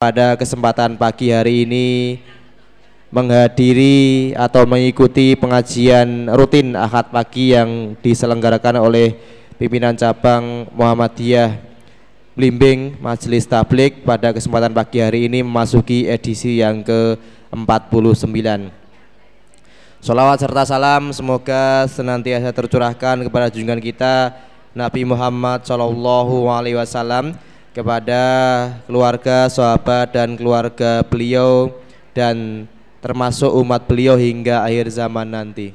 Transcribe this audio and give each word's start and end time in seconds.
pada 0.00 0.32
kesempatan 0.32 0.96
pagi 0.96 1.28
hari 1.28 1.68
ini 1.68 1.88
menghadiri 3.12 4.32
atau 4.32 4.64
mengikuti 4.64 5.36
pengajian 5.36 6.24
rutin 6.32 6.72
Ahad 6.72 7.12
pagi 7.12 7.52
yang 7.52 7.92
diselenggarakan 8.00 8.80
oleh 8.80 9.20
pimpinan 9.60 9.92
cabang 9.92 10.64
Muhammadiyah 10.72 11.52
Blimbing 12.32 12.96
Majelis 12.96 13.44
Tablik 13.44 14.00
pada 14.00 14.32
kesempatan 14.32 14.72
pagi 14.72 15.04
hari 15.04 15.28
ini 15.28 15.44
memasuki 15.44 16.08
edisi 16.08 16.64
yang 16.64 16.80
ke-49. 16.80 18.72
Salawat 20.00 20.40
serta 20.40 20.64
salam 20.64 21.12
semoga 21.12 21.84
senantiasa 21.92 22.48
tercurahkan 22.56 23.20
kepada 23.20 23.52
junjungan 23.52 23.84
kita 23.84 24.32
Nabi 24.72 25.04
Muhammad 25.04 25.60
Shallallahu 25.68 26.48
Alaihi 26.48 26.80
Wasallam 26.80 27.49
kepada 27.70 28.22
keluarga, 28.86 29.46
sahabat 29.46 30.10
dan 30.14 30.34
keluarga 30.34 31.06
beliau 31.06 31.70
dan 32.10 32.66
termasuk 32.98 33.48
umat 33.62 33.86
beliau 33.86 34.18
hingga 34.18 34.66
akhir 34.66 34.90
zaman 34.90 35.30
nanti. 35.30 35.72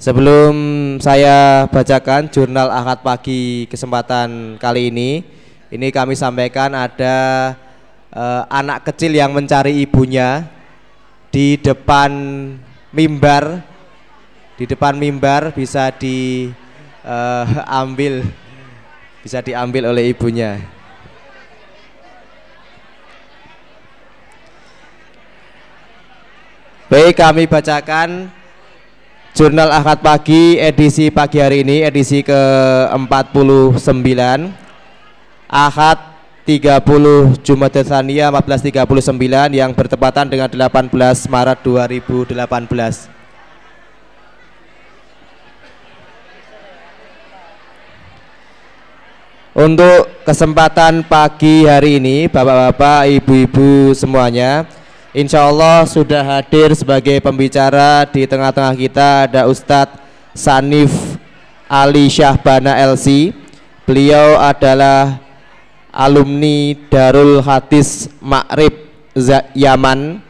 Sebelum 0.00 0.56
saya 0.96 1.68
bacakan 1.68 2.32
jurnal 2.32 2.72
Ahad 2.72 3.04
pagi 3.04 3.68
kesempatan 3.68 4.56
kali 4.56 4.88
ini, 4.88 5.20
ini 5.68 5.92
kami 5.92 6.16
sampaikan 6.16 6.72
ada 6.72 7.16
uh, 8.08 8.48
anak 8.48 8.88
kecil 8.88 9.12
yang 9.12 9.36
mencari 9.36 9.84
ibunya 9.84 10.48
di 11.28 11.60
depan 11.60 12.10
mimbar 12.96 13.69
di 14.60 14.68
depan 14.68 14.92
mimbar 14.92 15.56
bisa 15.56 15.88
diambil 15.88 16.52
uh, 18.28 18.28
bisa 19.24 19.40
diambil 19.40 19.88
oleh 19.88 20.12
ibunya. 20.12 20.60
Baik 26.92 27.16
kami 27.16 27.48
bacakan 27.48 28.28
Jurnal 29.32 29.72
Ahad 29.72 30.04
Pagi 30.04 30.60
edisi 30.60 31.08
pagi 31.08 31.38
hari 31.40 31.62
ini 31.64 31.86
edisi 31.86 32.20
ke-49 32.20 34.12
Ahad 35.48 35.98
30 36.44 37.38
Jumat 37.46 37.72
Tsaniyah 37.72 38.34
1439 38.34 39.54
yang 39.54 39.70
bertepatan 39.70 40.26
dengan 40.28 40.50
18 40.50 40.90
Maret 41.30 41.58
2018 41.62 43.19
Untuk 49.50 50.22
kesempatan 50.22 51.02
pagi 51.02 51.66
hari 51.66 51.98
ini 51.98 52.30
Bapak-bapak, 52.30 53.10
ibu-ibu 53.18 53.90
semuanya 53.98 54.62
Insya 55.10 55.42
Allah 55.50 55.82
sudah 55.90 56.22
hadir 56.22 56.70
sebagai 56.78 57.18
pembicara 57.18 58.06
di 58.06 58.30
tengah-tengah 58.30 58.78
kita 58.78 59.26
ada 59.26 59.50
Ustadz 59.50 59.98
Sanif 60.38 60.94
Ali 61.66 62.06
Syahbana 62.06 62.78
LC 62.94 63.34
Beliau 63.90 64.38
adalah 64.38 65.18
alumni 65.90 66.78
Darul 66.86 67.42
Hadis 67.42 68.06
Makrib 68.22 68.86
Yaman. 69.58 70.22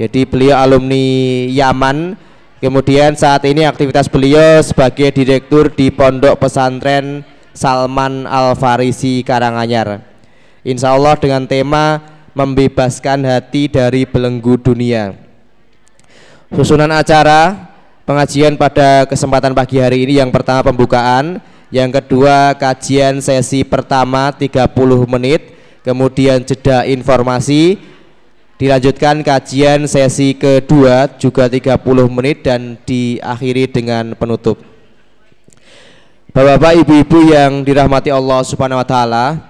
Jadi 0.00 0.24
beliau 0.24 0.56
alumni 0.56 1.04
Yaman. 1.52 2.16
Kemudian 2.64 3.12
saat 3.12 3.44
ini 3.44 3.68
aktivitas 3.68 4.08
beliau 4.08 4.64
sebagai 4.64 5.12
direktur 5.12 5.68
di 5.68 5.92
Pondok 5.92 6.40
Pesantren 6.40 7.22
Salman 7.58 8.22
Al 8.30 8.54
Farisi 8.54 9.26
Karanganyar. 9.26 10.06
Insya 10.62 10.94
Allah 10.94 11.18
dengan 11.18 11.42
tema 11.42 11.98
membebaskan 12.30 13.26
hati 13.26 13.66
dari 13.66 14.06
belenggu 14.06 14.54
dunia. 14.62 15.18
Susunan 16.54 16.86
acara 16.94 17.74
pengajian 18.06 18.54
pada 18.54 19.10
kesempatan 19.10 19.58
pagi 19.58 19.82
hari 19.82 20.06
ini 20.06 20.22
yang 20.22 20.30
pertama 20.30 20.62
pembukaan, 20.70 21.42
yang 21.74 21.90
kedua 21.90 22.54
kajian 22.54 23.18
sesi 23.18 23.66
pertama 23.66 24.30
30 24.30 24.70
menit, 25.10 25.58
kemudian 25.82 26.46
jeda 26.46 26.86
informasi, 26.86 27.74
dilanjutkan 28.54 29.18
kajian 29.26 29.90
sesi 29.90 30.38
kedua 30.38 31.10
juga 31.18 31.50
30 31.50 31.74
menit 32.06 32.46
dan 32.46 32.78
diakhiri 32.86 33.66
dengan 33.66 34.14
penutup. 34.14 34.77
Bapak-bapak, 36.38 36.86
ibu-ibu 36.86 37.34
yang 37.34 37.66
dirahmati 37.66 38.14
Allah 38.14 38.46
Subhanahu 38.46 38.78
wa 38.78 38.86
taala. 38.86 39.42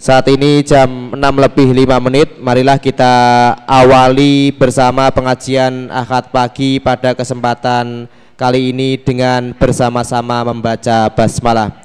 Saat 0.00 0.32
ini 0.32 0.64
jam 0.64 1.12
6 1.12 1.20
lebih 1.20 1.84
5 1.84 2.00
menit, 2.00 2.28
marilah 2.40 2.80
kita 2.80 3.12
awali 3.68 4.56
bersama 4.56 5.12
pengajian 5.12 5.92
Ahad 5.92 6.32
pagi 6.32 6.80
pada 6.80 7.12
kesempatan 7.12 8.08
kali 8.40 8.72
ini 8.72 8.96
dengan 8.96 9.52
bersama-sama 9.52 10.48
membaca 10.48 11.12
basmalah. 11.12 11.76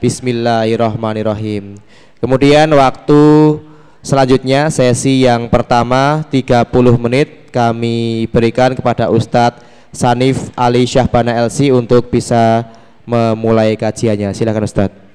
Bismillahirrahmanirrahim. 0.00 1.76
Kemudian 2.16 2.64
waktu 2.72 3.60
selanjutnya 4.00 4.72
sesi 4.72 5.28
yang 5.28 5.52
pertama 5.52 6.24
30 6.32 6.64
menit 6.96 7.52
kami 7.52 8.24
berikan 8.32 8.72
kepada 8.72 9.12
Ustadz 9.12 9.68
Sanif 9.90 10.54
Ali 10.54 10.86
Syahbana 10.86 11.34
LC 11.46 11.74
untuk 11.74 12.10
bisa 12.14 12.66
memulai 13.06 13.74
kajiannya. 13.74 14.30
Silakan 14.30 14.64
Ustadz. 14.66 15.09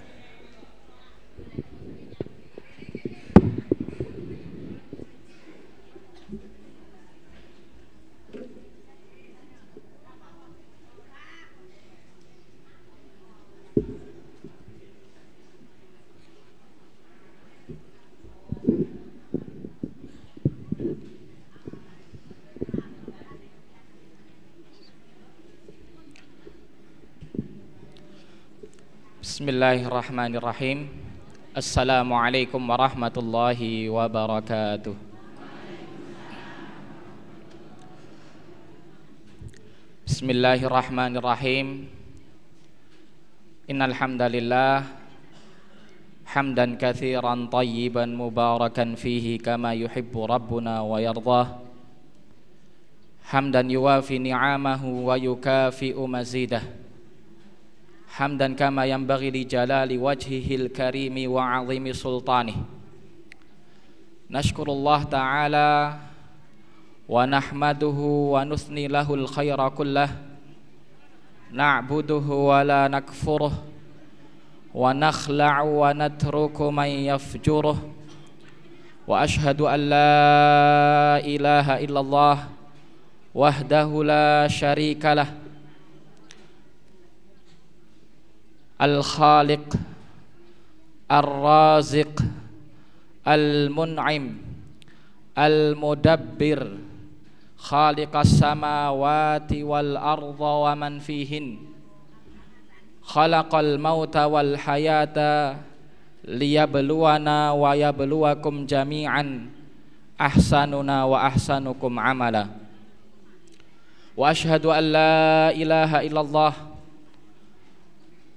Bismillahirrahmanirrahim. 29.36 30.88
Assalamualaikum 31.52 32.56
warahmatullahi 32.56 33.92
wabarakatuh. 33.92 34.96
Bismillahirrahmanirrahim. 40.08 41.92
Innal 43.68 43.92
hamdalillah 44.00 44.88
hamdan 46.32 46.80
katsiran 46.80 47.52
tayyiban 47.52 48.16
mubarakan 48.16 48.96
fihi 48.96 49.36
kama 49.36 49.76
yuhibbu 49.76 50.32
rabbuna 50.32 50.80
wa 50.80 50.96
yardah. 51.04 51.60
Hamdan 53.36 53.68
yuwafi 53.68 54.16
ni'amahu 54.16 55.12
wa 55.12 55.20
yukafi'u 55.20 56.08
mazidah 56.08 56.85
hamdan 58.16 58.56
kama 58.56 58.88
yanbaghi 58.88 59.28
li 59.28 59.44
jalali 59.44 60.00
wajhihil 60.00 60.72
karimi 60.72 61.28
wa 61.28 61.60
azimi 61.60 61.92
sultanih 61.92 62.56
nashkurullah 64.32 65.04
ta'ala 65.04 66.00
wa 67.12 67.28
nahmaduhu 67.28 68.32
wa 68.40 68.48
nusni 68.48 68.88
lahul 68.88 69.28
khaira 69.28 69.68
kullah 69.68 70.16
na'buduhu 71.52 72.56
wa 72.56 72.64
la 72.64 72.88
nakfuruh 72.88 73.52
wa 74.72 74.96
nakhla'u 74.96 75.84
wa 75.84 75.92
natruku 75.92 76.72
man 76.72 76.88
yafjuruh 76.88 77.76
wa 79.12 79.28
ashhadu 79.28 79.68
an 79.68 79.92
la 79.92 81.20
الخالق 88.82 89.76
الرازق 91.12 92.14
المنعم 93.28 94.26
المدبر 95.38 96.78
خالق 97.58 98.14
السماوات 98.16 99.54
والأرض 99.54 100.42
ومن 100.42 101.00
فيهن 101.00 101.58
خلق 103.02 103.56
الموت 103.56 104.18
والحياة 104.18 105.18
ليبلونا 106.26 107.52
ويبلوكم 107.52 108.66
جميعا 108.66 109.50
أحسننا 110.22 111.04
وأحسنكم 111.04 112.00
عملا. 112.00 112.46
وأشهد 114.18 114.66
أن 114.66 114.84
لا 114.84 115.52
إله 115.52 115.92
إلا 116.08 116.22
الله 116.22 116.54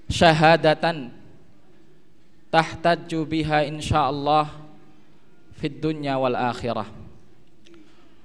syahadatan 0.09 1.13
tahtajju 2.49 3.29
biha 3.29 3.69
insyaallah 3.69 4.49
fid 5.61 5.85
dunya 5.85 6.17
wal 6.17 6.33
akhirah 6.33 6.89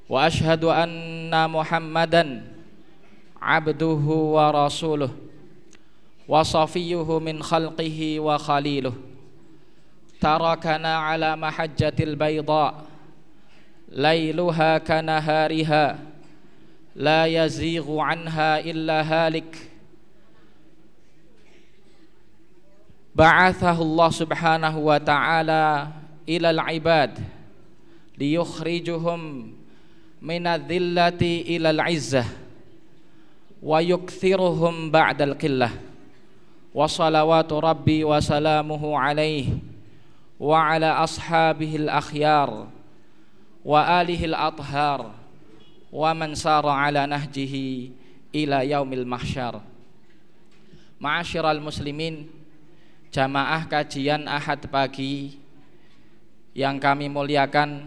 wa 0.08 0.24
ashhadu 0.24 0.72
anna 0.72 1.48
muhammadan 1.52 2.48
abduhu 3.36 4.40
wa 4.40 4.48
rasuluh 4.56 5.12
wa 6.24 6.40
safiyuhu 6.40 7.20
min 7.20 7.44
khalqihi 7.44 8.24
wa 8.24 8.40
khaliluh 8.40 8.96
tarakana 10.24 11.12
ala 11.12 11.36
mahajjatil 11.36 12.16
bayda 12.16 12.88
lailuha 13.92 14.80
kanahariha 14.80 16.00
la 16.96 17.28
yazighu 17.28 18.00
anha 18.00 18.64
illa 18.64 19.04
halik 19.04 19.73
ba'athahu 23.14 23.82
Allah 23.86 24.10
subhanahu 24.10 24.80
wa 24.90 24.98
ta'ala 24.98 25.94
ilal 26.26 26.62
ibad 26.74 27.22
liyukhrijuhum 28.18 29.54
minadhillati 30.18 31.46
ilal 31.54 31.78
izzah 31.94 32.26
wa 33.62 33.78
yukthiruhum 33.80 34.90
ba'dal 34.90 35.38
qillah 35.38 35.72
wa 36.74 36.90
salawatu 36.90 37.62
rabbi 37.62 38.02
wa 38.02 38.18
salamuhu 38.18 38.98
alaihi 38.98 39.62
wa 40.42 40.74
ala 40.74 41.06
ashabihi 41.06 41.86
al-akhyar 41.86 42.50
wa 43.62 43.78
alihi 44.02 44.34
al-athhar 44.34 45.14
wa 45.94 46.10
man 46.18 46.34
sara 46.34 46.74
ala 46.90 47.06
nahjihi 47.06 47.94
ila 48.34 48.66
yaumil 48.66 49.06
mahsyar 49.06 49.62
Ma'asyiral 51.04 51.60
muslimin 51.60 52.32
jamaah 53.14 53.70
kajian 53.70 54.26
Ahad 54.26 54.66
pagi 54.74 55.38
yang 56.58 56.82
kami 56.82 57.14
muliakan 57.14 57.86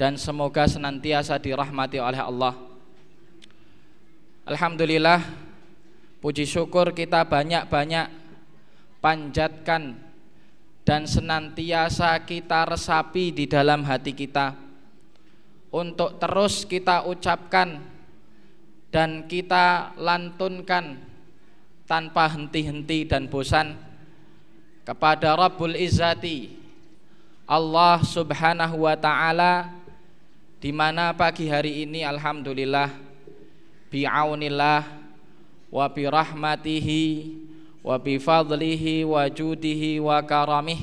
dan 0.00 0.16
semoga 0.16 0.64
senantiasa 0.64 1.36
dirahmati 1.36 2.00
oleh 2.00 2.16
Allah. 2.16 2.56
Alhamdulillah 4.48 5.20
puji 6.24 6.48
syukur 6.48 6.96
kita 6.96 7.28
banyak-banyak 7.28 8.08
panjatkan 9.04 10.00
dan 10.80 11.04
senantiasa 11.04 12.16
kita 12.24 12.72
resapi 12.72 13.36
di 13.36 13.44
dalam 13.44 13.84
hati 13.84 14.16
kita. 14.16 14.56
Untuk 15.68 16.16
terus 16.16 16.64
kita 16.64 17.04
ucapkan 17.04 17.84
dan 18.88 19.28
kita 19.28 19.92
lantunkan 20.00 20.96
tanpa 21.84 22.32
henti-henti 22.32 23.04
dan 23.04 23.28
bosan 23.28 23.87
kepada 24.88 25.36
Rabbul 25.36 25.76
Izzati 25.76 26.48
Allah 27.44 28.00
Subhanahu 28.00 28.88
wa 28.88 28.96
taala 28.96 29.68
di 30.56 30.72
mana 30.72 31.12
pagi 31.12 31.44
hari 31.44 31.84
ini 31.84 32.08
alhamdulillah 32.08 32.96
bi'aunillah 33.92 34.88
wa 35.68 35.84
bi 35.92 36.08
rahmatihi 36.08 37.04
wa 37.84 38.00
bi 38.00 38.16
fadlihi 38.16 39.04
wa 39.04 39.28
judihi 39.28 40.00
wa 40.00 40.24
karamih 40.24 40.80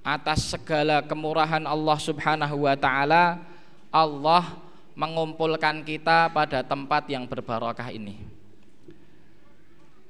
atas 0.00 0.56
segala 0.56 1.04
kemurahan 1.04 1.68
Allah 1.68 1.98
Subhanahu 2.00 2.64
wa 2.64 2.72
taala 2.80 3.44
Allah 3.92 4.56
mengumpulkan 4.96 5.84
kita 5.84 6.32
pada 6.32 6.64
tempat 6.64 7.04
yang 7.12 7.28
berbarokah 7.28 7.92
ini. 7.92 8.16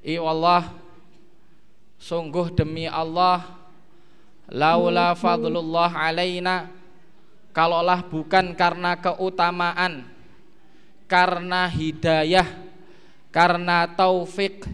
I 0.06 0.22
Allah 0.22 0.81
sungguh 2.02 2.50
demi 2.50 2.90
Allah 2.90 3.46
laula 4.50 5.14
fadlullah 5.14 5.94
alaina 5.94 6.66
kalaulah 7.54 8.02
bukan 8.02 8.58
karena 8.58 8.98
keutamaan 8.98 10.02
karena 11.06 11.70
hidayah 11.70 12.48
karena 13.30 13.86
taufik 13.86 14.66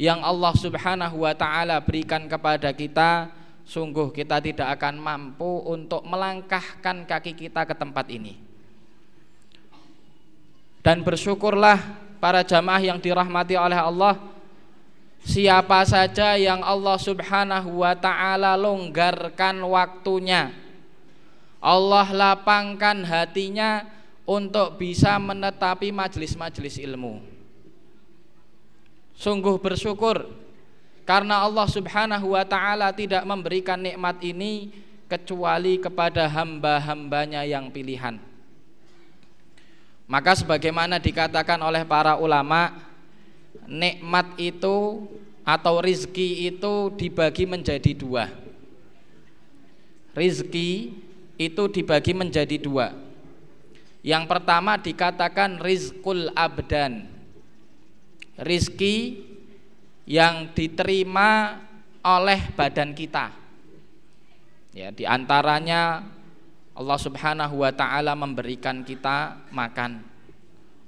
yang 0.00 0.24
Allah 0.24 0.56
Subhanahu 0.56 1.28
wa 1.28 1.36
taala 1.36 1.76
berikan 1.84 2.24
kepada 2.24 2.72
kita 2.72 3.28
sungguh 3.68 4.08
kita 4.10 4.40
tidak 4.40 4.80
akan 4.80 4.96
mampu 4.96 5.62
untuk 5.68 6.00
melangkahkan 6.08 7.04
kaki 7.04 7.36
kita 7.36 7.68
ke 7.68 7.74
tempat 7.76 8.08
ini. 8.10 8.40
Dan 10.82 11.06
bersyukurlah 11.06 11.78
para 12.18 12.42
jamaah 12.42 12.82
yang 12.82 12.98
dirahmati 12.98 13.54
oleh 13.54 13.78
Allah 13.78 14.18
siapa 15.22 15.86
saja 15.86 16.34
yang 16.34 16.60
Allah 16.62 16.98
Subhanahu 16.98 17.82
wa 17.82 17.94
taala 17.94 18.58
longgarkan 18.58 19.62
waktunya 19.62 20.62
Allah 21.62 22.10
lapangkan 22.10 23.06
hatinya 23.06 23.86
untuk 24.26 24.82
bisa 24.82 25.14
menetapi 25.22 25.94
majelis-majelis 25.94 26.82
ilmu. 26.82 27.22
Sungguh 29.14 29.62
bersyukur 29.62 30.26
karena 31.06 31.46
Allah 31.46 31.66
Subhanahu 31.70 32.34
wa 32.34 32.42
taala 32.42 32.90
tidak 32.90 33.22
memberikan 33.22 33.78
nikmat 33.78 34.18
ini 34.26 34.74
kecuali 35.06 35.78
kepada 35.78 36.26
hamba-hambanya 36.26 37.46
yang 37.46 37.70
pilihan. 37.70 38.18
Maka 40.10 40.34
sebagaimana 40.34 40.98
dikatakan 40.98 41.62
oleh 41.62 41.86
para 41.86 42.18
ulama, 42.18 42.74
nikmat 43.66 44.38
itu 44.38 45.06
atau 45.42 45.82
rizki 45.82 46.46
itu 46.50 46.94
dibagi 46.94 47.44
menjadi 47.46 47.92
dua. 47.94 48.30
Rizki 50.14 50.92
itu 51.40 51.62
dibagi 51.72 52.12
menjadi 52.14 52.56
dua. 52.60 52.94
Yang 54.02 54.24
pertama 54.26 54.78
dikatakan 54.78 55.62
rizkul 55.62 56.30
abdan. 56.34 57.06
Rizki 58.38 59.22
yang 60.06 60.50
diterima 60.54 61.62
oleh 62.02 62.50
badan 62.58 62.92
kita. 62.92 63.30
Ya 64.74 64.90
di 64.90 65.06
antaranya 65.06 66.02
Allah 66.72 66.98
subhanahu 66.98 67.62
wa 67.62 67.70
ta'ala 67.70 68.16
memberikan 68.16 68.82
kita 68.82 69.38
makan. 69.52 70.02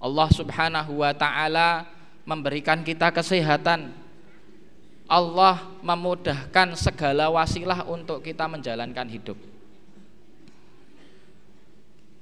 Allah 0.01 0.29
subhanahu 0.33 1.05
wa 1.05 1.13
ta'ala 1.13 1.85
memberikan 2.25 2.81
kita 2.85 3.13
kesehatan 3.13 3.93
Allah 5.05 5.69
memudahkan 5.85 6.77
segala 6.81 7.29
wasilah 7.29 7.85
untuk 7.85 8.25
kita 8.25 8.49
menjalankan 8.49 9.05
hidup 9.09 9.37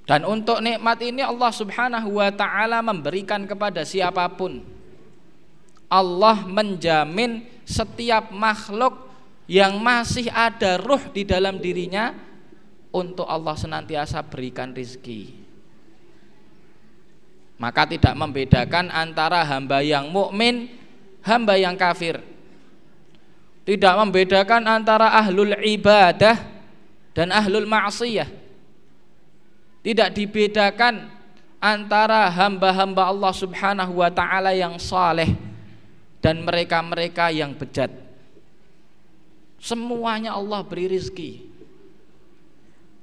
dan 0.03 0.27
untuk 0.27 0.59
nikmat 0.59 0.99
ini 1.01 1.23
Allah 1.23 1.53
Subhanahu 1.55 2.19
wa 2.19 2.31
taala 2.35 2.83
memberikan 2.83 3.47
kepada 3.47 3.87
siapa 3.87 4.27
pun. 4.35 4.63
Allah 5.87 6.43
menjamin 6.49 7.45
setiap 7.69 8.33
makhluk 8.33 8.97
yang 9.47 9.77
masih 9.79 10.33
ada 10.33 10.81
ruh 10.81 11.13
di 11.13 11.23
dalam 11.23 11.61
dirinya 11.61 12.17
untuk 12.91 13.29
Allah 13.29 13.53
senantiasa 13.55 14.25
berikan 14.25 14.73
rizki. 14.73 15.42
Maka 17.63 17.87
tidak 17.87 18.19
membedakan 18.19 18.91
antara 18.91 19.47
hamba 19.47 19.79
yang 19.87 20.11
mukmin, 20.11 20.67
hamba 21.23 21.55
yang 21.55 21.79
kafir. 21.79 22.19
Tidak 23.63 23.95
membedakan 24.03 24.67
antara 24.67 25.15
ahlul 25.15 25.55
ibadah 25.63 26.35
dan 27.15 27.31
ahlul 27.31 27.71
maksiyah 27.71 28.43
tidak 29.83 30.15
dibedakan 30.15 31.11
antara 31.59 32.31
hamba-hamba 32.31 33.11
Allah 33.11 33.33
Subhanahu 33.35 33.99
wa 33.99 34.11
taala 34.11 34.55
yang 34.55 34.79
saleh 34.79 35.35
dan 36.23 36.43
mereka-mereka 36.47 37.35
yang 37.35 37.51
bejat. 37.55 37.91
Semuanya 39.59 40.39
Allah 40.39 40.63
beri 40.63 40.91
rizki. 40.91 41.51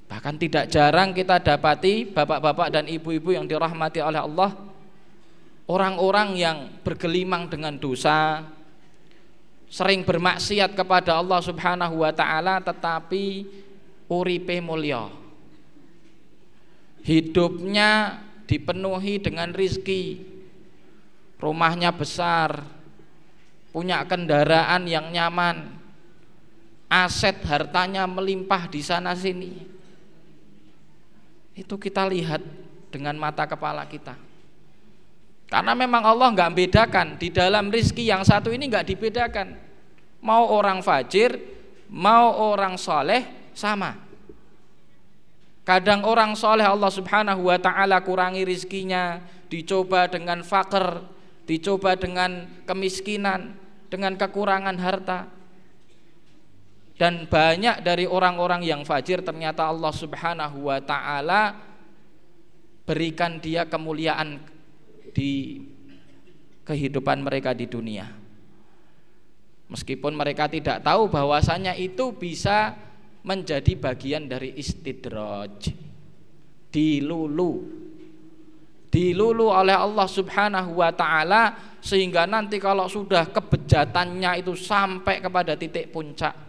Bahkan 0.10 0.36
tidak 0.42 0.66
jarang 0.74 1.14
kita 1.14 1.38
dapati 1.38 2.10
bapak-bapak 2.10 2.74
dan 2.74 2.90
ibu-ibu 2.90 3.30
yang 3.30 3.46
dirahmati 3.46 4.02
oleh 4.02 4.20
Allah 4.26 4.58
Orang-orang 5.70 6.34
yang 6.34 6.58
bergelimang 6.82 7.46
dengan 7.46 7.78
dosa 7.78 8.42
Sering 9.70 10.02
bermaksiat 10.02 10.74
kepada 10.74 11.22
Allah 11.22 11.38
subhanahu 11.46 12.02
wa 12.02 12.10
ta'ala 12.10 12.58
Tetapi 12.58 13.46
uripe 14.10 14.58
mulia. 14.58 15.14
Hidupnya 17.06 18.18
dipenuhi 18.50 19.22
dengan 19.22 19.54
rizki 19.54 20.26
rumahnya 21.38 21.94
besar 21.94 22.66
punya 23.70 24.02
kendaraan 24.04 24.90
yang 24.90 25.14
nyaman 25.14 25.78
aset 26.90 27.38
hartanya 27.46 28.10
melimpah 28.10 28.66
di 28.68 28.82
sana 28.82 29.14
sini 29.14 29.79
itu 31.60 31.76
kita 31.76 32.08
lihat 32.08 32.40
dengan 32.90 33.20
mata 33.20 33.44
kepala 33.44 33.84
kita 33.86 34.16
karena 35.52 35.74
memang 35.76 36.06
Allah 36.08 36.32
nggak 36.32 36.54
bedakan 36.56 37.08
di 37.20 37.28
dalam 37.30 37.68
rizki 37.68 38.08
yang 38.08 38.24
satu 38.24 38.54
ini 38.54 38.70
nggak 38.70 38.88
dibedakan 38.88 39.70
Mau 40.20 40.52
orang 40.52 40.84
fajir, 40.84 41.40
mau 41.88 42.36
orang 42.52 42.76
soleh 42.76 43.52
sama. 43.56 43.96
Kadang 45.64 46.04
orang 46.04 46.36
soleh 46.36 46.68
Allah 46.68 46.92
Subhanahu 46.92 47.48
wa 47.48 47.56
taala 47.56 48.04
kurangi 48.04 48.44
rizkinya, 48.44 49.24
dicoba 49.48 50.12
dengan 50.12 50.44
fakir, 50.44 51.08
dicoba 51.48 51.96
dengan 51.96 52.52
kemiskinan, 52.68 53.56
dengan 53.88 54.20
kekurangan 54.20 54.76
harta. 54.76 55.32
Dan 57.00 57.32
banyak 57.32 57.80
dari 57.80 58.04
orang-orang 58.04 58.60
yang 58.68 58.84
fajir 58.84 59.24
ternyata 59.24 59.72
Allah 59.72 59.96
Subhanahu 59.96 60.68
wa 60.68 60.84
taala 60.84 61.56
berikan 62.84 63.40
dia 63.40 63.64
kemuliaan 63.72 64.44
di 65.16 65.64
kehidupan 66.68 67.24
mereka 67.24 67.56
di 67.56 67.72
dunia. 67.72 68.04
Meskipun 69.72 70.12
mereka 70.12 70.52
tidak 70.52 70.84
tahu 70.84 71.08
bahwasanya 71.08 71.72
itu 71.80 72.12
bisa 72.20 72.76
menjadi 73.24 73.80
bagian 73.80 74.28
dari 74.28 74.60
istidraj. 74.60 75.72
Dilulu. 76.68 77.80
Dilulu 78.92 79.48
oleh 79.56 79.78
Allah 79.80 80.08
Subhanahu 80.10 80.84
wa 80.84 80.92
taala 80.92 81.56
sehingga 81.80 82.28
nanti 82.28 82.60
kalau 82.60 82.92
sudah 82.92 83.32
kebejatannya 83.32 84.44
itu 84.44 84.52
sampai 84.52 85.24
kepada 85.24 85.56
titik 85.56 85.96
puncak 85.96 86.49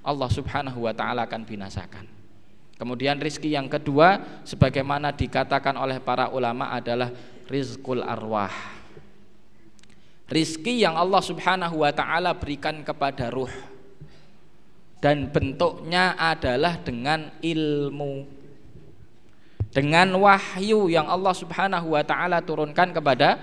Allah 0.00 0.30
Subhanahu 0.32 0.88
wa 0.88 0.92
taala 0.96 1.28
akan 1.28 1.42
binasakan. 1.44 2.08
Kemudian 2.80 3.20
rizki 3.20 3.52
yang 3.52 3.68
kedua 3.68 4.40
sebagaimana 4.48 5.12
dikatakan 5.12 5.76
oleh 5.76 6.00
para 6.00 6.32
ulama 6.32 6.72
adalah 6.72 7.12
rizkul 7.44 8.00
arwah. 8.00 8.52
Rizki 10.32 10.80
yang 10.80 10.96
Allah 10.96 11.20
Subhanahu 11.20 11.84
wa 11.84 11.92
taala 11.92 12.32
berikan 12.32 12.80
kepada 12.80 13.28
ruh 13.28 13.52
dan 15.04 15.28
bentuknya 15.28 16.16
adalah 16.16 16.80
dengan 16.80 17.28
ilmu. 17.44 18.40
Dengan 19.70 20.16
wahyu 20.18 20.88
yang 20.88 21.04
Allah 21.06 21.36
Subhanahu 21.36 21.92
wa 21.92 22.02
taala 22.02 22.40
turunkan 22.40 22.96
kepada 22.96 23.38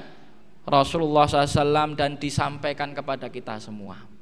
Rasulullah 0.68 1.24
SAW 1.24 1.96
dan 1.96 2.20
disampaikan 2.20 2.92
kepada 2.92 3.32
kita 3.32 3.62
semua. 3.62 4.17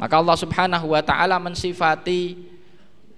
Maka 0.00 0.16
Allah 0.16 0.36
Subhanahu 0.40 0.96
wa 0.96 1.02
taala 1.04 1.36
mensifati 1.36 2.40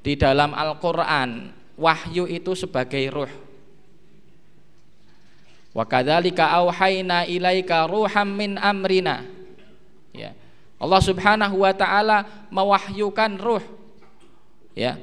di 0.03 0.13
dalam 0.19 0.51
Al-Qur'an 0.51 1.55
wahyu 1.79 2.27
itu 2.27 2.59
sebagai 2.59 3.07
ruh. 3.15 3.31
Wa 5.71 5.87
kadzalika 5.87 6.51
auhayna 6.59 7.23
ilaika 7.31 7.87
ruham 7.87 8.27
min 8.27 8.59
amrina. 8.59 9.23
Ya. 10.11 10.35
Allah 10.83 10.99
Subhanahu 10.99 11.63
wa 11.63 11.71
taala 11.71 12.27
mewahyukan 12.51 13.39
ruh. 13.39 13.63
Ya. 14.75 14.99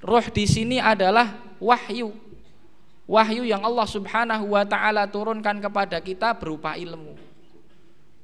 Ruh 0.00 0.24
di 0.32 0.48
sini 0.48 0.80
adalah 0.80 1.36
wahyu. 1.60 2.16
Wahyu 3.04 3.44
yang 3.44 3.60
Allah 3.60 3.84
Subhanahu 3.84 4.56
wa 4.56 4.64
taala 4.64 5.04
turunkan 5.04 5.60
kepada 5.60 6.00
kita 6.00 6.32
berupa 6.32 6.72
ilmu. 6.80 7.20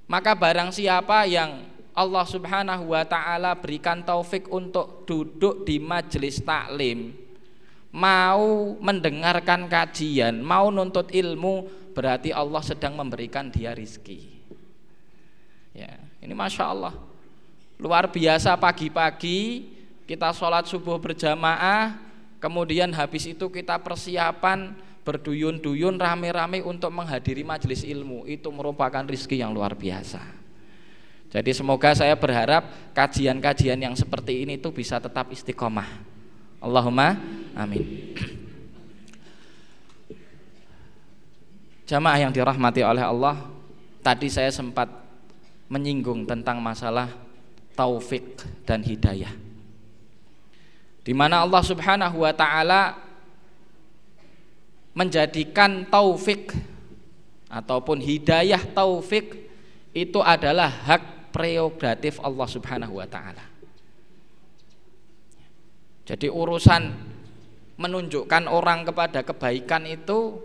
Maka 0.08 0.32
barang 0.32 0.72
siapa 0.72 1.28
yang 1.28 1.75
Allah 1.96 2.28
Subhanahu 2.28 2.92
wa 2.92 3.02
taala 3.08 3.56
berikan 3.56 4.04
taufik 4.04 4.52
untuk 4.52 5.08
duduk 5.08 5.64
di 5.64 5.80
majelis 5.80 6.44
taklim, 6.44 7.16
mau 7.88 8.76
mendengarkan 8.76 9.64
kajian, 9.64 10.44
mau 10.44 10.68
nuntut 10.68 11.08
ilmu, 11.08 11.64
berarti 11.96 12.36
Allah 12.36 12.60
sedang 12.60 13.00
memberikan 13.00 13.48
dia 13.48 13.72
rizki. 13.72 14.28
Ya, 15.72 15.96
ini 16.20 16.36
masya 16.36 16.68
Allah, 16.68 16.92
luar 17.80 18.12
biasa 18.12 18.52
pagi-pagi 18.60 19.72
kita 20.04 20.36
sholat 20.36 20.68
subuh 20.68 21.00
berjamaah, 21.00 21.96
kemudian 22.44 22.92
habis 22.92 23.24
itu 23.24 23.48
kita 23.48 23.80
persiapan 23.80 24.76
berduyun-duyun 25.00 25.96
rame-rame 25.96 26.60
untuk 26.60 26.92
menghadiri 26.92 27.40
majelis 27.40 27.82
ilmu, 27.88 28.28
itu 28.28 28.52
merupakan 28.52 29.02
rizki 29.08 29.40
yang 29.40 29.56
luar 29.56 29.72
biasa. 29.72 30.45
Jadi 31.30 31.50
semoga 31.52 31.92
saya 31.92 32.14
berharap 32.14 32.70
kajian-kajian 32.94 33.76
yang 33.76 33.94
seperti 33.98 34.46
ini 34.46 34.56
itu 34.56 34.70
bisa 34.70 35.02
tetap 35.02 35.28
istiqomah. 35.34 35.88
Allahumma 36.62 37.18
amin. 37.54 38.14
Jamaah 41.86 42.18
yang 42.18 42.32
dirahmati 42.34 42.82
oleh 42.82 43.02
Allah, 43.02 43.46
tadi 44.02 44.26
saya 44.26 44.50
sempat 44.50 44.90
menyinggung 45.70 46.26
tentang 46.26 46.58
masalah 46.58 47.10
taufik 47.78 48.42
dan 48.66 48.82
hidayah. 48.82 49.30
Di 51.06 51.14
mana 51.14 51.46
Allah 51.46 51.62
Subhanahu 51.62 52.26
wa 52.26 52.34
taala 52.34 52.98
menjadikan 54.90 55.86
taufik 55.86 56.50
ataupun 57.46 58.02
hidayah 58.02 58.58
taufik 58.74 59.46
itu 59.94 60.18
adalah 60.18 60.66
hak 60.66 61.15
prerogatif 61.36 62.16
Allah 62.24 62.48
Subhanahu 62.48 62.96
wa 62.96 63.04
taala. 63.04 63.44
Jadi 66.08 66.32
urusan 66.32 66.82
menunjukkan 67.76 68.48
orang 68.48 68.88
kepada 68.88 69.20
kebaikan 69.20 69.84
itu 69.84 70.40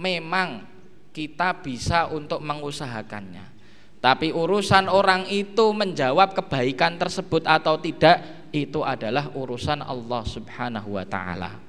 memang 0.00 0.64
kita 1.12 1.60
bisa 1.60 2.08
untuk 2.08 2.40
mengusahakannya. 2.40 3.52
Tapi 4.00 4.32
urusan 4.32 4.88
orang 4.88 5.28
itu 5.28 5.76
menjawab 5.76 6.32
kebaikan 6.32 6.96
tersebut 6.96 7.44
atau 7.44 7.76
tidak 7.76 8.48
itu 8.48 8.80
adalah 8.80 9.28
urusan 9.36 9.84
Allah 9.84 10.24
Subhanahu 10.24 10.96
wa 10.96 11.04
taala. 11.04 11.60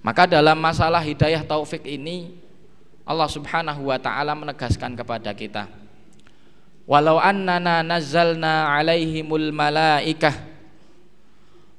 Maka 0.00 0.24
dalam 0.24 0.56
masalah 0.56 1.04
hidayah 1.04 1.44
taufik 1.44 1.84
ini 1.84 2.43
Allah 3.04 3.28
Subhanahu 3.28 3.92
wa 3.92 4.00
taala 4.00 4.32
menegaskan 4.32 4.96
kepada 4.96 5.36
kita 5.36 5.68
Walau 6.84 7.16
annana 7.16 7.80
nazzalna 7.80 8.68
alaihimul 8.76 9.48
malaikah 9.56 10.36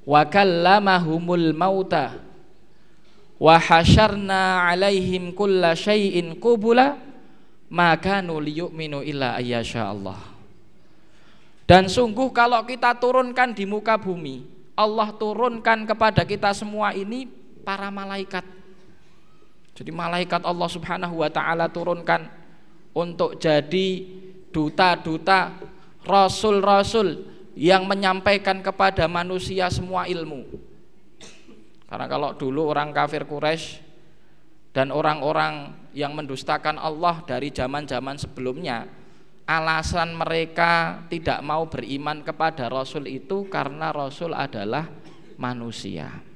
wa 0.01 0.25
kallamahumul 0.25 1.53
mauta 1.53 2.17
wa 3.37 3.53
hasyarna 3.61 4.65
alaihim 4.65 5.29
kulla 5.37 5.77
syai'in 5.77 6.41
qubula 6.41 6.97
maka 7.69 8.21
liyu'minu 8.21 9.05
illa 9.05 9.37
ayyasha 9.37 9.93
Allah. 9.93 10.17
Dan 11.65 11.89
sungguh 11.89 12.29
kalau 12.33 12.61
kita 12.65 12.93
turunkan 12.97 13.53
di 13.53 13.65
muka 13.65 13.97
bumi 13.97 14.45
Allah 14.77 15.09
turunkan 15.13 15.85
kepada 15.85 16.25
kita 16.25 16.53
semua 16.53 16.93
ini 16.97 17.29
para 17.61 17.89
malaikat 17.93 18.45
jadi 19.75 19.91
malaikat 19.91 20.47
Allah 20.47 20.69
Subhanahu 20.71 21.19
wa 21.19 21.27
taala 21.27 21.67
turunkan 21.67 22.31
untuk 22.95 23.35
jadi 23.35 24.07
duta-duta 24.55 25.51
rasul-rasul 26.07 27.27
yang 27.59 27.83
menyampaikan 27.83 28.63
kepada 28.63 29.03
manusia 29.11 29.67
semua 29.67 30.07
ilmu. 30.07 30.47
Karena 31.91 32.07
kalau 32.07 32.31
dulu 32.39 32.71
orang 32.71 32.95
kafir 32.95 33.27
Quraisy 33.27 33.83
dan 34.71 34.95
orang-orang 34.95 35.75
yang 35.91 36.15
mendustakan 36.15 36.79
Allah 36.79 37.23
dari 37.27 37.51
zaman-zaman 37.51 38.15
sebelumnya, 38.15 38.87
alasan 39.43 40.15
mereka 40.15 41.03
tidak 41.11 41.39
mau 41.43 41.67
beriman 41.67 42.23
kepada 42.23 42.71
rasul 42.71 43.07
itu 43.11 43.47
karena 43.51 43.91
rasul 43.91 44.31
adalah 44.31 44.87
manusia. 45.35 46.34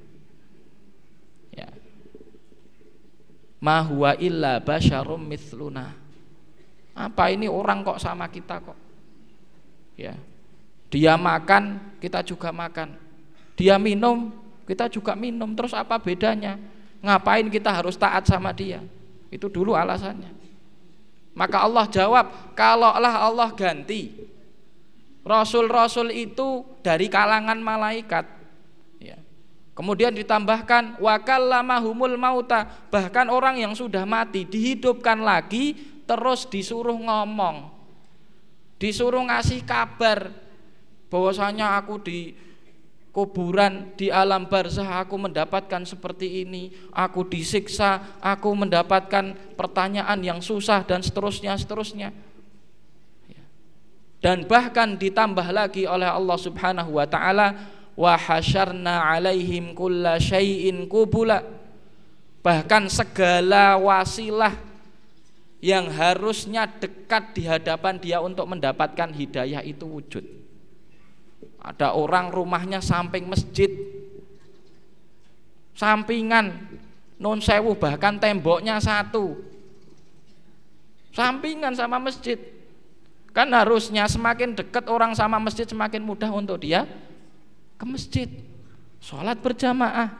Ma 3.60 3.84
huwa 3.84 4.16
illa 4.16 4.58
basyarum 4.58 5.20
mithluna. 5.20 5.92
Apa 6.96 7.30
ini 7.30 7.46
orang 7.46 7.84
kok 7.86 8.00
sama 8.00 8.26
kita 8.26 8.58
kok? 8.60 8.78
Ya. 9.94 10.16
Dia 10.90 11.14
makan 11.14 11.94
kita 12.02 12.24
juga 12.26 12.50
makan. 12.50 12.98
Dia 13.54 13.78
minum 13.78 14.32
kita 14.66 14.90
juga 14.90 15.14
minum. 15.14 15.52
Terus 15.54 15.76
apa 15.76 16.00
bedanya? 16.00 16.58
Ngapain 17.00 17.46
kita 17.48 17.70
harus 17.70 17.94
taat 17.94 18.26
sama 18.26 18.50
dia? 18.50 18.82
Itu 19.30 19.46
dulu 19.46 19.78
alasannya. 19.78 20.34
Maka 21.30 21.62
Allah 21.62 21.86
jawab 21.86 22.26
kalaulah 22.58 23.22
Allah 23.22 23.48
ganti 23.54 24.12
rasul-rasul 25.22 26.10
itu 26.10 26.66
dari 26.82 27.06
kalangan 27.06 27.60
malaikat 27.60 28.39
Kemudian 29.80 30.12
ditambahkan 30.12 31.00
wakallamahumul 31.00 32.20
mauta, 32.20 32.68
bahkan 32.92 33.32
orang 33.32 33.64
yang 33.64 33.72
sudah 33.72 34.04
mati 34.04 34.44
dihidupkan 34.44 35.16
lagi 35.24 35.72
terus 36.04 36.44
disuruh 36.44 37.00
ngomong. 37.00 37.72
Disuruh 38.76 39.24
ngasih 39.24 39.64
kabar 39.64 40.36
bahwasanya 41.08 41.80
aku 41.80 41.96
di 41.96 42.36
kuburan 43.08 43.96
di 43.96 44.12
alam 44.12 44.52
barzah 44.52 45.00
aku 45.00 45.16
mendapatkan 45.16 45.88
seperti 45.88 46.44
ini, 46.44 46.76
aku 46.92 47.24
disiksa, 47.24 48.20
aku 48.20 48.52
mendapatkan 48.52 49.56
pertanyaan 49.56 50.20
yang 50.20 50.44
susah 50.44 50.84
dan 50.84 51.00
seterusnya 51.00 51.56
seterusnya. 51.56 52.12
Ya. 53.32 53.44
Dan 54.20 54.44
bahkan 54.44 55.00
ditambah 55.00 55.48
lagi 55.56 55.88
oleh 55.88 56.12
Allah 56.12 56.36
Subhanahu 56.36 57.00
wa 57.00 57.08
taala 57.08 57.79
wa 57.96 58.14
hasyarna 58.18 59.14
alaihim 59.14 59.72
kulla 59.74 60.20
syai'in 60.20 60.86
kubula. 60.90 61.42
Bahkan 62.40 62.88
segala 62.88 63.76
wasilah 63.76 64.56
yang 65.60 65.92
harusnya 65.92 66.64
dekat 66.64 67.36
di 67.36 67.44
hadapan 67.44 68.00
dia 68.00 68.18
untuk 68.24 68.48
mendapatkan 68.48 69.12
hidayah 69.12 69.60
itu 69.60 69.84
wujud 69.84 70.40
ada 71.60 71.92
orang 71.92 72.32
rumahnya 72.32 72.80
samping 72.80 73.28
masjid. 73.28 73.68
Sampingan 75.76 76.56
non 77.20 77.40
sewu 77.40 77.76
bahkan 77.76 78.16
temboknya 78.16 78.80
satu. 78.80 79.36
Sampingan 81.12 81.76
sama 81.76 82.00
masjid. 82.00 82.40
Kan 83.30 83.52
harusnya 83.54 84.08
semakin 84.10 84.56
dekat 84.56 84.88
orang 84.90 85.14
sama 85.14 85.38
masjid 85.38 85.68
semakin 85.68 86.02
mudah 86.02 86.32
untuk 86.32 86.58
dia 86.58 86.88
ke 87.80 87.84
masjid. 87.88 88.28
Sholat 89.00 89.40
berjamaah. 89.40 90.12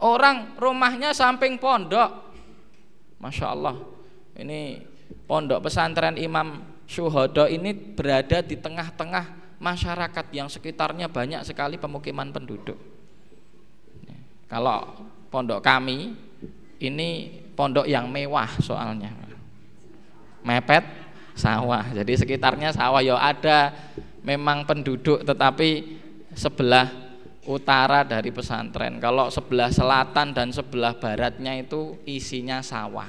Orang 0.00 0.56
rumahnya 0.56 1.12
samping 1.12 1.60
pondok. 1.60 2.32
Masya 3.20 3.52
Allah. 3.52 3.76
Ini 4.40 4.80
pondok 5.28 5.68
pesantren 5.68 6.16
Imam 6.16 6.64
Syuhodo 6.88 7.44
ini 7.48 7.72
berada 7.72 8.40
di 8.40 8.56
tengah-tengah 8.56 9.56
masyarakat 9.60 10.26
yang 10.32 10.48
sekitarnya 10.48 11.08
banyak 11.08 11.44
sekali 11.44 11.76
pemukiman 11.76 12.32
penduduk. 12.32 12.76
Kalau 14.48 15.08
pondok 15.32 15.64
kami 15.64 16.12
ini 16.80 17.08
pondok 17.56 17.88
yang 17.88 18.08
mewah 18.08 18.48
soalnya. 18.60 19.12
Mepet 20.44 20.84
sawah. 21.32 21.88
Jadi 21.96 22.12
sekitarnya 22.20 22.76
sawah 22.76 23.00
ya 23.00 23.16
ada 23.16 23.72
memang 24.24 24.64
penduduk 24.64 25.22
tetapi 25.22 26.00
sebelah 26.32 26.88
utara 27.44 28.02
dari 28.02 28.32
pesantren. 28.32 28.96
Kalau 28.98 29.28
sebelah 29.28 29.68
selatan 29.68 30.32
dan 30.32 30.48
sebelah 30.50 30.96
baratnya 30.96 31.60
itu 31.60 32.00
isinya 32.08 32.64
sawah. 32.64 33.08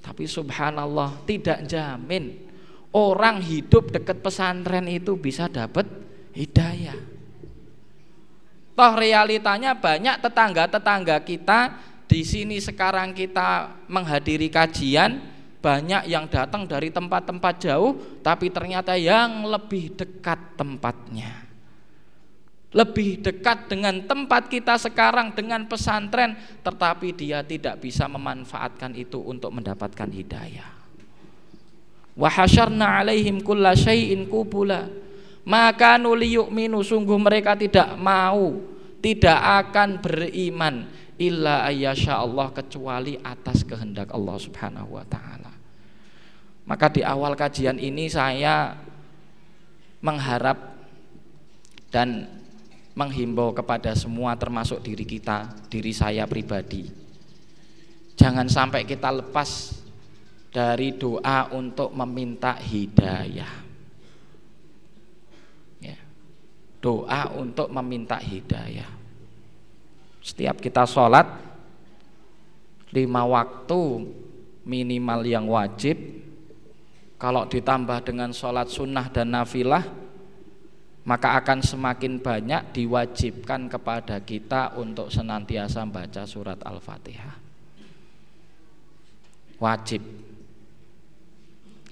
Tapi 0.00 0.24
subhanallah 0.26 1.22
tidak 1.22 1.70
jamin 1.70 2.50
orang 2.90 3.38
hidup 3.38 3.94
dekat 3.94 4.18
pesantren 4.18 4.90
itu 4.90 5.14
bisa 5.14 5.46
dapat 5.46 5.86
hidayah. 6.34 6.98
Toh 8.74 8.92
realitanya 8.96 9.76
banyak 9.76 10.24
tetangga-tetangga 10.24 11.20
kita 11.22 11.78
di 12.10 12.26
sini 12.26 12.58
sekarang 12.58 13.14
kita 13.14 13.70
menghadiri 13.86 14.50
kajian 14.50 15.29
banyak 15.60 16.08
yang 16.08 16.26
datang 16.26 16.64
dari 16.64 16.88
tempat-tempat 16.88 17.54
jauh 17.60 18.20
tapi 18.24 18.48
ternyata 18.48 18.96
yang 18.96 19.44
lebih 19.44 19.92
dekat 19.94 20.56
tempatnya. 20.56 21.48
Lebih 22.70 23.18
dekat 23.20 23.66
dengan 23.66 24.06
tempat 24.06 24.46
kita 24.46 24.78
sekarang 24.78 25.34
dengan 25.34 25.66
pesantren 25.66 26.38
tetapi 26.64 27.12
dia 27.12 27.42
tidak 27.42 27.82
bisa 27.82 28.06
memanfaatkan 28.06 28.94
itu 28.94 29.18
untuk 29.18 29.50
mendapatkan 29.50 30.06
hidayah 30.06 30.80
wa 32.20 32.28
hasyarna 32.28 33.00
alaihim 33.00 33.40
kulla 33.40 33.72
syai'in 33.72 34.28
kubula 34.28 34.90
maka 35.46 35.96
nuliyu'minu 35.96 36.84
sungguh 36.84 37.16
mereka 37.16 37.56
tidak 37.56 37.96
mau 37.96 38.60
tidak 39.00 39.40
akan 39.40 39.96
beriman 40.04 40.84
illa 41.16 41.64
ayyasha 41.64 42.20
Allah 42.20 42.52
kecuali 42.52 43.16
atas 43.20 43.64
kehendak 43.64 44.12
Allah 44.12 44.36
Subhanahu 44.36 45.00
wa 45.00 45.04
taala. 45.08 45.49
Maka 46.70 46.86
di 46.86 47.02
awal 47.02 47.34
kajian 47.34 47.82
ini 47.82 48.06
saya 48.06 48.78
mengharap 49.98 50.86
dan 51.90 52.30
menghimbau 52.94 53.50
kepada 53.50 53.90
semua 53.98 54.38
termasuk 54.38 54.78
diri 54.78 55.02
kita, 55.02 55.50
diri 55.66 55.90
saya 55.90 56.30
pribadi. 56.30 56.86
Jangan 58.14 58.46
sampai 58.46 58.86
kita 58.86 59.10
lepas 59.10 59.82
dari 60.54 60.94
doa 60.94 61.50
untuk 61.50 61.90
meminta 61.90 62.54
hidayah. 62.54 63.54
Ya. 65.82 65.98
Doa 66.78 67.34
untuk 67.34 67.66
meminta 67.74 68.14
hidayah. 68.14 68.86
Setiap 70.22 70.62
kita 70.62 70.86
sholat 70.86 71.26
lima 72.94 73.26
waktu 73.26 74.06
minimal 74.62 75.20
yang 75.26 75.50
wajib, 75.50 75.98
kalau 77.20 77.44
ditambah 77.44 78.00
dengan 78.00 78.32
sholat 78.32 78.72
sunnah 78.72 79.12
dan 79.12 79.36
nafilah, 79.36 79.84
maka 81.04 81.36
akan 81.36 81.60
semakin 81.60 82.16
banyak 82.16 82.72
diwajibkan 82.72 83.68
kepada 83.68 84.24
kita 84.24 84.80
untuk 84.80 85.12
senantiasa 85.12 85.84
baca 85.84 86.24
surat 86.24 86.56
Al-Fatihah. 86.64 87.36
Wajib. 89.60 90.00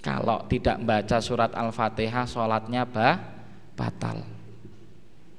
Kalau 0.01 0.49
tidak 0.49 0.81
membaca 0.81 1.21
surat 1.21 1.53
Al-Fatihah 1.53 2.25
sholatnya 2.25 2.89
bah, 2.89 3.21
batal. 3.77 4.25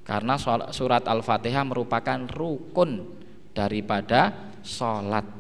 Karena 0.06 0.38
surat 0.70 1.02
Al-Fatihah 1.02 1.66
merupakan 1.66 2.30
rukun 2.30 3.10
daripada 3.58 4.54
sholat 4.62 5.39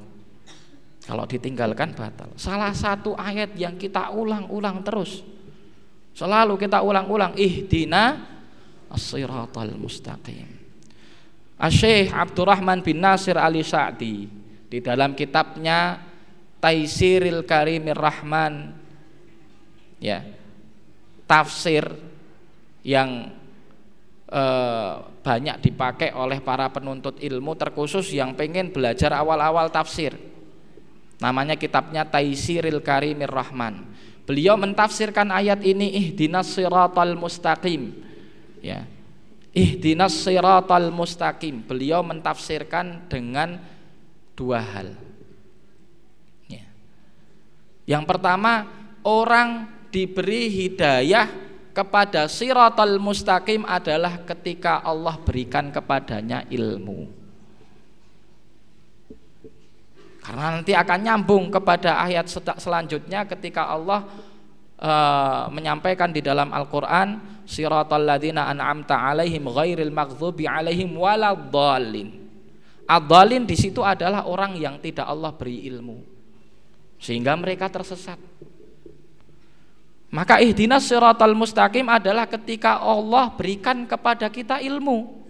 Kalau 1.09 1.25
ditinggalkan 1.25 1.97
batal. 1.97 2.29
Salah 2.37 2.69
satu 2.69 3.17
ayat 3.17 3.57
yang 3.57 3.81
kita 3.81 4.13
ulang-ulang 4.13 4.85
terus. 4.85 5.25
Selalu 6.13 6.53
kita 6.61 6.85
ulang-ulang 6.85 7.33
Ihdina 7.33 8.29
as-siratal 8.93 9.73
mustaqim. 9.73 10.45
Asyikh 11.57 12.13
Abdurrahman 12.13 12.85
bin 12.85 13.03
Nasir 13.03 13.35
Ali 13.35 13.67
Sa'di 13.67 14.31
Di 14.71 14.79
dalam 14.79 15.11
kitabnya 15.11 15.99
Taisiril 16.63 17.43
Karimir 17.43 17.99
Rahman 17.99 18.79
ya 19.99 20.23
tafsir 21.27 21.83
yang 22.87 23.27
eh, 24.31 24.93
banyak 25.19 25.57
dipakai 25.59 26.15
oleh 26.15 26.39
para 26.39 26.71
penuntut 26.71 27.19
ilmu 27.19 27.55
terkhusus 27.59 28.15
yang 28.15 28.35
pengen 28.39 28.71
belajar 28.71 29.11
awal-awal 29.15 29.67
tafsir 29.67 30.15
namanya 31.19 31.59
kitabnya 31.59 32.07
Taisiril 32.07 32.79
Karimir 32.79 33.29
Rahman. 33.29 33.85
Beliau 34.23 34.55
mentafsirkan 34.55 35.29
ayat 35.29 35.59
ini 35.61 35.91
ihdinas 35.99 36.55
siratal 36.55 37.13
mustaqim. 37.19 37.91
Ya. 38.63 38.87
Ihdinas 39.51 40.15
siratal 40.15 40.89
mustaqim. 40.89 41.65
Beliau 41.65 41.99
mentafsirkan 42.01 43.09
dengan 43.11 43.59
dua 44.33 44.63
hal. 44.63 44.95
Ya. 46.47 46.65
yang 47.83 48.07
pertama 48.07 48.65
orang 49.03 49.67
diberi 49.89 50.47
hidayah 50.47 51.27
kepada 51.73 52.29
siratal 52.29 53.01
mustaqim 53.01 53.65
adalah 53.65 54.21
ketika 54.23 54.79
Allah 54.85 55.17
berikan 55.19 55.73
kepadanya 55.73 56.45
ilmu. 56.47 57.18
Karena 60.29 60.61
nanti 60.61 60.77
akan 60.77 60.99
nyambung 61.01 61.49
kepada 61.49 62.05
ayat 62.05 62.29
selanjutnya 62.61 63.25
ketika 63.25 63.65
Allah 63.65 64.05
uh, 64.77 65.49
menyampaikan 65.49 66.13
di 66.13 66.21
dalam 66.21 66.53
Al-Qur'an 66.53 67.41
siratal 67.49 68.05
ladzina 68.05 68.45
an'amta 68.45 68.93
alaihim 68.93 69.49
ghairil 69.49 69.89
maghdubi 69.89 70.45
alaihim 70.45 70.93
waladdallin. 70.93 72.13
Adzalin 72.85 73.49
di 73.49 73.57
situ 73.57 73.81
adalah 73.81 74.29
orang 74.29 74.53
yang 74.53 74.77
tidak 74.77 75.09
Allah 75.09 75.33
beri 75.33 75.65
ilmu 75.65 75.97
sehingga 77.01 77.33
mereka 77.33 77.65
tersesat. 77.65 78.21
Maka 80.13 80.45
ihdinas 80.45 80.85
siratal 80.85 81.33
mustaqim 81.33 81.89
adalah 81.89 82.29
ketika 82.29 82.77
Allah 82.77 83.33
berikan 83.33 83.89
kepada 83.89 84.29
kita 84.29 84.61
ilmu. 84.61 85.25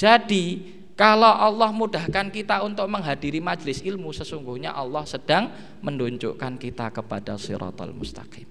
Jadi 0.00 0.64
kalau 0.94 1.26
Allah 1.26 1.74
mudahkan 1.74 2.30
kita 2.30 2.62
untuk 2.62 2.86
menghadiri 2.86 3.42
majlis 3.42 3.82
ilmu 3.82 4.14
sesungguhnya 4.14 4.70
Allah 4.70 5.02
sedang 5.02 5.50
menunjukkan 5.82 6.54
kita 6.54 6.94
kepada 6.94 7.34
siratal 7.34 7.90
mustaqim. 7.90 8.46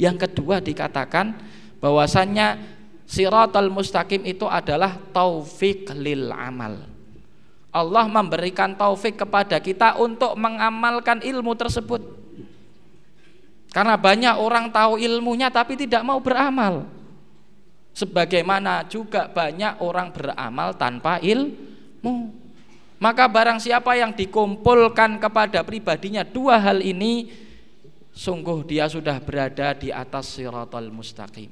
Yang 0.00 0.28
kedua 0.28 0.64
dikatakan 0.64 1.36
bahwasannya 1.76 2.64
siratal 3.04 3.68
mustaqim 3.68 4.24
itu 4.24 4.48
adalah 4.48 4.96
taufik 5.12 5.92
lil 5.92 6.32
amal. 6.32 6.80
Allah 7.68 8.08
memberikan 8.08 8.72
taufik 8.72 9.20
kepada 9.20 9.60
kita 9.60 10.00
untuk 10.00 10.32
mengamalkan 10.32 11.20
ilmu 11.20 11.52
tersebut. 11.60 12.00
Karena 13.68 14.00
banyak 14.00 14.40
orang 14.40 14.72
tahu 14.72 14.96
ilmunya 14.96 15.52
tapi 15.52 15.76
tidak 15.76 16.00
mau 16.00 16.16
beramal. 16.24 16.95
Sebagaimana 17.96 18.84
juga 18.84 19.24
banyak 19.24 19.80
orang 19.80 20.12
beramal 20.12 20.76
tanpa 20.76 21.16
ilmu. 21.24 22.28
Maka 23.00 23.24
barang 23.24 23.56
siapa 23.56 23.96
yang 23.96 24.12
dikumpulkan 24.12 25.16
kepada 25.16 25.64
pribadinya 25.64 26.20
dua 26.20 26.60
hal 26.60 26.84
ini 26.84 27.32
sungguh 28.12 28.68
dia 28.68 28.84
sudah 28.84 29.16
berada 29.16 29.72
di 29.72 29.88
atas 29.88 30.28
siratal 30.28 30.92
mustaqim. 30.92 31.48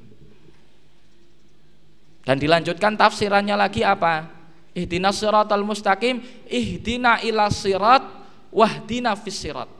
Dan 2.28 2.36
dilanjutkan 2.36 2.92
tafsirannya 2.92 3.56
lagi 3.56 3.80
apa? 3.80 4.28
Ihdinas 4.76 5.16
siratal 5.16 5.64
mustaqim, 5.64 6.20
ihdina 6.44 7.24
ila 7.24 7.48
sirat 7.48 8.04
wahdina 8.52 9.16
fis 9.16 9.40
sirat. 9.40 9.72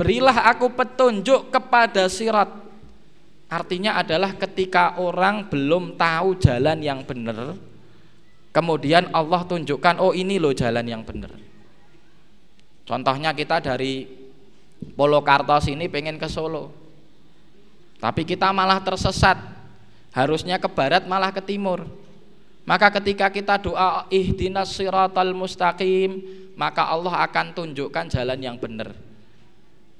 Berilah 0.00 0.48
aku 0.48 0.72
petunjuk 0.72 1.52
kepada 1.52 2.08
sirat 2.08 2.63
Artinya 3.54 3.94
adalah 3.94 4.34
ketika 4.34 4.98
orang 4.98 5.46
belum 5.46 5.94
tahu 5.94 6.42
jalan 6.42 6.82
yang 6.82 7.06
benar, 7.06 7.54
kemudian 8.50 9.14
Allah 9.14 9.46
tunjukkan, 9.46 10.02
oh 10.02 10.10
ini 10.10 10.42
loh 10.42 10.50
jalan 10.50 10.82
yang 10.82 11.06
benar. 11.06 11.30
Contohnya 12.82 13.30
kita 13.30 13.62
dari 13.62 14.10
Polokarto 14.98 15.54
sini 15.62 15.86
pengen 15.86 16.18
ke 16.18 16.26
Solo, 16.26 16.74
tapi 18.02 18.26
kita 18.26 18.50
malah 18.50 18.82
tersesat, 18.82 19.38
harusnya 20.10 20.58
ke 20.58 20.66
barat 20.66 21.06
malah 21.06 21.30
ke 21.30 21.38
timur. 21.38 21.86
Maka 22.66 22.90
ketika 22.98 23.30
kita 23.30 23.54
doa 23.62 24.10
ihdinas 24.10 24.74
siratal 24.74 25.30
mustaqim, 25.30 26.26
maka 26.58 26.90
Allah 26.90 27.22
akan 27.22 27.54
tunjukkan 27.54 28.10
jalan 28.10 28.40
yang 28.42 28.58
benar. 28.58 28.98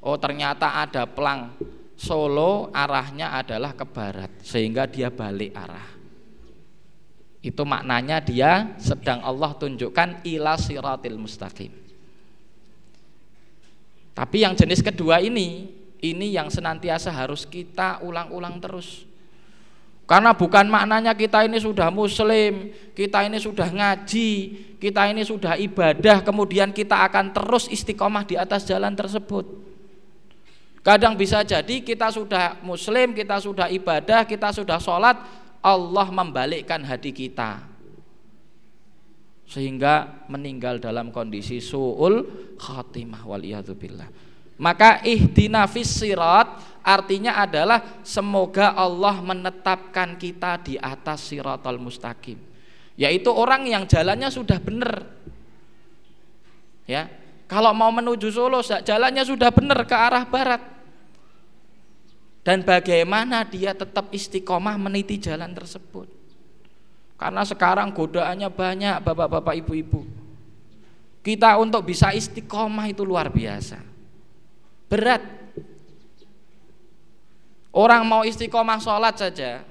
Oh 0.03 0.19
ternyata 0.19 0.83
ada 0.83 1.07
pelang 1.07 1.55
Solo 1.95 2.75
arahnya 2.75 3.39
adalah 3.39 3.73
ke 3.73 3.87
barat 3.87 4.31
sehingga 4.43 4.91
dia 4.91 5.15
balik 5.15 5.55
arah. 5.55 5.89
Itu 7.45 7.63
maknanya 7.63 8.25
dia 8.25 8.75
sedang 8.81 9.21
Allah 9.23 9.55
tunjukkan 9.55 10.25
ila 10.27 10.59
siratil 10.59 11.21
mustaqim. 11.21 11.73
Tapi 14.15 14.37
yang 14.47 14.55
jenis 14.55 14.81
kedua 14.81 15.19
ini, 15.19 15.69
ini 15.99 16.33
yang 16.35 16.49
senantiasa 16.49 17.11
harus 17.11 17.45
kita 17.45 18.01
ulang-ulang 18.01 18.63
terus. 18.63 19.05
Karena 20.05 20.37
bukan 20.37 20.69
maknanya 20.69 21.17
kita 21.17 21.49
ini 21.49 21.57
sudah 21.57 21.89
muslim, 21.89 22.73
kita 22.93 23.25
ini 23.25 23.41
sudah 23.41 23.69
ngaji, 23.73 24.31
kita 24.77 25.09
ini 25.09 25.25
sudah 25.25 25.57
ibadah, 25.57 26.21
kemudian 26.21 26.77
kita 26.77 27.09
akan 27.09 27.33
terus 27.33 27.73
istiqomah 27.73 28.29
di 28.29 28.37
atas 28.37 28.69
jalan 28.69 28.93
tersebut. 28.93 29.74
Kadang 30.85 31.17
bisa 31.17 31.41
jadi 31.41 31.81
kita 31.81 32.13
sudah 32.13 32.61
muslim, 32.61 33.17
kita 33.17 33.41
sudah 33.41 33.73
ibadah, 33.73 34.29
kita 34.29 34.53
sudah 34.53 34.77
sholat, 34.77 35.17
Allah 35.65 36.07
membalikkan 36.13 36.85
hati 36.85 37.09
kita. 37.09 37.65
Sehingga 39.49 40.29
meninggal 40.29 40.85
dalam 40.85 41.09
kondisi 41.09 41.57
su'ul 41.65 42.29
khatimah 42.61 43.25
waliyadzubillah. 43.25 44.09
Maka 44.61 45.01
ihdina 45.09 45.65
sirat 45.65 46.61
artinya 46.85 47.41
adalah 47.41 48.05
semoga 48.05 48.77
Allah 48.77 49.25
menetapkan 49.25 50.21
kita 50.21 50.61
di 50.61 50.77
atas 50.77 51.33
siratal 51.33 51.81
mustaqim. 51.81 52.37
Yaitu 53.01 53.33
orang 53.33 53.65
yang 53.65 53.89
jalannya 53.89 54.29
sudah 54.29 54.61
benar. 54.61 55.01
Ya, 56.85 57.09
kalau 57.49 57.73
mau 57.73 57.89
menuju 57.89 58.29
Solo 58.29 58.61
jalannya 58.61 59.25
sudah 59.25 59.49
benar 59.49 59.89
ke 59.89 59.97
arah 59.97 60.29
barat 60.29 60.74
dan 62.45 62.61
bagaimana 62.61 63.41
dia 63.49 63.73
tetap 63.73 64.13
istiqomah 64.13 64.77
meniti 64.77 65.17
jalan 65.17 65.49
tersebut. 65.57 66.07
Karena 67.17 67.41
sekarang 67.41 67.89
godaannya 67.97 68.53
banyak 68.53 68.97
bapak-bapak 69.01 69.65
ibu-ibu. 69.65 70.05
Kita 71.25 71.57
untuk 71.57 71.89
bisa 71.89 72.13
istiqomah 72.13 72.85
itu 72.93 73.01
luar 73.01 73.33
biasa. 73.33 73.81
Berat. 74.93 75.25
Orang 77.73 78.05
mau 78.05 78.29
istiqomah 78.29 78.77
sholat 78.77 79.17
saja, 79.17 79.65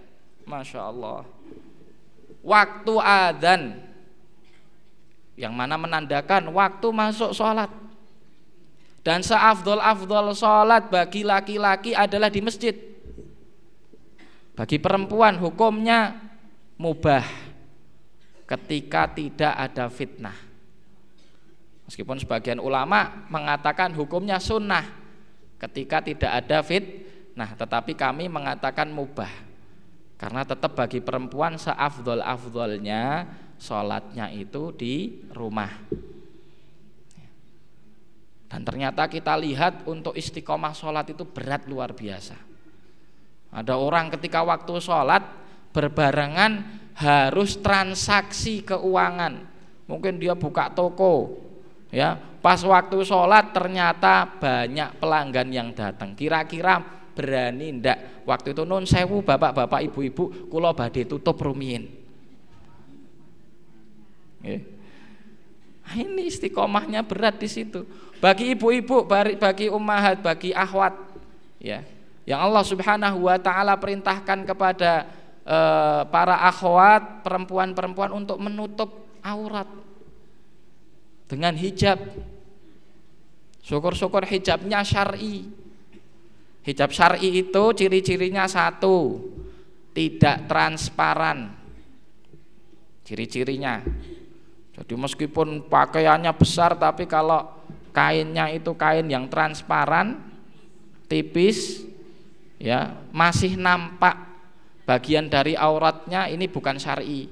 masya 0.49 0.89
Allah. 0.89 1.29
Waktu 2.41 2.93
adzan 2.99 3.61
yang 5.37 5.53
mana 5.53 5.77
menandakan 5.77 6.49
waktu 6.51 6.87
masuk 6.89 7.37
sholat 7.37 7.69
dan 9.03 9.19
seafdol-afdol 9.19 10.31
sholat 10.31 10.87
bagi 10.87 11.27
laki-laki 11.27 11.91
adalah 11.91 12.31
di 12.31 12.39
masjid. 12.39 12.71
Bagi 14.55 14.79
perempuan 14.79 15.35
hukumnya 15.43 16.15
mubah 16.79 17.25
ketika 18.47 19.11
tidak 19.11 19.53
ada 19.53 19.91
fitnah. 19.91 20.37
Meskipun 21.83 22.15
sebagian 22.15 22.63
ulama 22.63 23.27
mengatakan 23.27 23.91
hukumnya 23.91 24.39
sunnah 24.39 24.87
ketika 25.59 25.99
tidak 25.99 26.31
ada 26.31 26.63
fitnah, 26.63 27.51
tetapi 27.59 27.91
kami 27.99 28.31
mengatakan 28.31 28.87
mubah 28.87 29.29
karena 30.15 30.47
tetap 30.47 30.79
bagi 30.79 31.03
perempuan 31.03 31.59
seafdol-afdolnya 31.59 33.27
sholatnya 33.59 34.31
itu 34.31 34.71
di 34.71 35.27
rumah. 35.35 35.71
Dan 38.53 38.61
ternyata 38.61 39.09
kita 39.09 39.33
lihat 39.33 39.89
untuk 39.89 40.13
istiqomah 40.13 40.77
sholat 40.77 41.09
itu 41.09 41.25
berat 41.25 41.65
luar 41.65 41.97
biasa. 41.97 42.37
Ada 43.49 43.81
orang 43.81 44.13
ketika 44.13 44.45
waktu 44.45 44.77
sholat 44.77 45.25
berbarengan 45.73 46.61
harus 46.93 47.57
transaksi 47.57 48.61
keuangan. 48.61 49.41
Mungkin 49.89 50.21
dia 50.21 50.37
buka 50.37 50.69
toko, 50.69 51.33
ya 51.89 52.13
pas 52.45 52.61
waktu 52.61 53.01
sholat 53.01 53.57
ternyata 53.57 54.29
banyak 54.37 55.01
pelanggan 55.01 55.49
yang 55.49 55.73
datang. 55.73 56.13
Kira-kira 56.13 56.77
berani 57.17 57.81
ndak 57.81 58.21
waktu 58.29 58.53
itu 58.53 58.69
non 58.69 58.85
sewu 58.85 59.25
bapak-bapak 59.25 59.81
ibu-ibu 59.89 60.45
kulo 60.53 60.77
badhe 60.77 61.09
tutup 61.09 61.41
rumiin. 61.41 61.89
Ini 65.93 66.21
istiqomahnya 66.29 67.01
berat 67.01 67.41
di 67.41 67.49
situ. 67.49 67.81
Bagi 68.23 68.55
ibu-ibu, 68.55 69.03
bagi 69.35 69.67
ummahat, 69.67 70.23
bagi 70.23 70.55
ahwat, 70.55 70.95
ya, 71.59 71.83
yang 72.23 72.39
Allah 72.39 72.63
Subhanahu 72.63 73.27
wa 73.27 73.35
taala 73.35 73.75
perintahkan 73.75 74.47
kepada 74.47 75.11
e, 75.43 75.57
para 76.07 76.39
akhwat, 76.47 77.19
perempuan-perempuan 77.27 78.15
untuk 78.15 78.39
menutup 78.39 79.19
aurat 79.19 79.67
dengan 81.27 81.51
hijab. 81.59 81.99
Syukur-syukur 83.59 84.23
hijabnya 84.23 84.87
syar'i. 84.87 85.43
Hijab 86.63 86.95
syar'i 86.95 87.43
itu 87.43 87.63
ciri-cirinya 87.75 88.47
satu, 88.47 89.19
tidak 89.91 90.47
transparan. 90.47 91.51
Ciri-cirinya. 93.03 93.83
Jadi 94.79 94.93
meskipun 94.95 95.67
pakaiannya 95.67 96.31
besar 96.39 96.79
tapi 96.79 97.03
kalau 97.03 97.62
kainnya 97.93 98.49
itu 98.49 98.73
kain 98.73 99.05
yang 99.05 99.29
transparan, 99.29 100.19
tipis, 101.05 101.85
ya 102.57 102.97
masih 103.13 103.53
nampak 103.53 104.17
bagian 104.83 105.29
dari 105.29 105.53
auratnya 105.53 106.27
ini 106.27 106.49
bukan 106.49 106.81
syari. 106.81 107.29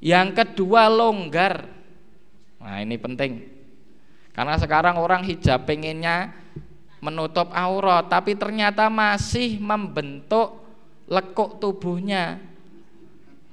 Yang 0.00 0.28
kedua 0.32 0.88
longgar, 0.88 1.68
nah 2.56 2.80
ini 2.80 2.96
penting, 2.96 3.44
karena 4.32 4.56
sekarang 4.56 4.96
orang 4.96 5.20
hijab 5.28 5.68
pengennya 5.68 6.32
menutup 7.04 7.52
aurat, 7.52 8.08
tapi 8.08 8.32
ternyata 8.32 8.88
masih 8.88 9.60
membentuk 9.60 10.56
lekuk 11.04 11.60
tubuhnya, 11.60 12.40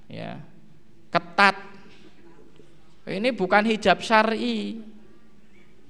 ya 0.07 0.39
ketat. 1.11 1.59
Ini 3.07 3.31
bukan 3.35 3.63
hijab 3.67 4.03
syari, 4.03 4.79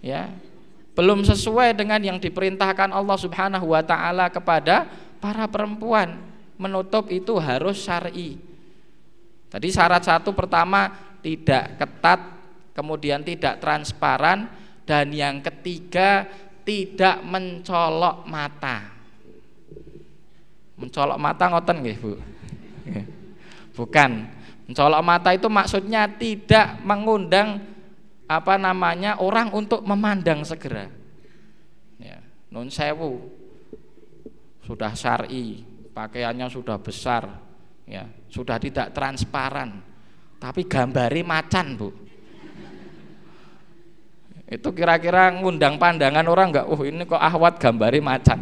ya 0.08 0.32
belum 0.98 1.22
sesuai 1.22 1.78
dengan 1.78 2.02
yang 2.02 2.18
diperintahkan 2.18 2.90
Allah 2.90 3.18
Subhanahu 3.22 3.78
wa 3.78 3.86
taala 3.86 4.34
kepada 4.34 4.90
para 5.22 5.46
perempuan 5.46 6.18
menutup 6.58 7.14
itu 7.14 7.38
harus 7.38 7.86
syar'i. 7.86 8.42
Tadi 9.48 9.68
syarat 9.70 10.02
satu 10.02 10.34
pertama 10.34 10.90
tidak 11.22 11.78
ketat, 11.78 12.20
kemudian 12.74 13.22
tidak 13.22 13.62
transparan 13.62 14.50
dan 14.90 15.14
yang 15.14 15.38
ketiga 15.46 16.26
tidak 16.66 17.22
mencolok 17.22 18.26
mata. 18.26 18.90
Mencolok 20.82 21.18
mata 21.22 21.44
ngoten 21.46 21.78
nggih, 21.78 21.98
Bu? 22.02 22.14
Bukan. 23.78 24.12
Mencolok 24.66 25.02
mata 25.06 25.30
itu 25.32 25.46
maksudnya 25.46 26.10
tidak 26.10 26.82
mengundang 26.82 27.77
apa 28.28 28.60
namanya 28.60 29.24
orang 29.24 29.56
untuk 29.56 29.82
memandang 29.88 30.44
segera. 30.44 30.92
Ya, 31.98 32.20
nun 32.52 32.68
sewu. 32.68 33.34
Sudah 34.68 34.92
syari, 34.92 35.64
pakaiannya 35.96 36.52
sudah 36.52 36.76
besar, 36.76 37.24
ya 37.88 38.04
sudah 38.28 38.60
tidak 38.60 38.92
transparan. 38.92 39.80
Tapi 40.38 40.68
gambari 40.68 41.24
macan 41.24 41.80
bu. 41.80 41.90
Itu 44.48 44.72
kira-kira 44.72 45.32
ngundang 45.40 45.80
pandangan 45.80 46.24
orang 46.28 46.52
nggak 46.56 46.68
oh 46.68 46.84
ini 46.84 47.04
kok 47.04 47.20
ahwat 47.20 47.60
gambari 47.60 48.04
macan? 48.04 48.40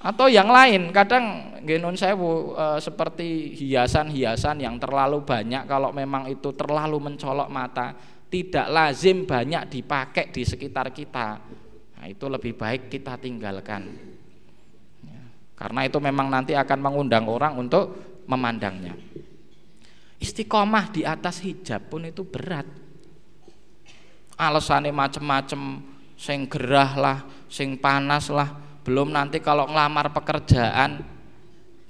Atau 0.00 0.32
yang 0.32 0.50
lain 0.50 0.94
kadang 0.94 1.54
genon 1.66 1.98
sewu 1.98 2.56
e, 2.56 2.80
seperti 2.80 3.52
hiasan-hiasan 3.52 4.64
yang 4.64 4.80
terlalu 4.80 5.20
banyak 5.20 5.68
kalau 5.68 5.92
memang 5.92 6.24
itu 6.30 6.56
terlalu 6.56 6.96
mencolok 7.02 7.48
mata 7.52 7.92
tidak 8.30 8.66
lazim 8.70 9.26
banyak 9.26 9.66
dipakai 9.66 10.30
di 10.30 10.46
sekitar 10.46 10.94
kita 10.94 11.42
nah, 11.98 12.06
itu 12.06 12.24
lebih 12.30 12.54
baik 12.54 12.88
kita 12.88 13.18
tinggalkan 13.18 14.10
karena 15.60 15.84
itu 15.84 16.00
memang 16.00 16.32
nanti 16.32 16.56
akan 16.56 16.78
mengundang 16.80 17.28
orang 17.28 17.60
untuk 17.60 17.92
memandangnya. 18.24 18.96
Istiqomah 20.16 20.88
di 20.88 21.04
atas 21.04 21.44
hijab 21.44 21.84
pun 21.92 22.08
itu 22.08 22.24
berat. 22.24 22.64
Alasannya 24.40 24.88
macem-macem, 24.88 25.84
sing 26.16 26.48
gerah 26.48 26.96
lah, 26.96 27.18
sing 27.52 27.76
panas 27.76 28.32
lah. 28.32 28.48
Belum 28.80 29.12
nanti 29.12 29.36
kalau 29.44 29.68
ngelamar 29.68 30.16
pekerjaan, 30.16 31.04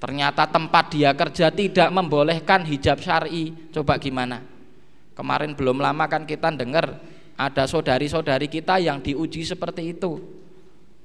ternyata 0.02 0.50
tempat 0.50 0.90
dia 0.90 1.14
kerja 1.14 1.54
tidak 1.54 1.94
membolehkan 1.94 2.66
hijab 2.66 2.98
syari. 2.98 3.70
Coba 3.70 4.02
gimana? 4.02 4.42
Kemarin 5.20 5.52
belum 5.52 5.84
lama 5.84 6.08
kan 6.08 6.24
kita 6.24 6.48
dengar 6.48 6.96
ada 7.36 7.68
saudari-saudari 7.68 8.48
kita 8.48 8.80
yang 8.80 9.04
diuji 9.04 9.44
seperti 9.44 9.92
itu. 9.92 10.16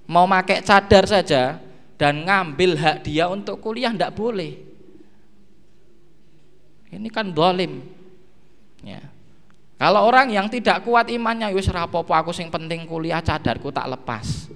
Mau 0.07 0.23
pakai 0.23 0.63
cadar 0.63 1.03
saja, 1.03 1.59
dan 1.99 2.23
ngambil 2.23 2.79
hak 2.79 2.97
dia 3.03 3.27
untuk 3.27 3.59
kuliah 3.59 3.91
tidak 3.91 4.15
boleh. 4.15 4.55
Ini 6.95 7.11
kan 7.11 7.35
dolim. 7.35 7.83
Ya. 8.87 9.03
Kalau 9.75 10.07
orang 10.07 10.31
yang 10.31 10.47
tidak 10.47 10.87
kuat 10.87 11.11
imannya, 11.11 11.51
yus 11.51 11.67
rapopo 11.67 12.15
aku 12.15 12.31
sing 12.31 12.47
penting 12.47 12.87
kuliah 12.87 13.19
cadarku 13.19 13.67
tak 13.67 13.91
lepas. 13.91 14.47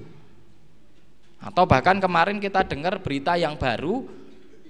Atau 1.43 1.67
bahkan 1.67 1.99
kemarin 1.99 2.39
kita 2.39 2.63
dengar 2.63 3.03
berita 3.03 3.35
yang 3.35 3.59
baru, 3.59 4.07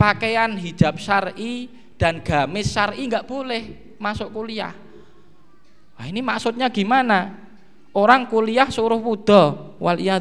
pakaian 0.02 0.58
hijab 0.58 0.98
syari 0.98 1.70
dan 2.02 2.26
gamis 2.26 2.74
syari 2.74 3.06
nggak 3.06 3.30
boleh 3.30 3.89
masuk 4.00 4.32
kuliah. 4.32 4.74
Nah, 6.00 6.06
ini 6.08 6.24
maksudnya 6.24 6.72
gimana? 6.72 7.36
Orang 7.92 8.32
kuliah 8.32 8.72
suruh 8.72 8.98
wudhu, 8.98 9.76
wal 9.78 10.00
ya, 10.00 10.18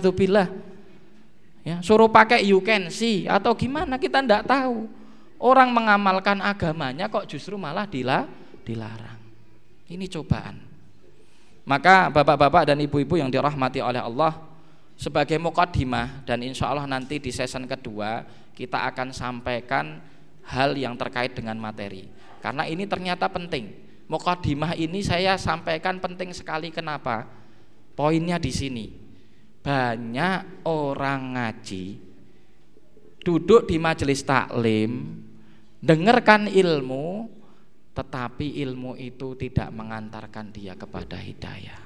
suruh 1.78 2.10
pakai 2.10 2.42
you 2.42 2.58
can 2.60 2.90
see. 2.90 3.30
Atau 3.30 3.54
gimana? 3.54 3.96
Kita 3.96 4.18
tidak 4.18 4.44
tahu. 4.44 4.90
Orang 5.38 5.70
mengamalkan 5.70 6.42
agamanya 6.42 7.06
kok 7.06 7.30
justru 7.30 7.54
malah 7.54 7.86
dilarang. 7.86 9.22
Ini 9.86 10.04
cobaan. 10.10 10.58
Maka 11.62 12.10
bapak-bapak 12.10 12.74
dan 12.74 12.82
ibu-ibu 12.82 13.14
yang 13.20 13.30
dirahmati 13.30 13.78
oleh 13.78 14.02
Allah 14.02 14.34
sebagai 14.98 15.38
mukadimah 15.38 16.26
dan 16.26 16.42
insya 16.42 16.74
Allah 16.74 16.90
nanti 16.90 17.22
di 17.22 17.30
season 17.30 17.70
kedua 17.70 18.26
kita 18.56 18.82
akan 18.90 19.14
sampaikan 19.14 20.02
hal 20.48 20.74
yang 20.74 20.98
terkait 20.98 21.38
dengan 21.38 21.54
materi 21.54 22.10
karena 22.38 22.64
ini 22.66 22.87
ternyata 22.87 23.27
penting. 23.27 23.74
Mukadimah 24.09 24.72
ini 24.72 25.05
saya 25.05 25.37
sampaikan 25.37 26.01
penting 26.01 26.33
sekali. 26.33 26.72
Kenapa? 26.72 27.29
Poinnya 27.92 28.40
di 28.40 28.48
sini. 28.48 28.87
Banyak 29.61 30.64
orang 30.64 31.37
ngaji 31.37 32.09
duduk 33.20 33.68
di 33.68 33.77
majelis 33.77 34.24
taklim 34.24 35.20
dengarkan 35.85 36.48
ilmu 36.48 37.29
tetapi 37.92 38.62
ilmu 38.64 38.96
itu 38.96 39.35
tidak 39.37 39.68
mengantarkan 39.74 40.55
dia 40.55 40.79
kepada 40.79 41.18
hidayah. 41.18 41.83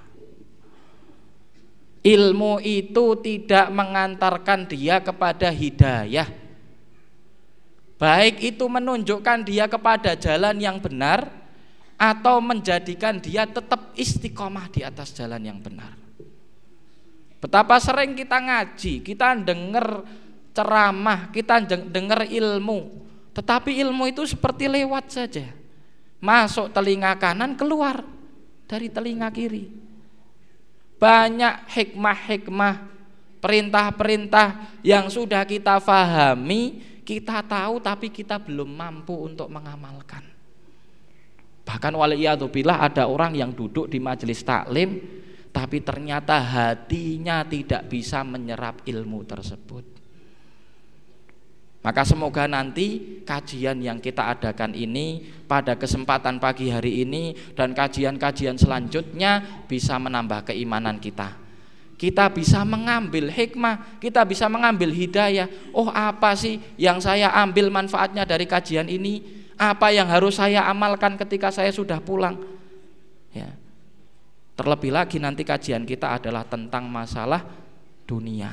Ilmu 2.03 2.61
itu 2.62 3.17
tidak 3.25 3.73
mengantarkan 3.73 4.69
dia 4.69 5.01
kepada 5.01 5.49
hidayah 5.49 6.41
baik 8.03 8.43
itu 8.43 8.67
menunjukkan 8.67 9.47
dia 9.47 9.71
kepada 9.71 10.19
jalan 10.19 10.59
yang 10.59 10.83
benar 10.83 11.31
atau 11.95 12.43
menjadikan 12.43 13.23
dia 13.23 13.47
tetap 13.47 13.95
istiqomah 13.95 14.67
di 14.75 14.83
atas 14.83 15.15
jalan 15.15 15.38
yang 15.38 15.62
benar 15.62 16.03
Betapa 17.43 17.75
sering 17.83 18.15
kita 18.15 18.38
ngaji, 18.38 19.03
kita 19.03 19.35
dengar 19.35 20.07
ceramah, 20.55 21.27
kita 21.35 21.59
dengar 21.91 22.23
ilmu. 22.23 23.03
Tetapi 23.35 23.83
ilmu 23.83 24.07
itu 24.07 24.23
seperti 24.23 24.71
lewat 24.71 25.11
saja. 25.11 25.51
Masuk 26.23 26.71
telinga 26.71 27.11
kanan, 27.19 27.59
keluar 27.59 28.07
dari 28.71 28.87
telinga 28.87 29.27
kiri. 29.35 29.75
Banyak 31.03 31.67
hikmah-hikmah, 31.67 32.75
perintah-perintah 33.43 34.79
yang 34.87 35.11
sudah 35.11 35.43
kita 35.43 35.83
fahami, 35.83 36.91
kita 37.03 37.43
tahu 37.43 37.83
tapi 37.83 38.09
kita 38.15 38.38
belum 38.38 38.71
mampu 38.71 39.15
untuk 39.27 39.51
mengamalkan. 39.51 40.23
Bahkan 41.62 41.95
waliyadzubillah 41.95 42.83
ada 42.83 43.07
orang 43.07 43.38
yang 43.38 43.55
duduk 43.55 43.87
di 43.87 44.03
majelis 44.03 44.43
taklim 44.43 44.99
tapi 45.53 45.85
ternyata 45.85 46.41
hatinya 46.41 47.45
tidak 47.45 47.87
bisa 47.87 48.25
menyerap 48.25 48.83
ilmu 48.88 49.21
tersebut. 49.29 49.85
Maka 51.83 52.07
semoga 52.07 52.47
nanti 52.47 53.19
kajian 53.27 53.83
yang 53.83 53.99
kita 53.99 54.31
adakan 54.31 54.71
ini 54.71 55.19
pada 55.51 55.75
kesempatan 55.75 56.38
pagi 56.38 56.71
hari 56.71 57.03
ini 57.03 57.35
dan 57.59 57.75
kajian-kajian 57.75 58.55
selanjutnya 58.55 59.67
bisa 59.67 59.99
menambah 59.99 60.55
keimanan 60.55 61.03
kita. 61.03 61.41
Kita 62.03 62.27
bisa 62.27 62.67
mengambil 62.67 63.31
hikmah, 63.31 64.03
kita 64.03 64.27
bisa 64.27 64.51
mengambil 64.51 64.91
hidayah. 64.91 65.47
Oh, 65.71 65.87
apa 65.87 66.35
sih 66.35 66.59
yang 66.75 66.99
saya 66.99 67.31
ambil 67.31 67.71
manfaatnya 67.71 68.27
dari 68.27 68.43
kajian 68.43 68.91
ini? 68.91 69.23
Apa 69.55 69.95
yang 69.95 70.11
harus 70.11 70.35
saya 70.35 70.67
amalkan 70.67 71.15
ketika 71.15 71.55
saya 71.55 71.71
sudah 71.71 72.03
pulang? 72.03 72.43
Ya. 73.31 73.55
Terlebih 74.59 74.91
lagi 74.91 75.23
nanti 75.23 75.47
kajian 75.47 75.87
kita 75.87 76.19
adalah 76.19 76.43
tentang 76.43 76.91
masalah 76.91 77.47
dunia 78.03 78.51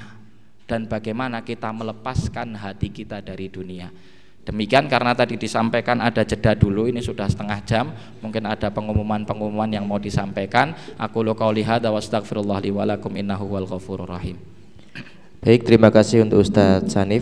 dan 0.69 0.85
bagaimana 0.85 1.41
kita 1.41 1.73
melepaskan 1.73 2.53
hati 2.53 2.93
kita 2.93 3.17
dari 3.17 3.49
dunia. 3.49 3.89
Demikian 4.49 4.89
karena 4.89 5.13
tadi 5.13 5.37
disampaikan 5.37 6.01
ada 6.01 6.25
jeda 6.25 6.57
dulu 6.57 6.89
ini 6.89 7.05
sudah 7.05 7.29
setengah 7.29 7.61
jam 7.69 7.93
mungkin 8.17 8.49
ada 8.49 8.73
pengumuman-pengumuman 8.73 9.69
yang 9.69 9.85
mau 9.85 10.01
disampaikan 10.01 10.73
aku 10.97 11.21
lu 11.21 11.37
qauli 11.37 11.61
hadza 11.61 11.93
wastaghfirullah 11.93 12.57
li 12.65 12.73
wa 12.73 12.81
innahu 13.13 13.45
ghafurur 13.69 14.09
rahim. 14.09 14.41
Baik, 15.45 15.69
terima 15.69 15.93
kasih 15.93 16.25
untuk 16.25 16.41
Ustadz 16.41 16.89
Sanif. 16.89 17.21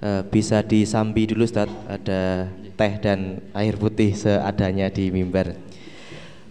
E, 0.00 0.24
bisa 0.32 0.64
disambi 0.64 1.28
dulu 1.28 1.44
Ustadz, 1.44 1.76
ada 1.86 2.48
teh 2.72 2.92
dan 3.04 3.44
air 3.52 3.76
putih 3.76 4.16
seadanya 4.16 4.88
di 4.88 5.12
mimbar. 5.12 5.52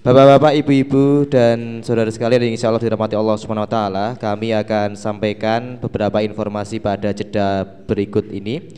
Bapak-bapak, 0.05 0.53
ibu-ibu 0.61 1.25
dan 1.29 1.81
saudara 1.81 2.13
sekalian 2.13 2.45
yang 2.45 2.53
insya 2.55 2.69
Allah 2.69 2.81
dirahmati 2.81 3.17
Allah 3.17 3.37
Subhanahu 3.41 3.65
Wa 3.65 3.73
Taala, 3.73 4.05
kami 4.21 4.53
akan 4.53 4.93
sampaikan 4.93 5.81
beberapa 5.81 6.21
informasi 6.21 6.77
pada 6.77 7.09
jeda 7.09 7.65
berikut 7.89 8.29
ini. 8.29 8.69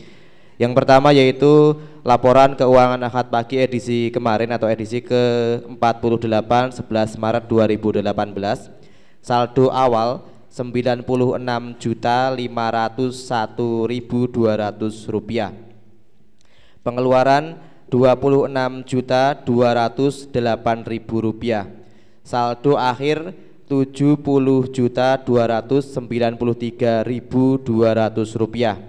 Yang 0.54 0.72
pertama 0.78 1.10
yaitu 1.10 1.74
laporan 2.06 2.54
keuangan 2.54 3.02
akad 3.06 3.30
pagi 3.32 3.58
edisi 3.58 4.10
kemarin 4.14 4.52
atau 4.54 4.70
edisi 4.70 5.02
ke-48 5.02 6.78
11 6.78 7.18
Maret 7.18 7.50
2018. 7.50 8.70
Saldo 9.24 9.72
awal 9.74 10.22
96 10.52 11.02
juta 11.82 12.30
501.200 12.30 15.10
rupiah. 15.10 15.50
Pengeluaran 16.86 17.58
26 17.90 18.86
juta 18.90 19.34
208 19.46 20.90
ribu 20.90 21.22
rupiah 21.22 21.84
saldo 22.24 22.80
akhir 22.80 23.36
70 23.68 24.72
juta 24.72 25.20
293 25.20 27.04
ribu 27.04 27.60
200 27.60 28.40
rupiah 28.40 28.80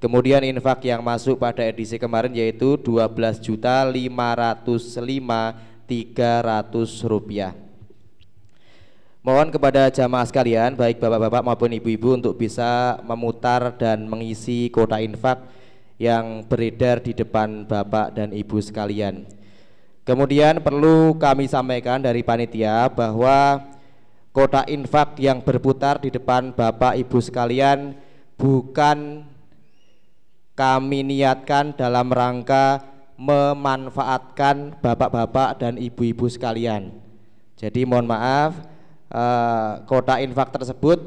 kemudian 0.00 0.42
infak 0.42 0.82
yang 0.88 1.04
masuk 1.04 1.38
pada 1.38 1.62
edisi 1.62 2.00
kemarin 2.00 2.32
yaitu 2.32 2.80
12 2.80 3.38
juta 3.38 3.86
505 3.86 4.66
300 5.86 7.10
rupiah 7.10 7.52
Mohon 9.20 9.52
kepada 9.52 9.92
jamaah 9.92 10.24
sekalian, 10.24 10.72
baik 10.80 10.96
bapak-bapak 10.96 11.44
maupun 11.44 11.76
ibu-ibu 11.76 12.16
untuk 12.16 12.40
bisa 12.40 12.96
memutar 13.04 13.76
dan 13.76 14.08
mengisi 14.08 14.72
kota 14.72 14.96
infak 14.96 15.44
yang 16.00 16.40
beredar 16.48 17.04
di 17.04 17.12
depan 17.12 17.68
Bapak 17.68 18.16
dan 18.16 18.32
Ibu 18.32 18.56
sekalian. 18.64 19.28
Kemudian 20.08 20.64
perlu 20.64 21.20
kami 21.20 21.44
sampaikan 21.52 22.00
dari 22.00 22.24
panitia 22.24 22.88
bahwa 22.88 23.60
kota 24.32 24.64
infak 24.64 25.20
yang 25.20 25.44
berputar 25.44 26.00
di 26.00 26.08
depan 26.08 26.56
Bapak 26.56 26.96
Ibu 26.96 27.20
sekalian 27.20 27.92
bukan 28.40 29.28
kami 30.60 31.00
niatkan 31.00 31.72
dalam 31.72 32.12
rangka 32.12 32.84
memanfaatkan 33.16 34.76
bapak-bapak 34.84 35.56
dan 35.56 35.80
ibu-ibu 35.80 36.28
sekalian. 36.28 36.92
Jadi 37.56 37.88
mohon 37.88 38.04
maaf 38.04 38.60
eh, 39.08 39.72
kota 39.88 40.20
infak 40.20 40.52
tersebut 40.52 41.00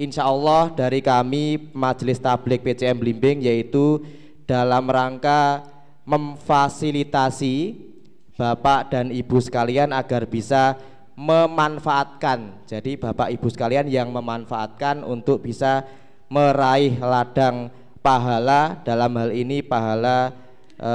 insya 0.00 0.24
Allah 0.24 0.72
dari 0.72 1.04
kami 1.04 1.72
Majelis 1.76 2.16
Tablik 2.16 2.64
PCM 2.64 2.96
Blimbing 2.96 3.44
yaitu 3.44 4.00
dalam 4.48 4.88
rangka 4.88 5.68
memfasilitasi 6.08 7.84
bapak 8.32 8.96
dan 8.96 9.12
ibu 9.12 9.36
sekalian 9.44 9.92
agar 9.92 10.24
bisa 10.24 10.80
memanfaatkan. 11.12 12.64
Jadi 12.64 12.96
bapak 12.96 13.28
ibu 13.28 13.48
sekalian 13.52 13.92
yang 13.92 14.08
memanfaatkan 14.08 15.04
untuk 15.04 15.44
bisa 15.44 15.84
meraih 16.28 17.00
ladang 17.00 17.72
pahala 18.00 18.80
dalam 18.82 19.12
hal 19.18 19.30
ini 19.34 19.60
pahala 19.60 20.32
e, 20.78 20.92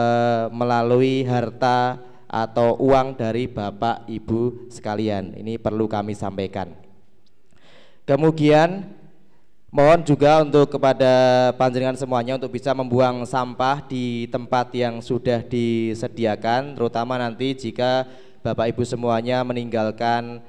melalui 0.51 1.23
harta 1.27 1.99
atau 2.27 2.79
uang 2.81 3.19
dari 3.19 3.45
bapak 3.45 4.09
ibu 4.09 4.67
sekalian. 4.71 5.37
Ini 5.37 5.61
perlu 5.61 5.85
kami 5.85 6.17
sampaikan. 6.17 6.73
Kemudian 8.03 8.83
Mohon 9.73 10.05
juga 10.05 10.37
untuk 10.45 10.77
kepada 10.77 11.49
panjenengan 11.57 11.97
semuanya 11.97 12.37
untuk 12.37 12.53
bisa 12.53 12.77
membuang 12.77 13.25
sampah 13.25 13.81
di 13.81 14.29
tempat 14.29 14.69
yang 14.69 15.01
sudah 15.01 15.41
disediakan, 15.41 16.77
terutama 16.77 17.17
nanti 17.17 17.57
jika 17.57 18.05
Bapak 18.45 18.69
Ibu 18.69 18.85
semuanya 18.85 19.41
meninggalkan 19.41 20.45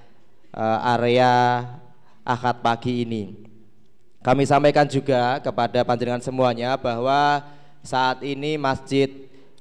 uh, 0.53 0.93
area 0.93 1.65
akad 2.21 2.61
pagi 2.61 3.09
ini. 3.09 3.54
Kami 4.25 4.49
sampaikan 4.49 4.89
juga 4.89 5.37
kepada 5.45 5.85
panjenengan 5.85 6.25
semuanya 6.25 6.81
bahwa 6.81 7.45
saat 7.85 8.25
ini 8.25 8.57
Masjid 8.57 9.13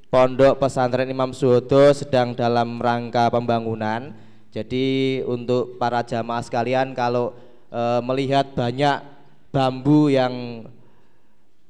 Pondok 0.08 0.56
Pesantren 0.56 1.12
Imam 1.12 1.36
Suhodo 1.36 1.92
sedang 1.92 2.32
dalam 2.32 2.80
rangka 2.80 3.28
pembangunan. 3.28 4.16
Jadi 4.56 5.20
untuk 5.28 5.76
para 5.76 6.00
jamaah 6.00 6.40
sekalian 6.40 6.96
kalau 6.96 7.36
e, 7.68 7.82
melihat 8.08 8.56
banyak 8.56 9.04
bambu 9.52 10.08
yang 10.08 10.64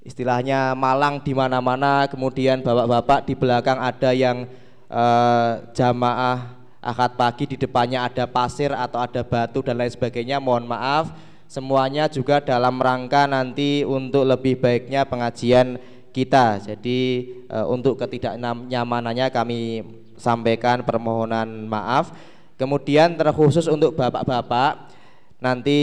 istilahnya 0.06 0.77
malang 0.77 1.17
di 1.25 1.34
mana-mana 1.34 2.06
kemudian 2.06 2.62
bapak-bapak 2.62 3.25
di 3.25 3.34
belakang 3.34 3.79
ada 3.79 4.12
yang 4.12 4.43
eh, 4.91 5.51
jamaah 5.71 6.60
akad 6.84 7.15
pagi 7.15 7.47
di 7.47 7.56
depannya 7.56 8.03
ada 8.03 8.27
pasir 8.27 8.75
atau 8.75 8.99
ada 8.99 9.23
batu 9.23 9.63
dan 9.63 9.79
lain 9.79 9.95
sebagainya 9.95 10.43
mohon 10.43 10.67
maaf 10.67 11.15
semuanya 11.54 12.10
juga 12.10 12.42
dalam 12.42 12.82
rangka 12.82 13.30
nanti 13.30 13.86
untuk 13.86 14.26
lebih 14.26 14.58
baiknya 14.58 15.06
pengajian 15.06 15.78
kita. 16.10 16.58
Jadi 16.58 17.30
e, 17.46 17.58
untuk 17.70 18.02
ketidaknyamanannya 18.02 19.30
kami 19.30 19.86
sampaikan 20.18 20.82
permohonan 20.82 21.70
maaf. 21.70 22.10
Kemudian 22.58 23.13
terkhusus 23.13 23.70
untuk 23.70 23.94
bapak-bapak 23.94 24.89
nanti 25.38 25.82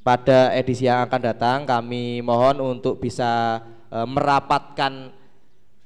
pada 0.00 0.56
edisi 0.56 0.88
yang 0.88 1.04
akan 1.04 1.20
datang 1.20 1.58
kami 1.68 2.24
mohon 2.24 2.56
untuk 2.64 3.04
bisa 3.04 3.60
e, 3.92 4.00
merapatkan 4.08 5.12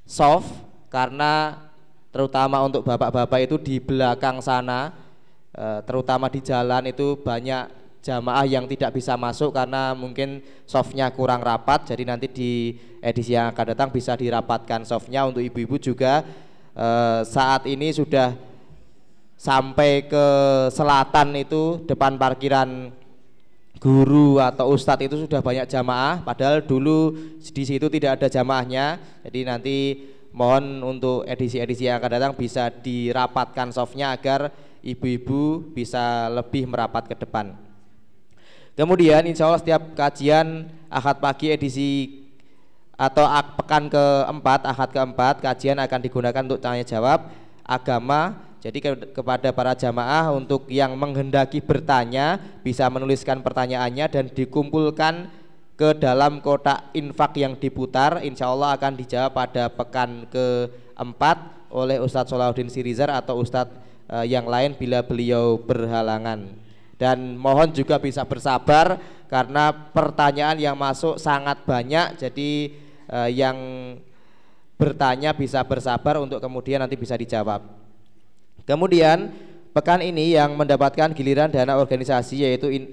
soft 0.06 0.54
karena 0.86 1.66
terutama 2.14 2.62
untuk 2.62 2.86
bapak-bapak 2.86 3.42
itu 3.42 3.58
di 3.58 3.82
belakang 3.82 4.38
sana 4.38 4.94
e, 5.50 5.82
terutama 5.82 6.30
di 6.30 6.38
jalan 6.38 6.86
itu 6.86 7.18
banyak 7.18 7.81
jamaah 8.02 8.42
yang 8.44 8.66
tidak 8.66 8.98
bisa 8.98 9.14
masuk 9.14 9.54
karena 9.54 9.94
mungkin 9.94 10.42
softnya 10.66 11.06
kurang 11.14 11.38
rapat 11.38 11.94
jadi 11.94 12.02
nanti 12.02 12.26
di 12.26 12.74
edisi 12.98 13.38
yang 13.38 13.54
akan 13.54 13.72
datang 13.72 13.88
bisa 13.94 14.18
dirapatkan 14.18 14.82
softnya. 14.82 15.22
Untuk 15.22 15.40
ibu-ibu 15.40 15.78
juga 15.78 16.26
e, 16.74 16.88
saat 17.22 17.62
ini 17.70 17.94
sudah 17.94 18.34
sampai 19.38 20.10
ke 20.10 20.26
selatan 20.74 21.34
itu 21.38 21.86
depan 21.86 22.18
parkiran 22.18 22.90
guru 23.78 24.38
atau 24.38 24.70
ustadz 24.74 25.06
itu 25.06 25.16
sudah 25.22 25.38
banyak 25.38 25.70
jamaah. 25.70 26.26
Padahal 26.26 26.62
dulu 26.62 27.14
di 27.38 27.62
situ 27.62 27.86
tidak 27.86 28.18
ada 28.18 28.26
jamaahnya. 28.26 28.98
Jadi 29.30 29.40
nanti 29.46 29.76
mohon 30.34 30.82
untuk 30.82 31.22
edisi-edisi 31.26 31.86
yang 31.86 32.02
akan 32.02 32.10
datang 32.18 32.32
bisa 32.34 32.66
dirapatkan 32.66 33.70
softnya 33.70 34.10
agar 34.10 34.50
ibu-ibu 34.82 35.70
bisa 35.70 36.26
lebih 36.26 36.66
merapat 36.66 37.06
ke 37.06 37.14
depan 37.14 37.71
kemudian 38.74 39.24
insya 39.28 39.48
Allah 39.48 39.60
setiap 39.60 39.92
kajian 39.96 40.68
akad 40.92 41.16
pagi 41.20 41.52
edisi 41.52 42.22
atau 42.96 43.24
pekan 43.58 43.90
keempat 43.90 44.68
akad 44.68 44.90
keempat 44.92 45.34
kajian 45.42 45.80
akan 45.80 46.00
digunakan 46.04 46.42
untuk 46.44 46.60
tanya 46.62 46.84
jawab 46.86 47.32
agama. 47.66 48.50
Jadi 48.62 48.78
ke 48.78 48.90
kepada 49.10 49.50
para 49.50 49.74
jamaah 49.74 50.30
untuk 50.30 50.70
yang 50.70 50.94
menghendaki 50.94 51.58
bertanya 51.58 52.38
bisa 52.62 52.86
menuliskan 52.86 53.42
pertanyaannya 53.42 54.06
dan 54.06 54.24
dikumpulkan 54.30 55.26
ke 55.74 55.98
dalam 55.98 56.38
kotak 56.38 56.94
infak 56.94 57.42
yang 57.42 57.58
diputar. 57.58 58.22
Insya 58.22 58.54
Allah 58.54 58.78
akan 58.78 58.94
dijawab 58.94 59.34
pada 59.34 59.66
pekan 59.66 60.30
keempat 60.30 61.42
oleh 61.74 61.98
Ustadz 61.98 62.30
Solahuddin 62.30 62.70
Sirizar 62.70 63.10
atau 63.10 63.42
Ustadz 63.42 63.74
uh, 64.06 64.22
yang 64.22 64.46
lain 64.46 64.78
bila 64.78 65.02
beliau 65.02 65.58
berhalangan 65.58 66.46
dan 67.00 67.36
mohon 67.36 67.72
juga 67.72 67.98
bisa 67.98 68.22
bersabar 68.24 69.00
karena 69.32 69.72
pertanyaan 69.72 70.60
yang 70.60 70.76
masuk 70.76 71.16
sangat 71.16 71.64
banyak. 71.64 72.20
Jadi 72.20 72.76
uh, 73.08 73.30
yang 73.32 73.56
bertanya 74.76 75.30
bisa 75.32 75.62
bersabar 75.62 76.18
untuk 76.20 76.42
kemudian 76.42 76.82
nanti 76.82 76.98
bisa 76.98 77.16
dijawab. 77.16 77.62
Kemudian 78.66 79.30
pekan 79.72 80.02
ini 80.04 80.36
yang 80.36 80.54
mendapatkan 80.54 81.14
giliran 81.16 81.50
dana 81.50 81.78
organisasi 81.80 82.44
yaitu 82.46 82.68
in, 82.70 82.84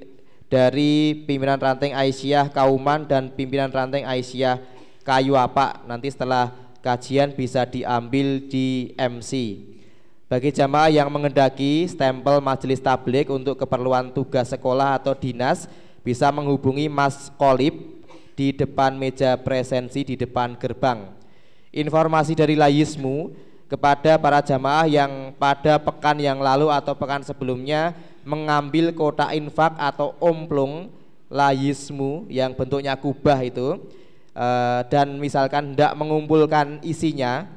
dari 0.50 1.26
pimpinan 1.30 1.62
ranting 1.62 1.94
Aisyah 1.94 2.50
Kauman 2.50 3.06
dan 3.06 3.30
pimpinan 3.30 3.70
ranting 3.70 4.06
Aisyah 4.06 4.58
Kayu 5.06 5.38
Apa 5.38 5.86
nanti 5.86 6.10
setelah 6.10 6.54
kajian 6.80 7.36
bisa 7.36 7.68
diambil 7.68 8.50
di 8.50 8.96
MC. 8.98 9.32
Bagi 10.30 10.54
jamaah 10.54 10.94
yang 10.94 11.10
mengendaki 11.10 11.90
stempel 11.90 12.38
majelis 12.38 12.78
tablik 12.78 13.34
untuk 13.34 13.58
keperluan 13.58 14.14
tugas 14.14 14.54
sekolah 14.54 15.02
atau 15.02 15.18
dinas 15.18 15.66
bisa 16.06 16.30
menghubungi 16.30 16.86
Mas 16.86 17.34
Kolib 17.34 18.06
di 18.38 18.54
depan 18.54 18.94
meja 18.94 19.34
presensi 19.42 20.06
di 20.06 20.14
depan 20.14 20.54
gerbang. 20.54 21.10
Informasi 21.74 22.38
dari 22.38 22.54
Layismu 22.54 23.34
kepada 23.74 24.22
para 24.22 24.38
jamaah 24.46 24.86
yang 24.86 25.34
pada 25.34 25.82
pekan 25.82 26.22
yang 26.22 26.38
lalu 26.38 26.70
atau 26.70 26.94
pekan 26.94 27.26
sebelumnya 27.26 27.98
mengambil 28.22 28.94
kotak 28.94 29.34
infak 29.34 29.74
atau 29.82 30.14
omplung 30.22 30.94
layismu 31.26 32.30
yang 32.30 32.54
bentuknya 32.54 32.94
kubah 32.94 33.42
itu 33.42 33.82
e, 34.38 34.48
dan 34.94 35.18
misalkan 35.18 35.74
tidak 35.74 35.98
mengumpulkan 35.98 36.86
isinya 36.86 37.50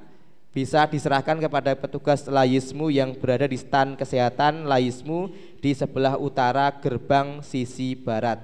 bisa 0.52 0.84
diserahkan 0.84 1.40
kepada 1.40 1.72
petugas 1.72 2.28
layismu 2.28 2.92
yang 2.92 3.16
berada 3.16 3.48
di 3.48 3.56
stand 3.56 3.96
kesehatan 3.96 4.68
layismu 4.68 5.32
di 5.64 5.72
sebelah 5.72 6.20
utara 6.20 6.68
gerbang 6.76 7.40
sisi 7.40 7.96
barat. 7.96 8.38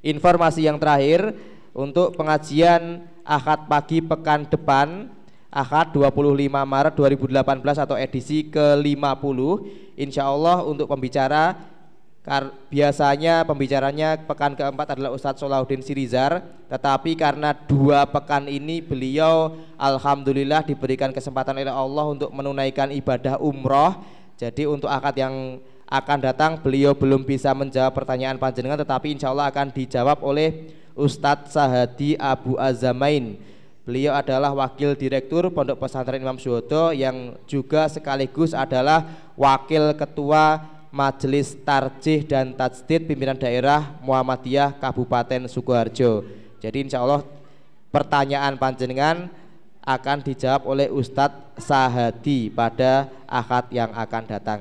Informasi 0.00 0.64
yang 0.64 0.80
terakhir 0.80 1.36
untuk 1.76 2.16
pengajian 2.16 3.04
akad 3.22 3.68
pagi 3.68 4.00
pekan 4.00 4.48
depan 4.48 5.12
Ahad 5.48 5.96
25 5.96 6.44
Maret 6.44 6.92
2018 6.92 7.84
atau 7.88 7.96
edisi 7.96 8.52
ke-50 8.52 9.38
Insya 9.96 10.28
Allah 10.28 10.60
untuk 10.60 10.84
pembicara 10.86 11.56
biasanya 12.68 13.40
pembicaranya 13.48 14.20
pekan 14.20 14.52
keempat 14.52 14.92
adalah 14.96 15.16
Ustadz 15.16 15.40
Solahuddin 15.40 15.80
Sirizar 15.80 16.44
tetapi 16.68 17.16
karena 17.16 17.56
dua 17.56 18.04
pekan 18.04 18.44
ini 18.44 18.84
beliau 18.84 19.56
Alhamdulillah 19.80 20.60
diberikan 20.60 21.08
kesempatan 21.08 21.56
oleh 21.56 21.72
Allah 21.72 22.04
untuk 22.12 22.28
menunaikan 22.28 22.92
ibadah 22.92 23.40
umroh. 23.40 23.96
Jadi 24.36 24.68
untuk 24.68 24.92
akad 24.92 25.16
yang 25.16 25.58
akan 25.88 26.18
datang 26.20 26.52
beliau 26.60 26.92
belum 26.92 27.24
bisa 27.24 27.56
menjawab 27.56 27.96
pertanyaan 27.96 28.36
panjenengan 28.36 28.76
tetapi 28.76 29.16
insya 29.16 29.32
Allah 29.32 29.48
akan 29.48 29.72
dijawab 29.72 30.20
oleh 30.20 30.68
Ustadz 30.92 31.56
Sahadi 31.56 32.12
Abu 32.20 32.60
Azamain 32.60 33.40
Beliau 33.88 34.12
adalah 34.12 34.52
wakil 34.52 34.92
direktur 34.92 35.48
Pondok 35.48 35.80
Pesantren 35.80 36.20
Imam 36.20 36.36
Suhodo 36.36 36.92
yang 36.92 37.40
juga 37.48 37.88
sekaligus 37.88 38.52
adalah 38.52 39.32
wakil 39.32 39.96
ketua 39.96 40.60
Majelis 40.88 41.56
Tarjih 41.62 42.24
dan 42.24 42.56
Tajdid 42.56 43.04
Pimpinan 43.04 43.36
Daerah 43.36 43.96
Muhammadiyah 44.00 44.76
Kabupaten 44.80 45.44
Sukoharjo. 45.46 46.24
Jadi 46.58 46.88
insya 46.88 47.04
Allah 47.04 47.22
pertanyaan 47.92 48.56
panjenengan 48.56 49.28
akan 49.84 50.20
dijawab 50.20 50.68
oleh 50.68 50.88
Ustadz 50.92 51.64
Sahadi 51.64 52.52
pada 52.52 53.08
akad 53.24 53.72
yang 53.72 53.88
akan 53.96 54.22
datang. 54.28 54.60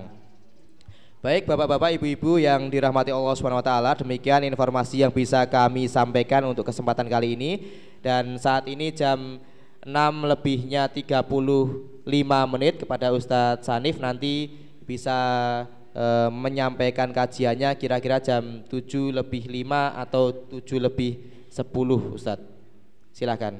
Baik 1.19 1.49
Bapak-bapak, 1.49 1.97
Ibu-ibu 1.99 2.39
yang 2.39 2.71
dirahmati 2.71 3.11
Allah 3.11 3.36
taala, 3.59 3.91
demikian 3.97 4.47
informasi 4.47 5.03
yang 5.03 5.11
bisa 5.11 5.43
kami 5.49 5.89
sampaikan 5.91 6.45
untuk 6.47 6.63
kesempatan 6.63 7.09
kali 7.09 7.36
ini 7.36 7.51
dan 7.99 8.39
saat 8.39 8.69
ini 8.69 8.93
jam 8.95 9.41
6 9.84 9.91
lebihnya 10.23 10.88
35 10.88 11.28
menit 12.47 12.80
kepada 12.86 13.11
Ustadz 13.11 13.67
Sanif 13.67 13.99
nanti 13.99 14.51
bisa 14.88 15.19
e, 15.98 16.06
menyampaikan 16.30 17.10
kajiannya 17.10 17.74
kira-kira 17.82 18.22
jam 18.22 18.62
7 18.70 19.18
lebih 19.18 19.50
5 19.50 20.04
atau 20.06 20.30
7 20.30 20.62
lebih 20.78 21.18
10 21.50 22.14
Ustadz. 22.14 22.45
Silakan. 23.18 23.58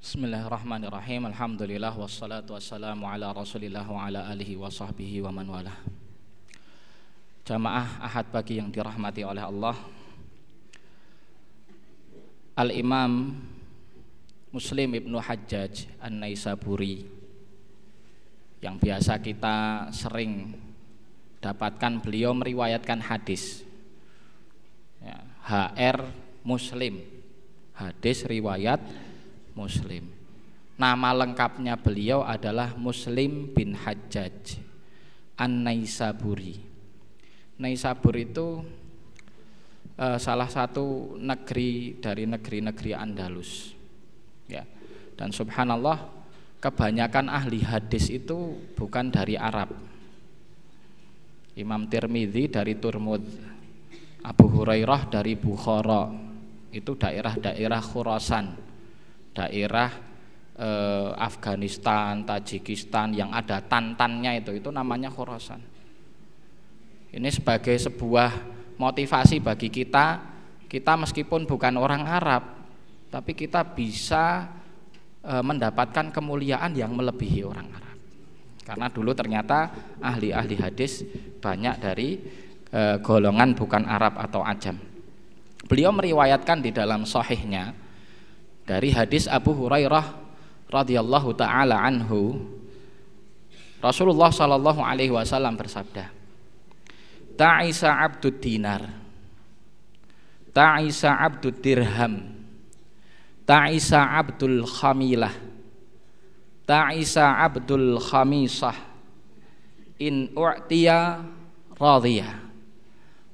Bismillahirrahmanirrahim. 0.00 1.28
Alhamdulillah 1.28 1.92
wassalatu 1.92 2.56
wassalamu 2.56 3.08
ala 3.08 3.32
Rasulillah 3.32 3.84
wa 3.84 4.08
ala 4.08 4.28
alihi 4.28 4.56
wa 4.56 4.68
sahbihi 4.68 5.24
wa 5.24 5.32
man 5.32 5.48
wala. 5.48 5.72
Jamaah 7.44 8.00
Ahad 8.04 8.28
pagi 8.28 8.60
yang 8.60 8.68
dirahmati 8.68 9.24
oleh 9.24 9.44
Allah. 9.44 9.76
Al-Imam 12.56 13.40
Muslim 14.52 15.00
Ibnu 15.00 15.16
Hajjaj 15.16 15.88
An-Naisaburi 16.02 17.19
yang 18.60 18.76
biasa 18.76 19.20
kita 19.24 19.88
sering 19.92 20.52
dapatkan 21.40 22.04
beliau 22.04 22.36
meriwayatkan 22.36 23.00
hadis 23.00 23.64
ya, 25.00 25.16
HR 25.48 26.04
Muslim 26.44 27.00
hadis 27.80 28.28
riwayat 28.28 28.80
Muslim. 29.56 30.12
Nama 30.80 31.10
lengkapnya 31.12 31.76
beliau 31.76 32.24
adalah 32.24 32.76
Muslim 32.76 33.52
bin 33.52 33.76
Hajjaj 33.76 34.56
An-Naisaburi. 35.36 36.56
Naisabur 37.60 38.16
itu 38.16 38.64
uh, 40.00 40.16
salah 40.16 40.48
satu 40.48 41.16
negeri 41.20 42.00
dari 42.00 42.24
negeri-negeri 42.24 42.96
Andalus. 42.96 43.76
Ya. 44.48 44.64
Dan 45.16 45.36
subhanallah 45.36 46.19
kebanyakan 46.60 47.32
ahli 47.32 47.64
hadis 47.64 48.12
itu 48.12 48.60
bukan 48.76 49.08
dari 49.08 49.34
Arab. 49.34 49.72
Imam 51.56 51.88
Tirmidzi 51.90 52.46
dari 52.48 52.78
Turmud, 52.78 53.20
Abu 54.22 54.46
Hurairah 54.48 55.10
dari 55.10 55.34
Bukhara, 55.34 56.08
itu 56.70 56.94
daerah-daerah 56.94 57.82
Khurasan 57.82 58.70
daerah 59.34 59.90
eh, 60.58 61.10
Afghanistan, 61.16 62.26
Tajikistan 62.26 63.14
yang 63.14 63.30
ada 63.30 63.62
tantannya 63.62 64.42
itu 64.42 64.52
itu 64.58 64.68
namanya 64.68 65.08
Khorasan. 65.10 65.62
Ini 67.10 67.26
sebagai 67.32 67.74
sebuah 67.74 68.30
motivasi 68.78 69.42
bagi 69.42 69.66
kita, 69.66 70.22
kita 70.70 70.94
meskipun 70.94 71.42
bukan 71.42 71.74
orang 71.74 72.06
Arab, 72.06 72.42
tapi 73.10 73.34
kita 73.34 73.66
bisa 73.66 74.46
e, 75.20 75.34
mendapatkan 75.40 76.12
kemuliaan 76.12 76.72
yang 76.76 76.92
melebihi 76.96 77.40
orang 77.44 77.68
Arab. 77.70 77.96
Karena 78.64 78.86
dulu 78.92 79.10
ternyata 79.16 79.72
ahli-ahli 79.98 80.56
hadis 80.60 81.04
banyak 81.40 81.74
dari 81.80 82.20
e, 82.70 82.82
golongan 83.02 83.56
bukan 83.56 83.84
Arab 83.84 84.16
atau 84.20 84.44
Ajam. 84.44 84.76
Beliau 85.66 85.94
meriwayatkan 85.94 86.64
di 86.64 86.74
dalam 86.74 87.06
sahihnya 87.06 87.74
dari 88.66 88.90
hadis 88.94 89.26
Abu 89.26 89.54
Hurairah 89.54 90.06
radhiyallahu 90.70 91.34
taala 91.34 91.82
anhu 91.82 92.38
Rasulullah 93.82 94.30
sallallahu 94.30 94.80
alaihi 94.84 95.10
wasallam 95.10 95.58
bersabda 95.58 96.10
Ta'isa 97.34 97.90
abdud 98.06 98.38
dinar 98.38 98.86
Ta'isa 100.54 101.18
abdud 101.18 101.58
dirham 101.58 102.39
Ta'isa 103.50 104.14
abdul 104.14 104.62
khamilah. 104.62 105.34
Ta'isa 106.62 107.42
abdul 107.42 107.98
khamisah. 107.98 108.78
In 109.98 110.30
u'tiya 110.38 111.26
radhiya 111.74 112.30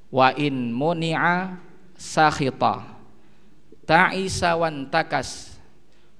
Wa 0.09 0.33
in 0.33 0.73
muni'a 0.73 1.53
sakhita. 1.93 2.97
Ta'isa 3.85 4.57
wan 4.57 4.89
takas. 4.89 5.53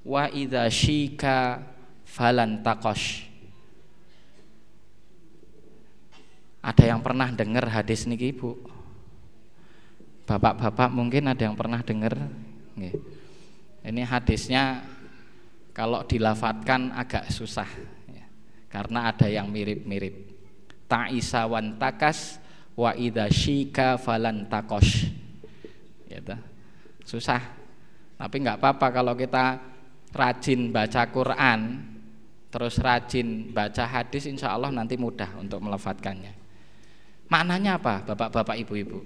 Wa 0.06 0.30
idza 0.30 0.70
syika 0.70 1.66
falan 2.06 2.64
takosh 2.64 3.28
ada 6.68 6.84
yang 6.84 7.00
pernah 7.00 7.32
dengar 7.32 7.64
hadis 7.72 8.04
niki 8.04 8.36
Ibu 8.36 8.60
Bapak-bapak 10.28 10.92
mungkin 10.92 11.32
ada 11.32 11.48
yang 11.48 11.56
pernah 11.56 11.80
dengar 11.80 12.20
ini 13.88 14.04
hadisnya 14.04 14.84
kalau 15.72 16.04
dilafatkan 16.04 16.92
agak 16.92 17.32
susah 17.32 17.70
ya. 18.12 18.26
karena 18.68 19.10
ada 19.10 19.32
yang 19.32 19.48
mirip-mirip 19.48 20.36
ta'isa 20.92 21.48
wan 21.48 21.80
takas 21.80 22.44
wa 22.76 22.92
idza 22.94 23.32
syika 23.32 23.96
falan 23.96 24.46
takosh 24.52 25.08
gitu. 26.12 26.36
susah 27.08 27.42
tapi 28.18 28.36
nggak 28.42 28.58
apa-apa 28.60 28.88
kalau 28.92 29.14
kita 29.14 29.78
rajin 30.18 30.74
baca 30.74 31.06
Quran, 31.14 31.60
terus 32.50 32.82
rajin 32.82 33.54
baca 33.54 33.86
hadis, 33.86 34.26
insya 34.26 34.58
Allah 34.58 34.74
nanti 34.74 34.96
mudah 34.96 35.38
untuk 35.38 35.62
melefatkannya. 35.62 36.34
Maknanya 37.30 37.78
apa, 37.78 38.02
bapak-bapak, 38.08 38.56
ibu-ibu? 38.66 39.04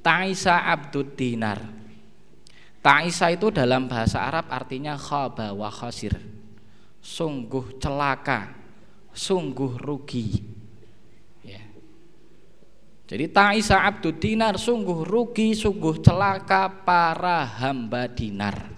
Ta'isa 0.00 0.64
abdud 0.64 1.12
dinar. 1.12 1.60
Ta'isa 2.80 3.28
itu 3.28 3.52
dalam 3.52 3.84
bahasa 3.84 4.24
Arab 4.24 4.48
artinya 4.48 4.96
khaba 4.96 5.52
wa 5.52 5.68
khasir. 5.68 6.16
Sungguh 7.00 7.76
celaka, 7.76 8.56
sungguh 9.12 9.76
rugi. 9.76 10.50
Jadi 13.10 13.26
Ta'isa 13.26 13.82
Abdul 13.90 14.22
Dinar 14.22 14.54
sungguh 14.54 15.02
rugi, 15.02 15.50
sungguh 15.50 15.98
celaka 15.98 16.70
para 16.70 17.42
hamba 17.42 18.06
dinar. 18.06 18.70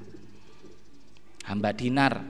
Hamba 1.44 1.68
dinar. 1.76 2.24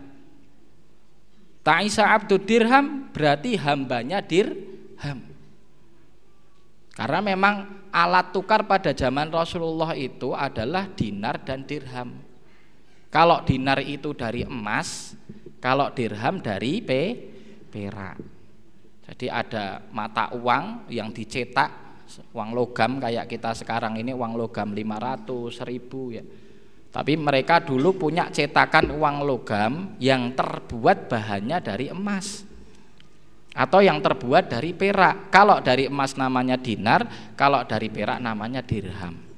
Ta'isa 1.62 2.10
Abdul 2.10 2.42
Dirham 2.42 3.06
berarti 3.14 3.54
hambanya 3.54 4.18
dirham. 4.18 5.31
Karena 6.92 7.24
memang 7.24 7.88
alat 7.88 8.36
tukar 8.36 8.68
pada 8.68 8.92
zaman 8.92 9.32
Rasulullah 9.32 9.96
itu 9.96 10.36
adalah 10.36 10.88
dinar 10.92 11.40
dan 11.40 11.64
dirham. 11.64 12.20
Kalau 13.08 13.40
dinar 13.44 13.80
itu 13.80 14.12
dari 14.12 14.44
emas, 14.44 15.16
kalau 15.56 15.88
dirham 15.92 16.40
dari 16.40 16.84
perak. 16.84 18.16
Jadi 19.08 19.26
ada 19.28 19.84
mata 19.92 20.32
uang 20.36 20.88
yang 20.92 21.12
dicetak 21.12 21.82
uang 22.36 22.52
logam 22.52 23.00
kayak 23.00 23.24
kita 23.24 23.56
sekarang 23.56 23.96
ini 23.96 24.12
uang 24.12 24.36
logam 24.36 24.76
500, 24.76 25.48
1000 25.48 26.16
ya. 26.16 26.24
Tapi 26.92 27.16
mereka 27.16 27.64
dulu 27.64 27.96
punya 27.96 28.28
cetakan 28.28 28.92
uang 28.92 29.24
logam 29.24 29.96
yang 29.96 30.36
terbuat 30.36 31.08
bahannya 31.08 31.58
dari 31.64 31.88
emas 31.88 32.51
atau 33.52 33.84
yang 33.84 34.00
terbuat 34.00 34.48
dari 34.48 34.72
perak. 34.72 35.28
Kalau 35.28 35.60
dari 35.60 35.88
emas 35.88 36.16
namanya 36.16 36.56
dinar, 36.56 37.32
kalau 37.36 37.64
dari 37.68 37.92
perak 37.92 38.18
namanya 38.20 38.64
dirham. 38.64 39.32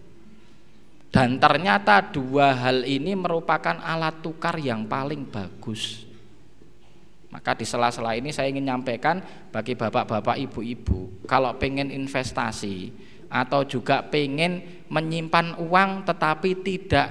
Dan 1.15 1.39
ternyata 1.39 2.03
dua 2.03 2.59
hal 2.59 2.83
ini 2.83 3.15
merupakan 3.15 3.79
alat 3.79 4.19
tukar 4.19 4.59
yang 4.59 4.91
paling 4.91 5.31
bagus. 5.31 6.03
Maka 7.31 7.55
di 7.55 7.67
sela-sela 7.67 8.15
ini 8.15 8.31
saya 8.31 8.51
ingin 8.51 8.67
nyampaikan 8.67 9.19
bagi 9.51 9.75
bapak-bapak, 9.75 10.39
ibu-ibu, 10.39 11.27
kalau 11.27 11.55
pengen 11.59 11.91
investasi 11.91 12.95
atau 13.27 13.67
juga 13.67 14.07
pengen 14.07 14.87
menyimpan 14.87 15.59
uang 15.59 16.07
tetapi 16.07 16.63
tidak 16.63 17.11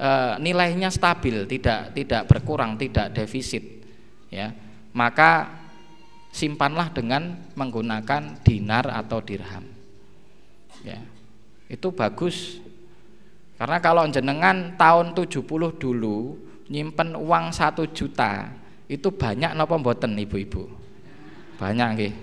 e, 0.00 0.10
nilainya 0.40 0.88
stabil, 0.88 1.44
tidak 1.44 1.92
tidak 1.92 2.24
berkurang, 2.24 2.80
tidak 2.80 3.12
defisit, 3.12 3.84
ya, 4.32 4.48
maka 4.96 5.59
simpanlah 6.30 6.94
dengan 6.94 7.36
menggunakan 7.58 8.42
dinar 8.46 8.86
atau 8.90 9.18
dirham. 9.22 9.66
Ya. 10.86 11.02
Itu 11.66 11.92
bagus. 11.94 12.62
Karena 13.60 13.76
kalau 13.82 14.08
jenengan 14.08 14.74
tahun 14.78 15.12
70 15.12 15.44
dulu 15.76 16.38
nyimpen 16.70 17.18
uang 17.18 17.50
satu 17.50 17.84
juta 17.90 18.46
itu 18.86 19.10
banyak 19.10 19.58
napa 19.58 19.74
mboten 19.74 20.14
ibu-ibu 20.14 20.70
banyak 21.58 21.88
nggih 21.98 22.14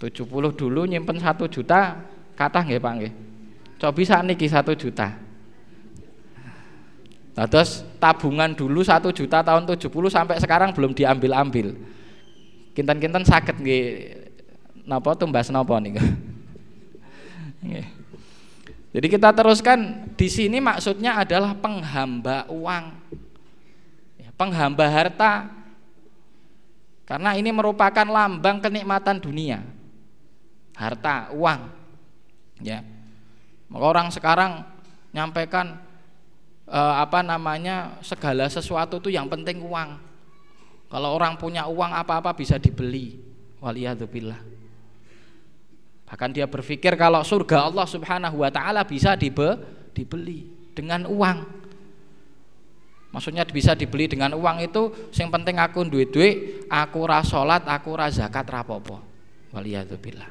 70 0.00 0.28
dulu 0.56 0.88
nyimpen 0.88 1.20
satu 1.20 1.46
juta 1.46 2.00
kata 2.34 2.64
nggih 2.64 2.80
Pak 2.80 2.92
nggih 2.98 3.12
coba 3.76 3.92
bisa 3.92 4.24
niki 4.24 4.48
satu 4.48 4.72
juta 4.72 5.14
nah, 7.36 7.46
terus 7.46 7.84
tabungan 8.00 8.56
dulu 8.56 8.80
satu 8.80 9.12
juta 9.12 9.44
tahun 9.44 9.68
70 9.68 9.88
sampai 10.10 10.36
sekarang 10.40 10.72
belum 10.72 10.96
diambil-ambil 10.96 11.76
kinten-kinten 12.72 13.24
sakit 13.24 13.56
nggih 13.60 13.86
napa 14.88 15.14
tumbas 15.14 15.48
napa 15.52 15.78
niku. 15.78 16.02
Jadi 18.92 19.06
kita 19.08 19.32
teruskan 19.32 20.12
di 20.20 20.28
sini 20.28 20.60
maksudnya 20.60 21.16
adalah 21.16 21.56
penghamba 21.56 22.44
uang. 22.52 22.92
Ya, 24.20 24.28
penghamba 24.36 24.84
harta. 24.84 25.48
Karena 27.08 27.32
ini 27.32 27.48
merupakan 27.48 28.04
lambang 28.04 28.60
kenikmatan 28.60 29.16
dunia. 29.16 29.64
Harta, 30.76 31.32
uang. 31.32 31.60
Ya. 32.60 32.84
Maka 33.72 33.84
orang 33.84 34.08
sekarang 34.12 34.60
nyampaikan 35.12 35.80
eh, 36.68 36.94
apa 37.00 37.24
namanya 37.24 37.96
segala 38.04 38.44
sesuatu 38.52 39.00
itu 39.00 39.08
yang 39.08 39.24
penting 39.24 39.64
uang. 39.64 40.11
Kalau 40.92 41.16
orang 41.16 41.40
punya 41.40 41.64
uang 41.64 41.88
apa-apa 41.88 42.36
bisa 42.36 42.60
dibeli. 42.60 43.16
Waliyadzubillah. 43.64 44.36
Bahkan 46.04 46.30
dia 46.36 46.44
berpikir 46.44 46.92
kalau 47.00 47.24
surga 47.24 47.72
Allah 47.72 47.88
Subhanahu 47.88 48.44
wa 48.44 48.52
taala 48.52 48.84
bisa 48.84 49.16
dibe, 49.16 49.56
dibeli 49.96 50.44
dengan 50.76 51.08
uang. 51.08 51.64
Maksudnya 53.16 53.48
bisa 53.48 53.72
dibeli 53.72 54.04
dengan 54.04 54.36
uang 54.36 54.60
itu 54.60 55.08
yang 55.16 55.32
penting 55.32 55.56
aku 55.56 55.88
duit-duit, 55.88 56.68
aku 56.68 57.08
ra 57.08 57.24
salat, 57.24 57.64
aku 57.64 57.96
ra 57.96 58.12
zakat 58.12 58.44
rapopo. 58.44 59.00
Waliyadzubillah. 59.56 60.28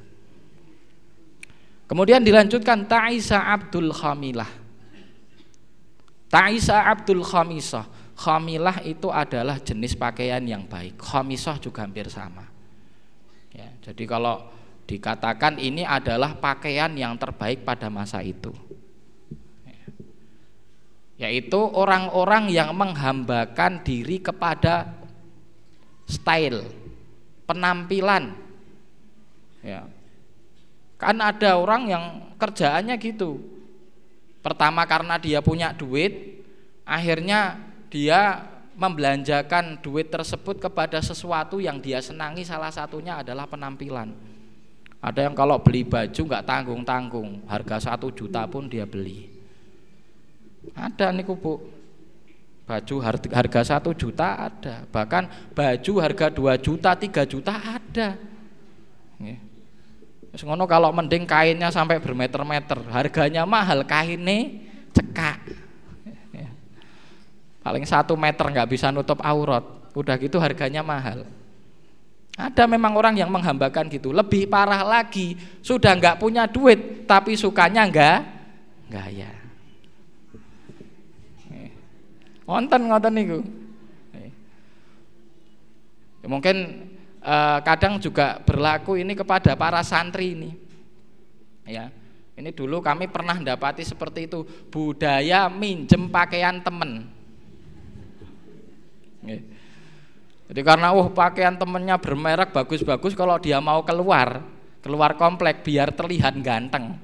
Kemudian 1.89 2.21
dilanjutkan 2.21 2.85
Ta'isa 2.85 3.49
Abdul 3.49 3.89
Khamilah. 3.89 4.49
Ta'isa 6.29 6.85
Abdul 6.85 7.25
Khamisah. 7.25 8.00
Khamilah 8.21 8.85
itu 8.85 9.09
adalah 9.09 9.57
jenis 9.57 9.97
pakaian 9.97 10.45
yang 10.45 10.69
baik. 10.69 11.01
Khamisah 11.01 11.57
juga 11.57 11.81
hampir 11.81 12.05
sama. 12.05 12.45
Ya, 13.49 13.73
jadi 13.81 14.05
kalau 14.05 14.45
dikatakan 14.85 15.57
ini 15.57 15.81
adalah 15.81 16.37
pakaian 16.37 16.93
yang 16.93 17.17
terbaik 17.17 17.65
pada 17.65 17.89
masa 17.89 18.21
itu 18.21 18.53
yaitu 21.21 21.61
orang-orang 21.61 22.49
yang 22.49 22.73
menghambakan 22.73 23.85
diri 23.85 24.17
kepada 24.17 24.89
style 26.09 26.65
penampilan 27.45 28.33
ya 29.61 29.85
kan 30.97 31.21
ada 31.21 31.61
orang 31.61 31.93
yang 31.93 32.03
kerjaannya 32.41 32.97
gitu 32.97 33.37
pertama 34.41 34.81
karena 34.89 35.21
dia 35.21 35.45
punya 35.45 35.69
duit 35.77 36.41
akhirnya 36.81 37.69
dia 37.91 38.47
membelanjakan 38.79 39.83
duit 39.83 40.07
tersebut 40.07 40.57
kepada 40.57 41.03
sesuatu 41.03 41.59
yang 41.59 41.83
dia 41.83 41.99
senangi 41.99 42.47
salah 42.47 42.71
satunya 42.71 43.19
adalah 43.19 43.45
penampilan 43.45 44.31
ada 45.01 45.25
yang 45.25 45.33
kalau 45.33 45.57
beli 45.57 45.81
baju 45.81 46.13
nggak 46.13 46.45
tanggung-tanggung, 46.45 47.41
harga 47.49 47.89
satu 47.89 48.13
juta 48.13 48.45
pun 48.45 48.69
dia 48.69 48.85
beli. 48.85 49.33
Ada 50.77 51.09
nih 51.09 51.25
bu, 51.25 51.57
baju 52.69 52.95
harga 53.33 53.61
satu 53.65 53.97
juta 53.97 54.45
ada, 54.45 54.85
bahkan 54.93 55.25
baju 55.57 55.93
harga 55.97 56.29
dua 56.29 56.53
juta, 56.61 56.93
tiga 56.93 57.25
juta 57.25 57.57
ada. 57.57 58.13
Ngono 60.37 60.69
kalau 60.69 60.93
mending 60.93 61.25
kainnya 61.25 61.73
sampai 61.73 61.97
bermeter-meter, 61.97 62.85
harganya 62.93 63.41
mahal, 63.41 63.81
kainnya 63.81 64.53
cekak. 64.93 65.40
Paling 67.61 67.85
satu 67.85 68.17
meter 68.17 68.41
nggak 68.41 68.69
bisa 68.69 68.89
nutup 68.89 69.21
aurat, 69.21 69.61
udah 69.93 70.17
gitu 70.17 70.41
harganya 70.41 70.81
mahal. 70.81 71.29
Ada 72.33 72.65
memang 72.65 72.97
orang 72.97 73.21
yang 73.21 73.29
menghambakan 73.29 73.85
gitu. 73.91 74.09
Lebih 74.09 74.49
parah 74.49 74.81
lagi, 74.81 75.37
sudah 75.61 75.93
nggak 75.93 76.17
punya 76.17 76.49
duit, 76.49 77.05
tapi 77.05 77.37
sukanya 77.37 77.85
nggak 77.85 78.19
gaya. 78.89 79.31
Wonten 82.49 82.81
ngoten 82.89 83.13
niku. 83.13 83.39
Ya, 86.21 86.27
mungkin 86.29 86.57
eh, 87.21 87.59
kadang 87.61 88.01
juga 88.01 88.41
berlaku 88.41 88.97
ini 88.97 89.13
kepada 89.13 89.53
para 89.53 89.85
santri 89.85 90.33
ini. 90.33 90.51
Ya. 91.69 91.93
Ini 92.31 92.49
dulu 92.57 92.81
kami 92.81 93.05
pernah 93.05 93.37
mendapati 93.37 93.85
seperti 93.85 94.25
itu, 94.25 94.41
budaya 94.73 95.45
minjem 95.45 96.09
pakaian 96.09 96.57
temen. 96.57 97.20
Jadi 100.51 100.61
karena 100.67 100.91
uh 100.91 101.07
pakaian 101.07 101.55
temennya 101.55 101.95
bermerek 101.95 102.51
bagus-bagus 102.51 103.15
kalau 103.15 103.39
dia 103.39 103.63
mau 103.63 103.79
keluar, 103.87 104.43
keluar 104.83 105.15
komplek 105.15 105.63
biar 105.63 105.95
terlihat 105.95 106.35
ganteng. 106.43 106.99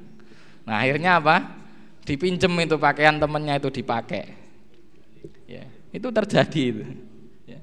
Nah, 0.67 0.83
akhirnya 0.83 1.15
apa? 1.23 1.55
Dipinjem 2.03 2.51
itu 2.59 2.75
pakaian 2.75 3.15
temennya 3.15 3.55
itu 3.55 3.71
dipakai. 3.71 4.35
Ya, 5.47 5.63
itu 5.95 6.07
terjadi 6.11 6.61
itu. 6.75 6.83
Ya. 7.47 7.59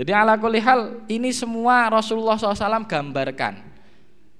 Jadi 0.00 0.10
ala 0.16 0.40
hal 0.40 1.04
ini 1.04 1.36
semua 1.36 1.92
Rasulullah 1.92 2.40
SAW 2.40 2.88
gambarkan 2.88 3.60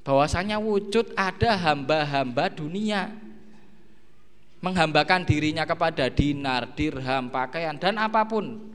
bahwasanya 0.00 0.56
wujud 0.60 1.12
ada 1.16 1.56
hamba-hamba 1.60 2.52
dunia 2.52 3.12
menghambakan 4.64 5.28
dirinya 5.28 5.68
kepada 5.68 6.08
dinar, 6.08 6.72
dirham, 6.72 7.28
pakaian 7.28 7.76
dan 7.76 8.00
apa 8.00 8.24
pun 8.24 8.73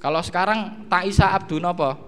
kalau 0.00 0.24
sekarang 0.24 0.88
Taisa 0.88 1.28
Abdun 1.36 1.60
apa? 1.68 2.00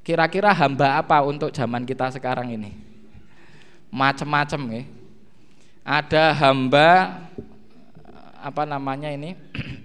Kira-kira 0.00 0.56
hamba 0.56 0.96
apa 0.96 1.20
untuk 1.20 1.52
zaman 1.52 1.84
kita 1.84 2.08
sekarang 2.16 2.48
ini? 2.48 2.72
Macem-macem 3.92 4.62
ya. 4.72 4.82
Ada 5.84 6.24
hamba 6.32 7.20
apa 8.40 8.62
namanya 8.64 9.12
ini? 9.12 9.36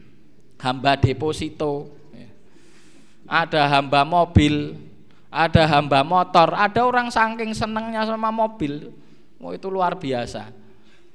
hamba 0.63 0.95
deposito. 0.95 1.91
Ada 3.27 3.67
hamba 3.67 4.07
mobil, 4.07 4.75
ada 5.27 5.63
hamba 5.67 6.03
motor, 6.07 6.55
ada 6.55 6.83
orang 6.83 7.11
saking 7.11 7.51
senengnya 7.51 8.07
sama 8.07 8.31
mobil. 8.31 8.95
Oh 9.43 9.51
itu 9.51 9.67
luar 9.67 9.95
biasa. 9.99 10.51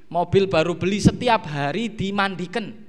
Mobil 0.09 0.49
baru 0.49 0.77
beli 0.77 1.01
setiap 1.01 1.49
hari 1.49 1.93
dimandikan 1.93 2.86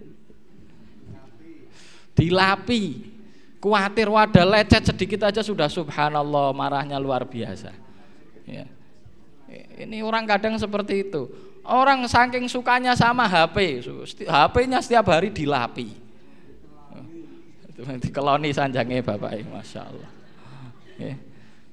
dilapi. 2.17 3.13
Khawatir 3.61 4.09
wadah 4.09 4.45
lecet 4.45 4.89
sedikit 4.89 5.29
aja 5.29 5.41
sudah 5.45 5.69
subhanallah 5.69 6.53
marahnya 6.53 6.97
luar 6.97 7.25
biasa. 7.25 7.73
Ya. 8.47 8.65
ini 9.77 10.01
orang 10.01 10.25
kadang 10.25 10.57
seperti 10.57 11.09
itu. 11.09 11.29
Orang 11.67 12.07
saking 12.07 12.47
sukanya 12.47 12.95
sama 12.95 13.27
HP 13.27 13.83
HP-nya 14.23 14.79
setiap 14.79 15.11
hari 15.11 15.29
dilapi. 15.33 15.89
Itu 17.77 18.09
keloni 18.09 18.55
sanjangnya 18.55 19.03
bapak 19.03 19.45
masya 19.45 19.85
Allah. 19.85 20.11
Ya. 20.97 21.13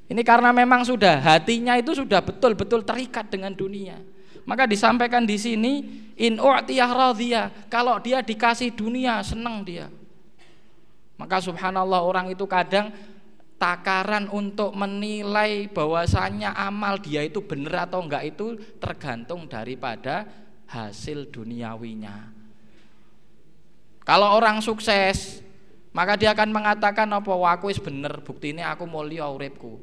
ini 0.04 0.20
karena 0.20 0.52
memang 0.52 0.84
sudah 0.84 1.16
hatinya 1.16 1.80
itu 1.80 1.96
sudah 1.96 2.20
betul-betul 2.20 2.84
terikat 2.84 3.28
dengan 3.32 3.54
dunia. 3.54 3.96
Maka 4.44 4.68
disampaikan 4.68 5.24
di 5.24 5.40
sini 5.40 5.72
in 6.20 6.36
u'tiyah 6.36 6.90
kalau 7.72 7.96
dia 8.02 8.20
dikasih 8.20 8.76
dunia 8.76 9.24
senang 9.24 9.64
dia 9.64 9.88
maka 11.14 11.38
subhanallah 11.38 12.02
orang 12.02 12.30
itu 12.30 12.44
kadang 12.44 12.90
takaran 13.54 14.26
untuk 14.34 14.74
menilai 14.74 15.70
bahwasanya 15.70 16.52
amal 16.58 16.98
dia 16.98 17.22
itu 17.22 17.40
benar 17.40 17.86
atau 17.86 18.02
enggak 18.02 18.34
itu 18.34 18.58
tergantung 18.82 19.46
daripada 19.46 20.26
hasil 20.68 21.30
duniawinya. 21.30 22.34
Kalau 24.04 24.36
orang 24.36 24.60
sukses, 24.60 25.40
maka 25.96 26.18
dia 26.18 26.34
akan 26.36 26.50
mengatakan 26.52 27.08
apa 27.08 27.30
aku 27.30 27.72
wis 27.72 27.80
bener, 27.80 28.20
bukti 28.20 28.52
ini 28.52 28.60
aku 28.60 28.84
mulia 28.84 29.30
uripku. 29.30 29.80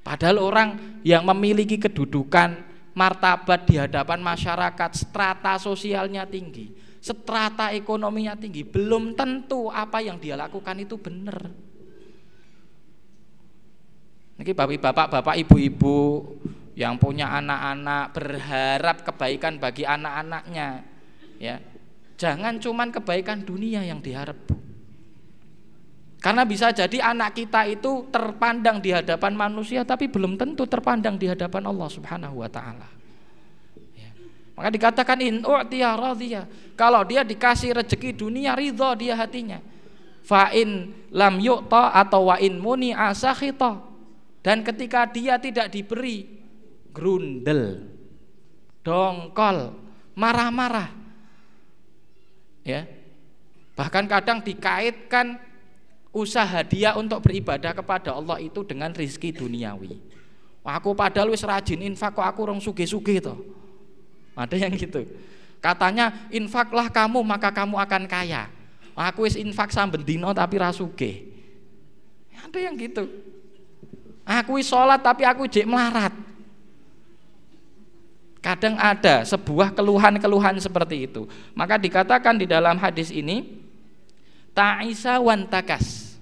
Padahal 0.00 0.40
orang 0.40 0.68
yang 1.06 1.22
memiliki 1.28 1.76
kedudukan 1.78 2.66
martabat 2.96 3.68
di 3.68 3.78
hadapan 3.78 4.18
masyarakat, 4.24 4.90
strata 4.96 5.54
sosialnya 5.60 6.26
tinggi, 6.26 6.74
strata 7.00 7.72
ekonominya 7.72 8.36
tinggi, 8.36 8.62
belum 8.62 9.16
tentu 9.16 9.72
apa 9.72 10.04
yang 10.04 10.20
dia 10.20 10.36
lakukan 10.36 10.76
itu 10.78 11.00
benar. 11.00 11.48
Ini 14.40 14.52
bapak-bapak, 14.56 15.20
bapak 15.20 15.36
ibu-ibu 15.36 16.24
yang 16.76 16.96
punya 16.96 17.28
anak-anak 17.36 18.04
berharap 18.16 18.96
kebaikan 19.04 19.60
bagi 19.60 19.84
anak-anaknya, 19.84 20.80
ya 21.36 21.60
jangan 22.16 22.56
cuman 22.60 22.88
kebaikan 22.88 23.44
dunia 23.44 23.84
yang 23.84 24.00
diharap. 24.00 24.36
Karena 26.20 26.44
bisa 26.44 26.68
jadi 26.68 27.00
anak 27.00 27.32
kita 27.32 27.64
itu 27.64 28.12
terpandang 28.12 28.84
di 28.84 28.92
hadapan 28.92 29.32
manusia 29.32 29.88
tapi 29.88 30.04
belum 30.12 30.36
tentu 30.36 30.68
terpandang 30.68 31.16
di 31.16 31.24
hadapan 31.32 31.64
Allah 31.64 31.88
Subhanahu 31.88 32.44
wa 32.44 32.48
taala. 32.52 32.99
Maka 34.60 34.76
dikatakan 34.76 35.24
in 35.24 35.40
radhiya. 35.40 36.44
Kalau 36.76 37.00
dia 37.08 37.24
dikasih 37.24 37.80
rezeki 37.80 38.12
dunia 38.12 38.52
ridho 38.52 38.92
dia 38.92 39.16
hatinya. 39.16 39.56
fa'in 40.20 40.92
lam 41.08 41.40
yu'ta 41.40 41.96
atau 41.96 42.28
wa'in 42.28 42.60
muni 42.60 42.92
asakhita 42.92 43.80
dan 44.44 44.60
ketika 44.60 45.08
dia 45.08 45.40
tidak 45.40 45.72
diberi 45.72 46.28
grundel 46.92 47.88
dongkol 48.84 49.80
marah-marah. 50.12 50.92
Ya. 52.60 52.84
Bahkan 53.80 54.04
kadang 54.12 54.44
dikaitkan 54.44 55.40
usaha 56.12 56.60
dia 56.68 56.92
untuk 57.00 57.24
beribadah 57.24 57.72
kepada 57.72 58.12
Allah 58.12 58.44
itu 58.44 58.60
dengan 58.60 58.92
rizki 58.92 59.32
duniawi. 59.32 59.96
Aku 60.60 60.92
padahal 60.92 61.32
wis 61.32 61.40
rajin 61.40 61.80
infak 61.80 62.12
kok 62.12 62.28
aku 62.28 62.44
orang 62.44 62.60
suge-suge 62.60 63.24
itu 63.24 63.34
ada 64.40 64.56
yang 64.56 64.72
gitu 64.72 65.04
katanya 65.60 66.16
infaklah 66.32 66.88
kamu 66.88 67.20
maka 67.20 67.52
kamu 67.52 67.76
akan 67.76 68.08
kaya 68.08 68.48
aku 68.96 69.28
wis 69.28 69.36
infak 69.36 69.68
samben 69.72 70.00
dino 70.00 70.32
tapi 70.32 70.56
rasuge 70.56 71.28
ada 72.40 72.56
yang 72.56 72.74
gitu 72.80 73.04
Aku 74.30 74.62
sholat 74.62 75.02
tapi 75.02 75.26
aku 75.26 75.50
jek 75.50 75.66
melarat. 75.66 76.14
Kadang 78.38 78.78
ada 78.78 79.26
sebuah 79.26 79.74
keluhan-keluhan 79.74 80.54
seperti 80.62 81.10
itu. 81.10 81.26
Maka 81.52 81.74
dikatakan 81.74 82.38
di 82.38 82.46
dalam 82.46 82.78
hadis 82.78 83.10
ini, 83.10 83.60
ta'isa 84.54 85.18
wantakas. 85.18 86.14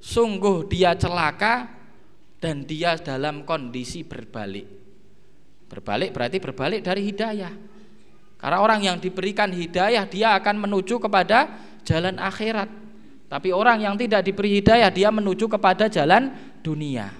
Sungguh 0.00 0.64
dia 0.64 0.96
celaka 0.96 1.68
dan 2.40 2.64
dia 2.64 2.96
dalam 2.96 3.44
kondisi 3.44 4.00
berbalik. 4.00 4.79
Berbalik 5.70 6.10
berarti 6.10 6.42
berbalik 6.42 6.82
dari 6.82 7.06
hidayah. 7.06 7.54
Karena 8.40 8.58
orang 8.58 8.82
yang 8.82 8.96
diberikan 8.98 9.54
hidayah 9.54 10.02
dia 10.10 10.34
akan 10.34 10.66
menuju 10.66 10.98
kepada 10.98 11.46
jalan 11.86 12.18
akhirat. 12.18 12.66
Tapi 13.30 13.54
orang 13.54 13.86
yang 13.86 13.94
tidak 13.94 14.26
diberi 14.26 14.58
hidayah 14.58 14.90
dia 14.90 15.14
menuju 15.14 15.46
kepada 15.46 15.86
jalan 15.86 16.34
dunia. 16.58 17.14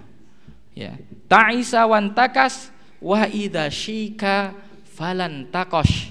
Ya. 0.75 0.99
Ta'isa 1.31 1.87
wan 1.87 2.11
takas 2.11 2.75
wa 2.99 3.23
idza 3.31 3.71
syika 3.71 4.51
falan 4.91 5.47
takosh. 5.55 6.11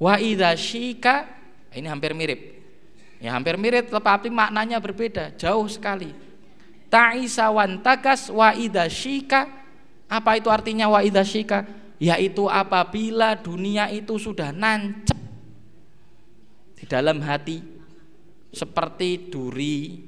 Wa 0.00 0.16
idza 0.16 0.56
syika 0.56 1.28
ini 1.76 1.84
hampir 1.90 2.16
mirip. 2.16 2.40
Ya 3.20 3.36
hampir 3.36 3.60
mirip 3.60 3.92
tetapi 3.92 4.32
maknanya 4.32 4.80
berbeda, 4.80 5.36
jauh 5.36 5.68
sekali. 5.68 6.16
Ta'isa 6.88 7.52
wan 7.52 7.84
takas 7.84 8.32
wa 8.32 8.56
idza 8.56 8.88
syika 8.88 9.63
apa 10.14 10.38
itu 10.38 10.46
artinya 10.46 10.86
wa 10.86 11.02
idza 11.02 11.26
syika? 11.26 11.66
Yaitu 11.98 12.46
apabila 12.46 13.34
dunia 13.38 13.90
itu 13.90 14.18
sudah 14.18 14.54
nancep 14.54 15.16
di 16.78 16.84
dalam 16.86 17.22
hati 17.22 17.62
seperti 18.54 19.30
duri 19.30 19.98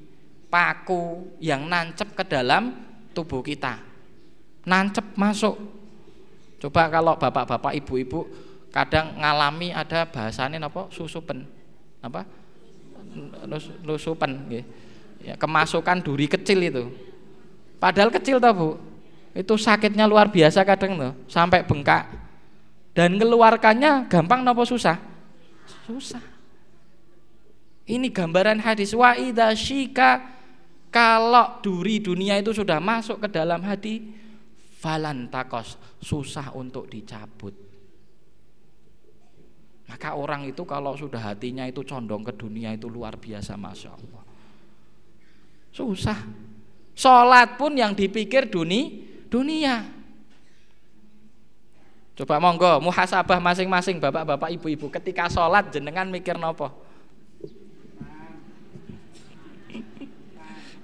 paku 0.46 1.34
yang 1.42 1.66
nancep 1.66 2.14
ke 2.14 2.22
dalam 2.26 2.70
tubuh 3.10 3.42
kita. 3.42 3.82
Nancep 4.66 5.14
masuk. 5.18 5.58
Coba 6.62 6.90
kalau 6.90 7.14
bapak-bapak, 7.18 7.74
ibu-ibu 7.78 8.26
kadang 8.74 9.18
ngalami 9.18 9.70
ada 9.70 10.06
bahasanya 10.06 10.62
apa? 10.66 10.90
Susupen. 10.90 11.46
Apa? 12.02 12.26
Lusupen 13.86 14.50
Ya, 15.26 15.34
kemasukan 15.34 16.06
duri 16.06 16.30
kecil 16.30 16.70
itu. 16.70 16.84
Padahal 17.82 18.14
kecil 18.14 18.38
tau 18.38 18.54
Bu. 18.54 18.68
Itu 19.36 19.60
sakitnya 19.60 20.08
luar 20.08 20.32
biasa 20.32 20.64
kadang 20.64 20.96
tuh, 20.96 21.12
sampai 21.28 21.60
bengkak. 21.68 22.08
Dan 22.96 23.20
ngeluarkannya 23.20 24.08
gampang 24.08 24.40
nopo 24.40 24.64
susah? 24.64 24.96
Susah. 25.84 26.24
Ini 27.84 28.08
gambaran 28.08 28.58
hadis 28.64 28.96
wa 28.96 29.12
idza 29.12 29.52
kalau 30.88 31.60
duri 31.60 32.00
dunia 32.00 32.40
itu 32.40 32.56
sudah 32.56 32.80
masuk 32.80 33.20
ke 33.20 33.28
dalam 33.28 33.60
hati, 33.60 34.00
falan 34.80 35.28
takos, 35.28 35.76
susah 36.00 36.56
untuk 36.56 36.88
dicabut. 36.88 37.52
Maka 39.86 40.18
orang 40.18 40.48
itu 40.48 40.66
kalau 40.66 40.98
sudah 40.98 41.20
hatinya 41.20 41.62
itu 41.68 41.84
condong 41.86 42.26
ke 42.26 42.32
dunia 42.34 42.74
itu 42.74 42.90
luar 42.90 43.20
biasa 43.20 43.54
Masya 43.54 43.90
Allah. 43.92 44.24
Susah. 45.70 46.18
Sholat 46.96 47.60
pun 47.60 47.76
yang 47.76 47.92
dipikir 47.92 48.48
duni, 48.48 49.04
dunia. 49.28 49.86
Coba 52.16 52.40
monggo 52.40 52.80
muhasabah 52.80 53.36
masing-masing 53.36 54.00
bapak-bapak 54.00 54.48
ibu-ibu 54.56 54.88
ketika 54.88 55.28
sholat 55.28 55.68
jenengan 55.68 56.08
mikir 56.08 56.40
nopo 56.40 56.72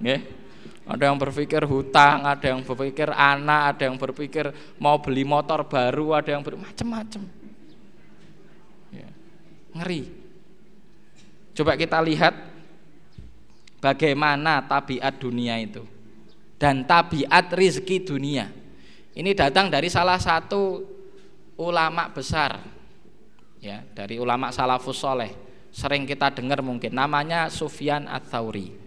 Nggih. 0.02 0.20
Ada 0.82 1.08
yang 1.08 1.16
berpikir 1.16 1.62
hutang, 1.62 2.26
ada 2.26 2.42
yang 2.42 2.66
berpikir 2.66 3.06
anak, 3.14 3.60
ada 3.70 3.82
yang 3.86 3.94
berpikir 3.94 4.50
mau 4.82 4.98
beli 4.98 5.22
motor 5.22 5.62
baru, 5.62 6.18
ada 6.18 6.34
yang 6.34 6.42
macam-macam. 6.42 7.22
Ya. 8.90 9.08
Ngeri. 9.78 10.10
Coba 11.54 11.78
kita 11.78 12.02
lihat 12.02 12.34
bagaimana 13.78 14.58
tabiat 14.66 15.14
dunia 15.22 15.54
itu 15.62 15.86
dan 16.62 16.86
tabiat 16.86 17.50
rizki 17.58 18.06
dunia. 18.06 18.46
Ini 19.18 19.34
datang 19.34 19.66
dari 19.66 19.90
salah 19.90 20.22
satu 20.22 20.78
ulama 21.58 22.06
besar, 22.14 22.62
ya 23.58 23.82
dari 23.90 24.22
ulama 24.22 24.54
salafus 24.54 25.02
soleh. 25.02 25.34
Sering 25.74 26.06
kita 26.06 26.30
dengar 26.30 26.62
mungkin 26.62 26.94
namanya 26.94 27.50
Sufyan 27.50 28.06
Ats-Tsauri. 28.06 28.78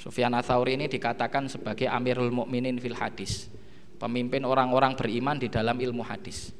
Sufyan 0.00 0.32
Atsauri 0.32 0.80
ini 0.80 0.88
dikatakan 0.88 1.44
sebagai 1.52 1.84
Amirul 1.92 2.32
Mukminin 2.32 2.80
fil 2.80 2.96
hadis, 2.96 3.52
pemimpin 4.00 4.40
orang-orang 4.48 4.96
beriman 4.96 5.36
di 5.36 5.52
dalam 5.52 5.76
ilmu 5.76 6.00
hadis. 6.00 6.56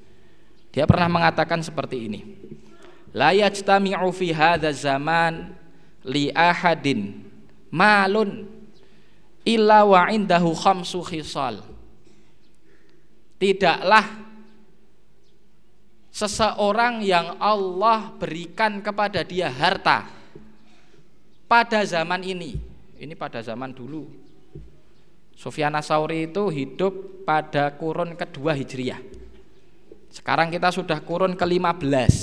Dia 0.74 0.84
pernah 0.84 1.08
mengatakan 1.08 1.64
seperti 1.64 1.96
ini. 2.04 2.20
La 3.14 3.30
yajtami'u 3.30 4.10
fi 4.10 4.34
zaman 4.74 5.54
li 6.02 6.34
ahadin 6.34 7.22
malun 7.70 8.63
illa 9.44 9.84
wa 9.84 10.08
indahu 10.08 10.56
khamsu 10.56 11.04
khisal. 11.04 11.62
Tidaklah 13.38 14.24
seseorang 16.08 17.04
yang 17.04 17.36
Allah 17.38 18.10
berikan 18.16 18.80
kepada 18.80 19.20
dia 19.20 19.52
harta 19.52 20.08
pada 21.44 21.84
zaman 21.84 22.24
ini 22.24 22.74
ini 23.04 23.12
pada 23.12 23.44
zaman 23.44 23.74
dulu. 23.74 24.08
Sufyan 25.34 25.74
Sauri 25.84 26.30
itu 26.30 26.48
hidup 26.48 27.26
pada 27.26 27.74
kurun 27.74 28.16
kedua 28.16 28.56
Hijriah. 28.56 29.02
Sekarang 30.08 30.48
kita 30.48 30.70
sudah 30.70 31.02
kurun 31.02 31.34
ke-15. 31.34 32.14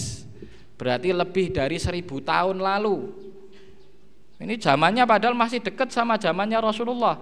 Berarti 0.80 1.12
lebih 1.12 1.54
dari 1.54 1.78
seribu 1.78 2.24
tahun 2.24 2.64
lalu. 2.64 3.12
Ini 4.42 4.58
zamannya 4.58 5.06
padahal 5.06 5.38
masih 5.38 5.62
dekat 5.62 5.94
sama 5.94 6.18
zamannya 6.18 6.58
Rasulullah. 6.58 7.22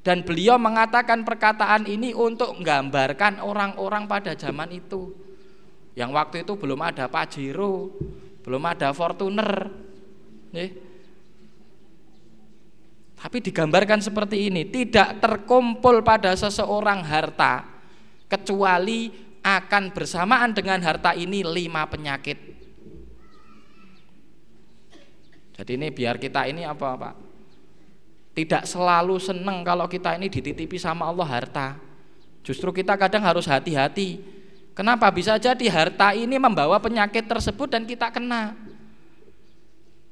Dan 0.00 0.24
beliau 0.24 0.56
mengatakan 0.56 1.20
perkataan 1.26 1.84
ini 1.84 2.16
untuk 2.16 2.56
menggambarkan 2.56 3.44
orang-orang 3.44 4.08
pada 4.08 4.32
zaman 4.32 4.72
itu. 4.72 5.12
Yang 5.92 6.10
waktu 6.16 6.36
itu 6.46 6.52
belum 6.56 6.80
ada 6.80 7.12
Pajero, 7.12 7.92
belum 8.40 8.62
ada 8.64 8.94
Fortuner. 8.96 9.68
Nih, 10.54 10.70
tapi 13.16 13.42
digambarkan 13.42 14.00
seperti 14.00 14.48
ini, 14.48 14.64
tidak 14.70 15.18
terkumpul 15.18 16.00
pada 16.06 16.32
seseorang 16.38 17.02
harta 17.02 17.66
kecuali 18.30 19.10
akan 19.42 19.90
bersamaan 19.90 20.54
dengan 20.54 20.78
harta 20.80 21.12
ini 21.12 21.42
lima 21.42 21.84
penyakit. 21.90 22.55
Jadi 25.56 25.80
ini 25.80 25.88
biar 25.88 26.20
kita 26.20 26.44
ini 26.44 26.68
apa 26.68 26.88
Pak? 26.94 27.14
Tidak 28.36 28.68
selalu 28.68 29.16
senang 29.16 29.64
kalau 29.64 29.88
kita 29.88 30.12
ini 30.20 30.28
dititipi 30.28 30.76
sama 30.76 31.08
Allah 31.08 31.24
harta. 31.24 31.80
Justru 32.44 32.68
kita 32.70 32.94
kadang 33.00 33.24
harus 33.24 33.48
hati-hati. 33.48 34.20
Kenapa 34.76 35.08
bisa 35.08 35.40
jadi 35.40 35.66
harta 35.72 36.12
ini 36.12 36.36
membawa 36.36 36.76
penyakit 36.76 37.24
tersebut 37.24 37.72
dan 37.72 37.88
kita 37.88 38.12
kena? 38.12 38.52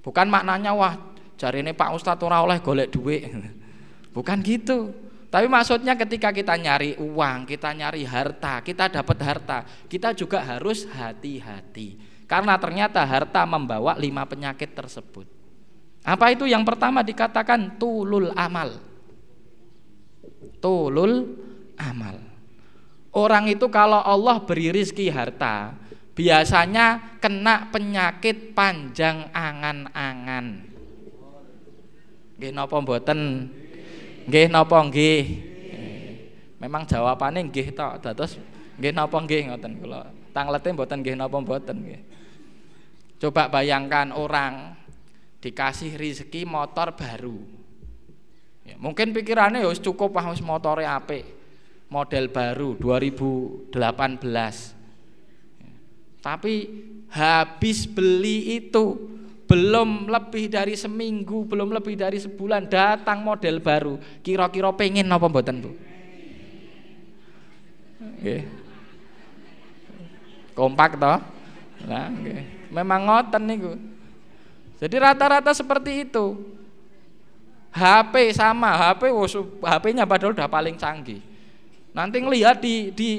Bukan 0.00 0.24
maknanya 0.32 0.72
wah 0.72 1.14
cari 1.34 1.60
ini 1.60 1.74
Pak 1.74 1.90
Ustadz 1.98 2.22
ora 2.22 2.40
oleh 2.42 2.58
golek 2.62 2.94
duit 2.94 3.26
bukan 4.14 4.38
gitu 4.40 4.94
tapi 5.28 5.50
maksudnya 5.50 5.98
ketika 5.98 6.30
kita 6.30 6.54
nyari 6.54 6.94
uang 6.94 7.44
kita 7.44 7.74
nyari 7.74 8.06
harta 8.06 8.62
kita 8.62 8.86
dapat 8.86 9.18
harta 9.20 9.58
kita 9.90 10.14
juga 10.14 10.46
harus 10.46 10.86
hati-hati 10.86 11.98
karena 12.24 12.56
ternyata 12.56 13.04
harta 13.04 13.44
membawa 13.44 13.96
lima 13.96 14.24
penyakit 14.24 14.72
tersebut 14.72 15.28
apa 16.04 16.26
itu 16.32 16.44
yang 16.44 16.62
pertama 16.62 17.00
dikatakan 17.00 17.80
tulul 17.80 18.32
amal 18.36 18.80
tulul 20.60 21.36
amal 21.76 22.16
orang 23.14 23.48
itu 23.48 23.66
kalau 23.72 24.00
Allah 24.00 24.40
beri 24.44 24.72
rizki 24.72 25.08
harta 25.08 25.84
biasanya 26.14 27.18
kena 27.18 27.68
penyakit 27.74 28.54
panjang 28.54 29.28
angan-angan. 29.34 30.70
Nggih 32.38 32.50
napa 32.54 32.76
mboten? 32.78 33.50
Nggih 34.30 34.46
napa 34.48 34.78
nggih? 34.86 35.22
Memang 36.62 36.86
jawabannya 36.86 37.50
nggih 37.50 37.74
tok. 37.74 38.00
Dados 38.00 38.38
nggih 38.78 38.94
napa 38.94 39.18
nggih 39.18 39.50
ngoten 39.50 39.72
kula. 39.82 40.13
Tanglete 40.34 40.74
mboten 40.74 40.98
nggih 40.98 41.14
napa 41.14 41.38
mboten 41.38 41.76
nggih. 41.78 42.02
Coba 43.22 43.46
bayangkan 43.46 44.10
orang 44.10 44.74
dikasih 45.38 45.94
rezeki 45.94 46.42
motor 46.42 46.98
baru. 46.98 47.38
Ya, 48.66 48.74
mungkin 48.80 49.14
pikirannya 49.14 49.62
ya 49.62 49.70
cukup 49.78 50.18
ah 50.18 50.34
wis 50.34 50.42
motore 50.42 50.82
apik. 50.82 51.22
Model 51.86 52.26
baru 52.34 52.74
2018. 52.74 53.70
Ya. 55.62 55.70
Tapi 56.18 56.54
habis 57.14 57.86
beli 57.86 58.58
itu 58.58 59.14
belum 59.44 60.10
lebih 60.10 60.50
dari 60.50 60.74
seminggu, 60.74 61.46
belum 61.46 61.70
lebih 61.70 61.94
dari 61.94 62.18
sebulan 62.18 62.66
datang 62.66 63.22
model 63.22 63.62
baru. 63.62 63.94
Kira-kira 64.24 64.74
pengen 64.74 65.06
apa 65.12 65.30
mboten, 65.30 65.62
Bu? 65.62 65.70
Nggih. 68.18 68.63
Kompak 70.54 70.96
toh? 70.96 71.18
Nah, 71.84 72.08
nggih. 72.08 72.70
Memang 72.70 73.00
ngoten 73.06 73.42
niku. 73.44 73.74
Jadi 74.78 74.96
rata-rata 74.98 75.50
seperti 75.54 76.06
itu. 76.06 76.38
HP 77.74 78.30
sama, 78.38 78.70
HP 78.78 79.10
HP-nya 79.60 80.06
padahal 80.06 80.30
udah 80.30 80.46
paling 80.46 80.78
canggih. 80.78 81.18
Nanti 81.90 82.22
ngelihat 82.22 82.62
di 82.62 82.94
di 82.94 83.10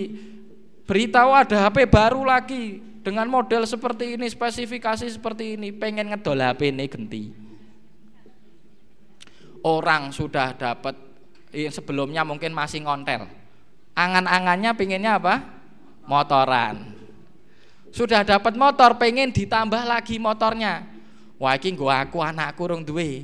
beritahu 0.88 1.36
ada 1.36 1.68
HP 1.68 1.92
baru 1.92 2.24
lagi, 2.24 2.80
dengan 3.06 3.30
model 3.30 3.70
seperti 3.70 4.18
ini, 4.18 4.26
spesifikasi 4.26 5.06
seperti 5.06 5.54
ini, 5.54 5.70
pengen 5.70 6.10
ngedol 6.10 6.42
HP 6.42 6.74
ini 6.74 6.90
genti. 6.90 7.24
Orang 9.62 10.10
sudah 10.10 10.58
dapat 10.58 10.98
yang 11.54 11.70
sebelumnya 11.70 12.26
mungkin 12.26 12.50
masih 12.50 12.82
ngontel. 12.82 13.30
Angan-angannya 13.94 14.74
pengennya 14.74 15.22
apa? 15.22 15.36
Motoran. 16.10 16.95
Sudah 17.96 18.28
dapat 18.28 18.60
motor, 18.60 19.00
pengen 19.00 19.32
ditambah 19.32 19.88
lagi 19.88 20.20
motornya. 20.20 20.84
Wah 21.40 21.56
ini 21.56 21.80
aku 21.80 22.20
anakku 22.20 22.68
rong 22.68 22.84
duwe. 22.84 23.24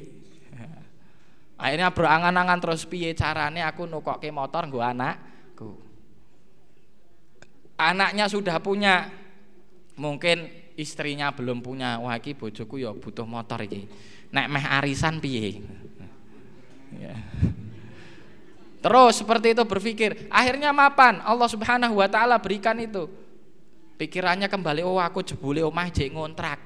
Akhirnya 1.59 1.91
berangan-angan 1.91 2.59
terus 2.63 2.87
piye 2.87 3.11
carane 3.11 3.59
aku 3.67 3.83
nukokke 3.83 4.31
motor 4.31 4.71
gua 4.71 4.95
anakku. 4.95 5.75
Anaknya 7.75 8.31
sudah 8.31 8.63
punya 8.63 9.11
mungkin 9.99 10.47
istrinya 10.79 11.35
belum 11.35 11.59
punya 11.59 11.99
wah 11.99 12.15
iki 12.15 12.33
bojoku 12.33 12.79
ya 12.79 12.95
butuh 12.95 13.27
motor 13.27 13.61
iki 13.61 13.85
nek 14.31 14.47
meh 14.47 14.65
arisan 14.65 15.19
piye 15.19 15.59
ya. 17.03 17.15
terus 18.81 19.19
seperti 19.19 19.53
itu 19.53 19.63
berpikir 19.67 20.31
akhirnya 20.31 20.71
mapan 20.71 21.19
Allah 21.21 21.45
Subhanahu 21.45 21.99
wa 21.99 22.07
taala 22.07 22.39
berikan 22.39 22.79
itu 22.79 23.05
pikirannya 24.01 24.49
kembali 24.49 24.81
oh 24.81 24.97
aku 24.97 25.21
jebule 25.21 25.61
omah 25.61 25.93
jek 25.93 26.09
ngontrak. 26.09 26.57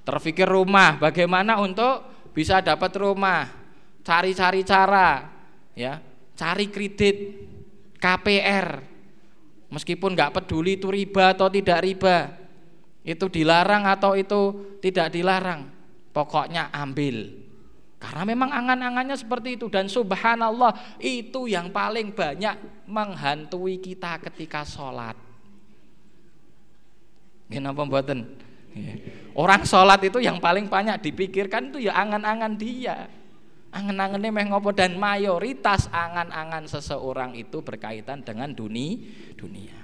Terpikir 0.00 0.48
rumah 0.48 0.96
bagaimana 0.96 1.60
untuk 1.60 2.08
bisa 2.32 2.64
dapat 2.64 2.96
rumah? 2.96 3.44
Cari-cari 4.00 4.64
cara 4.64 5.28
ya. 5.76 6.00
Cari 6.32 6.72
kredit 6.72 7.16
KPR 8.00 8.90
Meskipun 9.70 10.18
nggak 10.18 10.34
peduli 10.34 10.74
itu 10.74 10.90
riba 10.90 11.30
atau 11.30 11.46
tidak 11.46 11.78
riba, 11.86 12.34
itu 13.06 13.30
dilarang 13.30 13.86
atau 13.86 14.18
itu 14.18 14.74
tidak 14.82 15.14
dilarang, 15.14 15.70
pokoknya 16.10 16.74
ambil. 16.74 17.30
Karena 18.00 18.24
memang 18.24 18.48
angan-angannya 18.48 19.12
seperti 19.12 19.60
itu 19.60 19.68
dan 19.68 19.84
subhanallah 19.84 20.96
itu 20.96 21.44
yang 21.44 21.68
paling 21.68 22.16
banyak 22.16 22.56
menghantui 22.88 23.76
kita 23.76 24.16
ketika 24.24 24.64
sholat. 24.64 25.12
Kenapa? 27.52 27.84
Iya. 28.72 28.94
Orang 29.36 29.68
sholat 29.68 30.00
itu 30.00 30.16
yang 30.22 30.40
paling 30.40 30.70
banyak 30.72 30.96
dipikirkan 31.02 31.68
itu 31.74 31.92
ya 31.92 32.00
angan-angan 32.00 32.56
dia. 32.56 33.04
Angan-angannya 33.70 34.30
meh 34.32 34.46
ngopo 34.48 34.72
dan 34.74 34.96
mayoritas 34.96 35.86
angan-angan 35.92 36.66
seseorang 36.66 37.36
itu 37.36 37.60
berkaitan 37.62 38.24
dengan 38.24 38.50
dunia 38.50 38.98
dunia. 39.36 39.76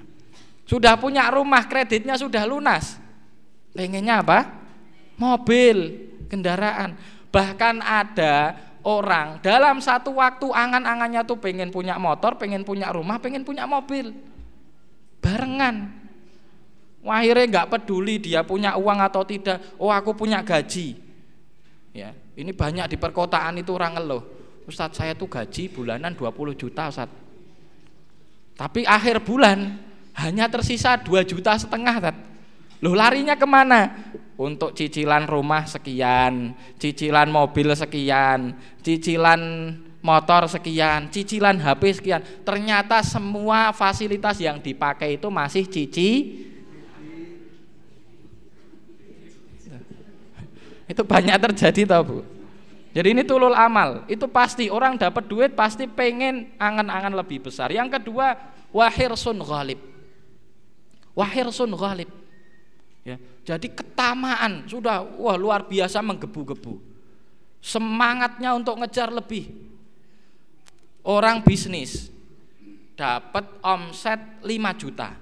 Sudah 0.67 0.99
punya 0.99 1.31
rumah, 1.31 1.63
kreditnya 1.71 2.19
sudah 2.19 2.43
lunas. 2.43 2.99
Pengennya 3.71 4.25
apa? 4.27 4.51
Mobil, 5.15 6.11
kendaraan. 6.27 6.99
Bahkan 7.37 7.85
ada 7.85 8.57
orang 8.81 9.45
dalam 9.45 9.77
satu 9.85 10.17
waktu 10.17 10.49
angan-angannya 10.49 11.21
tuh 11.29 11.37
pengen 11.37 11.69
punya 11.69 12.01
motor, 12.01 12.41
pengen 12.41 12.65
punya 12.65 12.89
rumah, 12.89 13.21
pengen 13.21 13.45
punya 13.45 13.69
mobil. 13.69 14.17
Barengan. 15.21 15.93
Akhirnya 17.05 17.45
nggak 17.45 17.69
peduli 17.77 18.17
dia 18.17 18.41
punya 18.41 18.81
uang 18.81 19.05
atau 19.05 19.21
tidak. 19.29 19.77
Oh 19.77 19.93
aku 19.93 20.17
punya 20.17 20.41
gaji. 20.41 20.97
Ya, 21.93 22.17
ini 22.41 22.57
banyak 22.57 22.89
di 22.89 22.97
perkotaan 22.97 23.61
itu 23.61 23.77
orang 23.77 24.01
ngeluh. 24.01 24.25
Ustadz 24.65 24.97
saya 24.97 25.13
tuh 25.13 25.29
gaji 25.29 25.69
bulanan 25.69 26.17
20 26.17 26.57
juta 26.57 26.89
Ustadz. 26.89 27.21
Tapi 28.57 28.89
akhir 28.89 29.21
bulan 29.21 29.77
hanya 30.17 30.49
tersisa 30.49 30.97
2 30.97 31.21
juta 31.29 31.53
setengah 31.61 32.01
Ustadz. 32.01 32.36
Loh 32.85 32.93
larinya 32.93 33.39
ke 33.39 33.47
mana? 33.49 34.13
Untuk 34.37 34.77
cicilan 34.77 35.25
rumah 35.25 35.65
sekian, 35.65 36.53
cicilan 36.77 37.33
mobil 37.33 37.73
sekian, 37.73 38.53
cicilan 38.85 39.41
motor 40.05 40.45
sekian, 40.45 41.09
cicilan 41.09 41.57
HP 41.57 41.83
sekian. 41.97 42.21
Ternyata 42.45 43.01
semua 43.01 43.73
fasilitas 43.73 44.37
yang 44.37 44.61
dipakai 44.61 45.17
itu 45.17 45.33
masih 45.33 45.65
cici 45.65 46.45
Itu 50.87 51.03
banyak 51.03 51.35
terjadi 51.51 51.83
tau 51.83 52.03
Bu. 52.07 52.19
Jadi 52.97 53.13
ini 53.13 53.23
tulul 53.29 53.53
amal, 53.53 54.09
itu 54.09 54.25
pasti 54.25 54.73
orang 54.73 54.97
dapat 54.97 55.29
duit 55.29 55.53
pasti 55.53 55.85
pengen 55.85 56.49
angan-angan 56.57 57.13
lebih 57.13 57.45
besar. 57.45 57.69
Yang 57.69 58.01
kedua, 58.01 58.33
wahir 58.73 59.13
sun 59.21 59.37
ghalib. 59.45 59.77
Wahir 61.13 61.53
sun 61.53 61.77
ghalib. 61.77 62.09
Ya, 63.07 63.17
jadi 63.47 63.71
ketamaan 63.71 64.67
sudah 64.67 65.07
wah 65.15 65.39
luar 65.39 65.71
biasa 65.71 66.03
menggebu-gebu. 66.03 66.83
Semangatnya 67.63 68.51
untuk 68.59 68.83
ngejar 68.83 69.15
lebih. 69.15 69.47
Orang 71.07 71.47
bisnis 71.47 72.11
dapat 72.99 73.47
omset 73.63 74.19
5 74.43 74.83
juta 74.83 75.15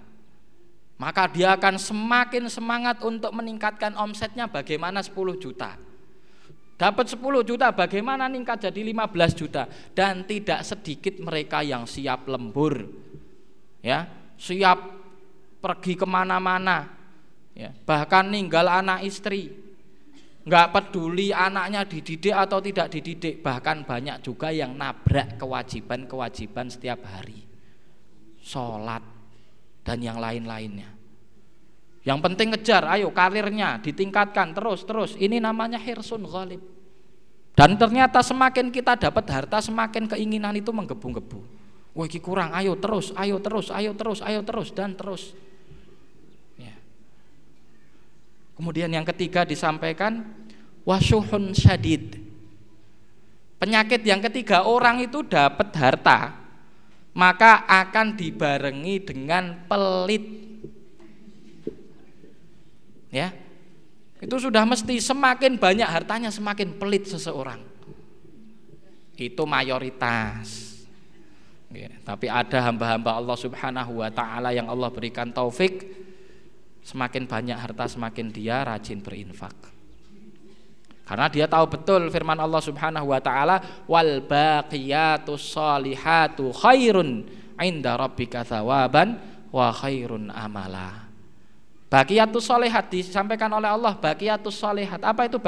maka 0.95 1.27
dia 1.27 1.59
akan 1.59 1.75
semakin 1.75 2.47
semangat 2.47 3.03
untuk 3.03 3.35
meningkatkan 3.35 3.99
omsetnya 3.99 4.47
bagaimana 4.47 5.03
10 5.03 5.35
juta. 5.43 5.75
Dapat 6.75 7.07
10 7.19 7.43
juta 7.47 7.71
bagaimana 7.71 8.31
meningkat 8.31 8.71
jadi 8.71 8.81
15 8.83 9.35
juta 9.35 9.67
dan 9.95 10.27
tidak 10.27 10.63
sedikit 10.63 11.19
mereka 11.23 11.63
yang 11.63 11.87
siap 11.87 12.27
lembur. 12.31 12.87
Ya, 13.83 14.07
siap 14.39 14.79
pergi 15.59 15.99
ke 15.99 16.07
mana-mana. 16.07 17.04
Ya, 17.55 17.71
bahkan 17.87 18.29
ninggal 18.29 18.67
anak 18.67 19.07
istri. 19.07 19.55
Enggak 20.45 20.77
peduli 20.77 21.33
anaknya 21.33 21.89
dididik 21.89 22.35
atau 22.37 22.61
tidak 22.61 22.93
dididik, 22.93 23.41
bahkan 23.41 23.81
banyak 23.81 24.21
juga 24.21 24.53
yang 24.53 24.77
nabrak 24.77 25.41
kewajiban-kewajiban 25.41 26.69
setiap 26.69 27.01
hari. 27.09 27.41
Sholat, 28.45 29.01
dan 29.81 30.05
yang 30.05 30.21
lain-lainnya. 30.21 30.93
Yang 32.05 32.19
penting 32.21 32.53
ngejar, 32.53 32.85
ayo 32.93 33.09
karirnya 33.17 33.81
ditingkatkan 33.81 34.53
terus 34.53 34.85
terus. 34.85 35.17
Ini 35.17 35.41
namanya 35.41 35.81
hirsun 35.81 36.29
ghalib. 36.29 36.61
Dan 37.55 37.79
ternyata 37.81 38.21
semakin 38.21 38.69
kita 38.69 38.99
dapat 38.99 39.25
harta, 39.31 39.63
semakin 39.65 40.11
keinginan 40.11 40.53
itu 40.59 40.69
menggebu-gebu. 40.75 41.41
Wah, 41.95 42.11
kurang, 42.19 42.51
ayo 42.51 42.75
terus, 42.75 43.15
ayo 43.15 43.39
terus, 43.39 43.71
ayo 43.71 43.95
terus, 43.95 44.19
ayo 44.21 44.43
terus 44.43 44.69
dan 44.75 44.99
terus. 44.99 45.31
Ya. 46.59 46.75
Kemudian 48.55 48.91
yang 48.91 49.03
ketiga 49.03 49.43
disampaikan 49.43 50.23
wasyuhun 50.87 51.51
syadid. 51.57 52.23
Penyakit 53.59 54.05
yang 54.07 54.23
ketiga 54.23 54.63
orang 54.69 55.03
itu 55.03 55.25
dapat 55.27 55.73
harta, 55.75 56.37
maka 57.17 57.67
akan 57.67 58.15
dibarengi 58.15 59.03
dengan 59.03 59.67
pelit. 59.67 60.25
Ya. 63.11 63.33
Itu 64.23 64.41
sudah 64.41 64.65
mesti 64.65 65.03
semakin 65.03 65.59
banyak 65.61 65.89
hartanya 65.89 66.31
semakin 66.31 66.79
pelit 66.79 67.11
seseorang. 67.11 67.61
Itu 69.15 69.45
mayoritas. 69.45 70.75
Ya, 71.75 71.91
tapi 72.07 72.31
ada 72.31 72.71
hamba-hamba 72.71 73.19
Allah 73.19 73.35
Subhanahu 73.35 73.99
wa 73.99 74.07
taala 74.07 74.55
yang 74.55 74.71
Allah 74.71 74.95
berikan 74.95 75.35
taufik 75.35 76.04
semakin 76.85 77.25
banyak 77.25 77.57
harta 77.57 77.89
semakin 77.89 78.29
dia 78.29 78.61
rajin 78.63 79.01
berinfak. 79.01 79.57
Karena 81.05 81.29
dia 81.29 81.45
tahu 81.45 81.69
betul 81.69 82.09
firman 82.09 82.37
Allah 82.41 82.61
Subhanahu 82.65 83.13
wa 83.13 83.21
taala 83.21 83.85
wal 83.85 84.25
baqiyatus 84.25 85.53
solihatu 85.53 86.49
khairun 86.53 87.29
inda 87.61 87.97
rabbika 87.97 88.45
thawaban 88.45 89.21
wa 89.53 89.69
khairun 89.73 90.33
amala. 90.33 91.09
Baqiyatus 91.93 92.49
solihat 92.49 92.91
disampaikan 92.91 93.53
oleh 93.53 93.69
Allah 93.69 93.95
baqiyatus 93.95 94.57
solihat. 94.57 95.05
Apa 95.05 95.29
itu 95.29 95.39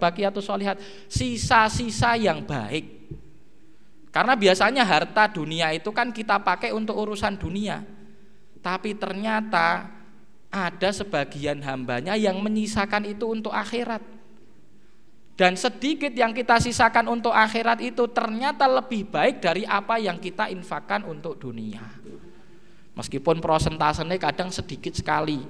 baqiyatus 0.00 0.42
solihat? 0.42 0.80
Sisa-sisa 1.06 2.16
yang 2.18 2.42
baik. 2.42 3.04
Karena 4.10 4.34
biasanya 4.34 4.82
harta 4.82 5.30
dunia 5.30 5.70
itu 5.70 5.94
kan 5.94 6.10
kita 6.10 6.42
pakai 6.42 6.74
untuk 6.74 6.98
urusan 6.98 7.38
dunia. 7.38 7.84
Tapi 8.58 8.96
ternyata 8.96 9.86
ada 10.54 10.94
sebagian 10.94 11.58
hambanya 11.66 12.14
yang 12.14 12.38
menyisakan 12.38 13.10
itu 13.10 13.26
untuk 13.26 13.50
akhirat. 13.50 13.98
Dan 15.34 15.58
sedikit 15.58 16.14
yang 16.14 16.30
kita 16.30 16.62
sisakan 16.62 17.10
untuk 17.10 17.34
akhirat 17.34 17.82
itu 17.82 18.06
ternyata 18.14 18.70
lebih 18.70 19.10
baik 19.10 19.42
dari 19.42 19.66
apa 19.66 19.98
yang 19.98 20.22
kita 20.22 20.46
infakkan 20.46 21.02
untuk 21.02 21.34
dunia. 21.42 21.82
Meskipun 22.94 23.42
prosentasenya 23.42 24.14
kadang 24.22 24.54
sedikit 24.54 24.94
sekali. 24.94 25.42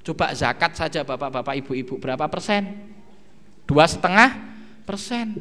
Coba 0.00 0.32
zakat 0.32 0.72
saja 0.72 1.04
bapak-bapak 1.04 1.60
ibu-ibu 1.60 2.00
berapa 2.00 2.24
persen? 2.32 2.88
Dua 3.68 3.84
setengah 3.84 4.32
persen 4.88 5.36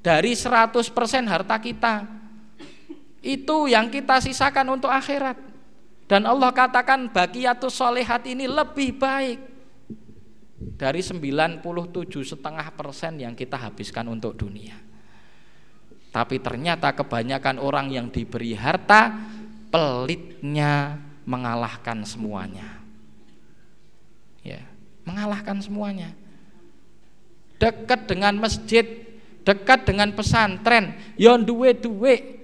dari 0.00 0.32
100% 0.32 0.80
harta 1.28 1.60
kita 1.60 2.08
itu 3.20 3.68
yang 3.68 3.92
kita 3.92 4.16
sisakan 4.24 4.80
untuk 4.80 4.88
akhirat 4.88 5.36
dan 6.06 6.22
Allah 6.26 6.54
katakan 6.54 7.10
bagiatus 7.10 7.74
solehat 7.74 8.22
ini 8.30 8.46
lebih 8.46 8.94
baik 8.94 9.38
dari 10.78 11.02
97 11.02 11.62
setengah 12.22 12.66
persen 12.74 13.18
yang 13.20 13.34
kita 13.34 13.58
habiskan 13.58 14.06
untuk 14.10 14.38
dunia. 14.38 14.78
Tapi 16.14 16.40
ternyata 16.40 16.96
kebanyakan 16.96 17.60
orang 17.60 17.92
yang 17.92 18.06
diberi 18.08 18.56
harta 18.56 19.12
pelitnya 19.68 20.96
mengalahkan 21.28 22.06
semuanya. 22.06 22.80
Ya 24.40 24.62
mengalahkan 25.06 25.62
semuanya. 25.62 26.12
Dekat 27.56 28.10
dengan 28.10 28.36
masjid 28.36 28.84
dekat 29.46 29.86
dengan 29.86 30.10
pesantren, 30.12 30.98
yon 31.14 31.46
duwe-duwe 31.46 32.35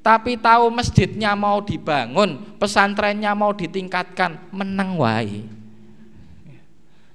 tapi 0.00 0.40
tahu 0.40 0.72
masjidnya 0.72 1.36
mau 1.36 1.60
dibangun, 1.60 2.56
pesantrennya 2.56 3.36
mau 3.36 3.52
ditingkatkan, 3.52 4.48
menang 4.48 4.96
wae. 4.96 5.44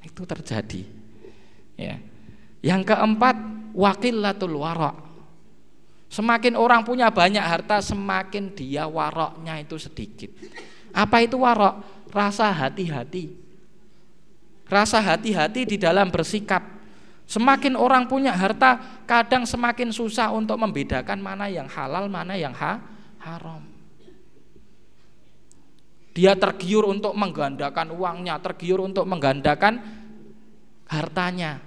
Itu 0.06 0.22
terjadi. 0.22 0.86
Ya. 1.74 1.98
Yang 2.62 2.94
keempat, 2.94 3.36
wakilatul 3.74 4.62
warok. 4.62 5.02
Semakin 6.14 6.54
orang 6.54 6.86
punya 6.86 7.10
banyak 7.10 7.42
harta, 7.42 7.82
semakin 7.82 8.54
dia 8.54 8.86
waroknya 8.86 9.58
itu 9.58 9.82
sedikit. 9.82 10.30
Apa 10.94 11.26
itu 11.26 11.42
warok? 11.42 11.82
Rasa 12.14 12.54
hati-hati. 12.54 13.34
Rasa 14.70 15.02
hati-hati 15.02 15.66
di 15.74 15.78
dalam 15.82 16.14
bersikap 16.14 16.75
Semakin 17.26 17.74
orang 17.74 18.06
punya 18.06 18.38
harta, 18.38 19.02
kadang 19.10 19.50
semakin 19.50 19.90
susah 19.90 20.30
untuk 20.30 20.62
membedakan 20.62 21.18
mana 21.18 21.50
yang 21.50 21.66
halal, 21.66 22.06
mana 22.06 22.38
yang 22.38 22.54
ha 22.54 22.78
haram. 23.18 23.66
Dia 26.16 26.38
tergiur 26.38 26.86
untuk 26.86 27.18
menggandakan 27.18 27.92
uangnya, 27.92 28.38
tergiur 28.40 28.80
untuk 28.80 29.04
menggandakan 29.10 29.82
hartanya. 30.88 31.60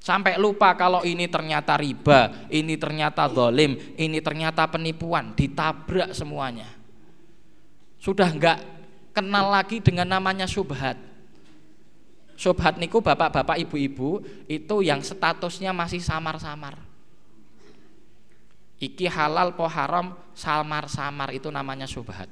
Sampai 0.00 0.36
lupa 0.40 0.72
kalau 0.74 1.04
ini 1.04 1.28
ternyata 1.28 1.76
riba, 1.76 2.48
ini 2.48 2.76
ternyata 2.80 3.28
dolim, 3.28 3.76
ini 3.96 4.18
ternyata 4.24 4.66
penipuan, 4.68 5.36
ditabrak 5.36 6.16
semuanya. 6.16 6.68
Sudah 8.00 8.28
enggak 8.28 8.58
kenal 9.14 9.52
lagi 9.52 9.80
dengan 9.80 10.10
namanya 10.10 10.44
subhat 10.44 11.13
Subhat 12.34 12.82
niku 12.82 12.98
bapak-bapak 12.98 13.62
ibu-ibu 13.62 14.18
itu 14.50 14.76
yang 14.82 14.98
statusnya 15.00 15.70
masih 15.70 16.02
samar-samar. 16.02 16.74
Iki 18.82 19.06
halal 19.06 19.54
po 19.54 19.70
haram 19.70 20.18
samar-samar 20.34 21.30
itu 21.30 21.46
namanya 21.48 21.86
subhat. 21.86 22.26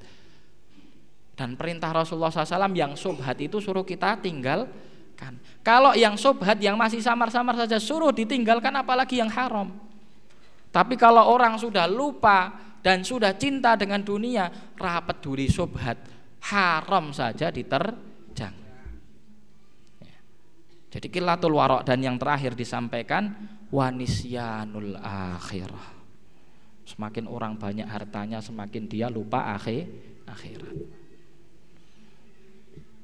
Dan 1.33 1.57
perintah 1.57 1.95
Rasulullah 1.95 2.35
SAW 2.35 2.75
yang 2.77 2.93
subhat 2.99 3.39
itu 3.41 3.63
suruh 3.63 3.87
kita 3.87 4.19
tinggalkan. 4.21 5.39
Kalau 5.63 5.95
yang 5.95 6.19
subhat 6.19 6.59
yang 6.59 6.75
masih 6.75 6.99
samar-samar 7.01 7.57
saja 7.57 7.79
suruh 7.79 8.11
ditinggalkan 8.11 8.75
apalagi 8.75 9.23
yang 9.23 9.31
haram. 9.31 9.71
Tapi 10.75 10.99
kalau 10.99 11.31
orang 11.31 11.57
sudah 11.57 11.87
lupa 11.87 12.53
dan 12.83 13.07
sudah 13.07 13.39
cinta 13.39 13.79
dengan 13.79 14.03
dunia, 14.03 14.51
rapat 14.75 15.23
duri 15.23 15.47
subhat, 15.47 15.97
haram 16.53 17.15
saja 17.15 17.49
diterjang. 17.49 18.12
Jadi 20.93 21.09
kilatul 21.09 21.57
warok 21.57 21.89
dan 21.89 22.05
yang 22.05 22.21
terakhir 22.21 22.53
disampaikan 22.53 23.33
wanisyanul 23.73 25.01
akhirah. 25.01 25.89
Semakin 26.85 27.25
orang 27.33 27.57
banyak 27.57 27.89
hartanya 27.89 28.45
semakin 28.45 28.85
dia 28.85 29.09
lupa 29.09 29.57
akhir 29.57 29.89
akhirat. 30.29 30.77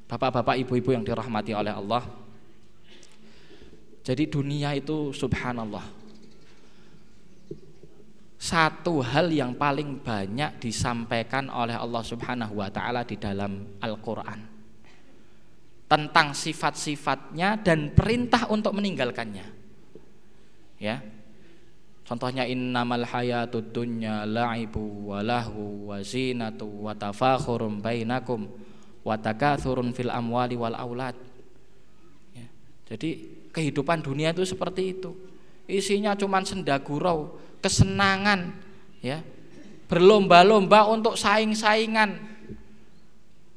Bapak-bapak, 0.05 0.61
ibu-ibu 0.61 0.93
yang 0.93 1.05
dirahmati 1.05 1.57
oleh 1.57 1.73
Allah. 1.73 2.05
Jadi 4.05 4.25
dunia 4.29 4.77
itu 4.77 5.13
subhanallah. 5.13 5.85
Satu 8.37 9.01
hal 9.01 9.33
yang 9.33 9.57
paling 9.57 10.01
banyak 10.01 10.61
disampaikan 10.61 11.53
oleh 11.53 11.77
Allah 11.77 12.01
Subhanahu 12.07 12.63
wa 12.63 12.71
taala 12.71 13.03
di 13.03 13.19
dalam 13.19 13.77
Al-Qur'an 13.83 14.58
tentang 15.89 16.37
sifat-sifatnya 16.37 17.65
dan 17.65 17.97
perintah 17.97 18.45
untuk 18.53 18.77
meninggalkannya. 18.77 19.47
Ya. 20.79 21.01
Contohnya 22.05 22.45
innamal 22.49 23.05
hayatud 23.05 23.73
dunya 23.73 24.25
la'ibu 24.25 25.13
wa 25.13 25.21
lahu 25.21 25.93
wa 25.93 26.01
zinatu 26.01 26.65
wa 26.65 26.97
tafakhurum 26.97 27.85
bainakum 27.85 28.49
wa 29.05 29.17
takathurun 29.17 29.93
fil 29.93 30.13
amwali 30.13 30.57
wal 30.57 30.77
aulad. 30.77 31.17
Ya. 32.37 32.47
Jadi 32.93 33.41
kehidupan 33.53 34.05
dunia 34.05 34.37
itu 34.37 34.45
seperti 34.45 34.97
itu. 34.97 35.13
Isinya 35.69 36.17
cuma 36.17 36.41
senda 36.45 36.81
gurau, 36.81 37.37
kesenangan, 37.61 38.57
ya. 39.05 39.21
Berlomba-lomba 39.89 40.89
untuk 40.89 41.17
saing-saingan, 41.17 42.38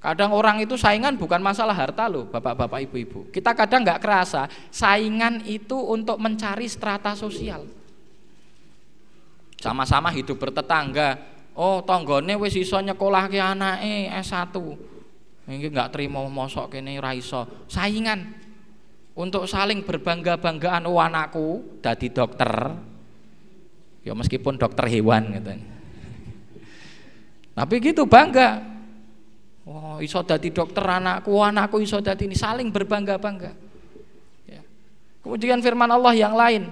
Kadang 0.02 0.34
orang 0.34 0.58
itu 0.58 0.74
saingan 0.74 1.14
bukan 1.14 1.38
masalah 1.38 1.78
harta 1.78 2.10
loh, 2.10 2.26
bapak-bapak, 2.26 2.90
ibu-ibu. 2.90 3.30
Kita 3.30 3.54
kadang 3.54 3.86
nggak 3.86 4.02
kerasa 4.02 4.50
saingan 4.74 5.46
itu 5.46 5.78
untuk 5.78 6.18
mencari 6.18 6.66
strata 6.66 7.14
sosial. 7.14 7.70
Sama-sama 9.62 10.10
hidup 10.10 10.42
bertetangga. 10.42 11.22
Oh, 11.54 11.86
tonggone 11.86 12.34
wis 12.42 12.58
iso 12.58 12.82
nyekolahke 12.82 13.38
anake 13.38 14.10
S1. 14.26 14.58
Ini 15.46 15.70
nggak 15.70 15.94
terima 15.94 16.26
mosok 16.26 16.74
kene 16.74 16.98
ra 16.98 17.14
iso. 17.14 17.70
Saingan 17.70 18.26
untuk 19.14 19.46
saling 19.46 19.86
berbangga-banggaan 19.86 20.90
oh 20.90 20.98
anakku 20.98 21.78
dadi 21.78 22.10
dokter. 22.10 22.74
Ya 24.02 24.18
meskipun 24.18 24.58
dokter 24.58 24.90
hewan 24.90 25.30
gitu. 25.30 25.62
Tapi 27.54 27.76
gitu 27.84 28.10
bangga, 28.10 28.81
Oh, 29.72 30.04
iso 30.04 30.20
dadi 30.20 30.52
dokter 30.52 30.84
anakku, 30.84 31.32
anakku 31.40 31.80
iso 31.80 32.04
dadi 32.04 32.28
ini 32.28 32.36
saling 32.36 32.68
berbangga-bangga. 32.76 33.56
Ya. 34.44 34.60
Kemudian 35.24 35.64
firman 35.64 35.88
Allah 35.88 36.12
yang 36.12 36.36
lain 36.36 36.68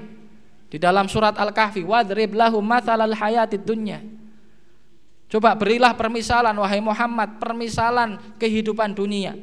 di 0.68 0.76
dalam 0.76 1.08
surat 1.08 1.32
Al-Kahfi, 1.40 1.88
wadrib 1.88 2.36
lahum 2.36 2.60
mathalal 2.60 3.16
hayatid 3.16 3.64
dunya. 3.64 4.04
Coba 5.32 5.56
berilah 5.56 5.96
permisalan 5.96 6.52
wahai 6.60 6.84
Muhammad, 6.84 7.40
permisalan 7.40 8.20
kehidupan 8.36 8.92
dunia. 8.92 9.40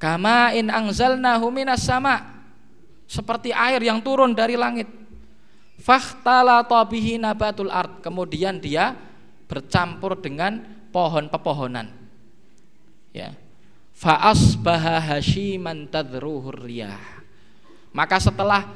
Kama 0.00 0.56
in 0.56 0.72
anzalnahu 0.72 1.52
minas 1.52 1.84
sama. 1.84 2.32
Seperti 3.04 3.52
air 3.52 3.84
yang 3.84 4.00
turun 4.00 4.32
dari 4.32 4.56
langit. 4.56 4.88
Fakhtalata 5.84 6.80
bihi 6.88 7.20
nabatul 7.20 7.68
ard. 7.68 8.00
Kemudian 8.00 8.56
dia 8.56 8.96
bercampur 9.50 10.16
dengan 10.16 10.64
pohon 10.90 11.28
pepohonan 11.28 12.05
ya 13.16 13.32
fa 13.96 14.20
asbaha 14.28 15.00
riyah 16.68 17.00
maka 17.96 18.20
setelah 18.20 18.68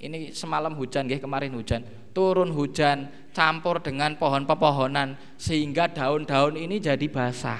ini 0.00 0.32
semalam 0.32 0.72
hujan 0.72 1.04
nggih 1.04 1.20
kemarin 1.20 1.52
hujan 1.52 1.84
turun 2.14 2.48
hujan 2.54 3.10
campur 3.34 3.82
dengan 3.82 4.14
pohon 4.14 4.46
pepohonan 4.46 5.18
sehingga 5.34 5.90
daun-daun 5.90 6.54
ini 6.54 6.78
jadi 6.78 7.04
basah. 7.10 7.58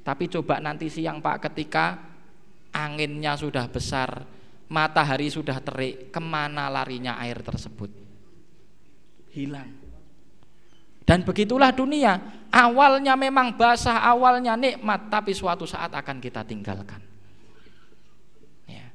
Tapi 0.00 0.30
coba 0.30 0.62
nanti 0.62 0.86
siang 0.86 1.18
Pak 1.18 1.50
ketika 1.50 1.98
anginnya 2.70 3.34
sudah 3.34 3.66
besar, 3.68 4.24
matahari 4.70 5.28
sudah 5.28 5.58
terik, 5.60 6.14
ke 6.14 6.22
mana 6.22 6.70
larinya 6.70 7.18
air 7.20 7.42
tersebut? 7.42 7.90
Hilang. 9.34 9.79
Dan 11.10 11.26
begitulah 11.26 11.74
dunia. 11.74 12.22
Awalnya 12.54 13.18
memang 13.18 13.58
basah, 13.58 13.98
awalnya 13.98 14.54
nikmat, 14.54 15.10
tapi 15.10 15.34
suatu 15.34 15.66
saat 15.66 15.90
akan 15.90 16.22
kita 16.22 16.46
tinggalkan. 16.46 17.02
Ya. 18.70 18.94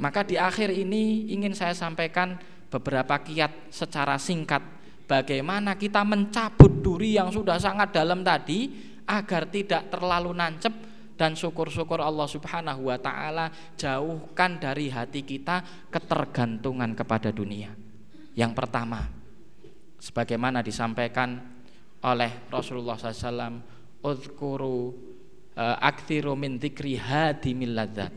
Maka 0.00 0.24
di 0.24 0.40
akhir 0.40 0.72
ini 0.72 1.28
ingin 1.28 1.52
saya 1.52 1.76
sampaikan 1.76 2.40
beberapa 2.72 3.20
kiat 3.20 3.68
secara 3.68 4.16
singkat 4.16 4.64
bagaimana 5.04 5.76
kita 5.76 6.00
mencabut 6.08 6.80
duri 6.80 7.20
yang 7.20 7.28
sudah 7.28 7.60
sangat 7.60 7.92
dalam 7.92 8.24
tadi 8.24 8.72
agar 9.04 9.44
tidak 9.52 9.92
terlalu 9.92 10.32
nancep 10.32 10.72
dan 11.20 11.36
syukur-syukur 11.36 12.00
Allah 12.00 12.32
Subhanahu 12.32 12.88
wa 12.88 12.96
taala 12.96 13.52
jauhkan 13.76 14.56
dari 14.56 14.88
hati 14.88 15.20
kita 15.20 15.60
ketergantungan 15.92 16.96
kepada 16.96 17.28
dunia. 17.28 17.76
Yang 18.32 18.52
pertama, 18.56 19.21
sebagaimana 20.02 20.66
disampaikan 20.66 21.38
oleh 22.02 22.50
Rasulullah 22.50 22.98
SAW, 22.98 23.62
"Udzkuru 24.02 24.90
uh, 25.54 25.78
aktsiru 25.78 26.34
min 26.34 26.58
dzikri 26.58 26.98
hadimil 26.98 27.78
ladzat." 27.78 28.10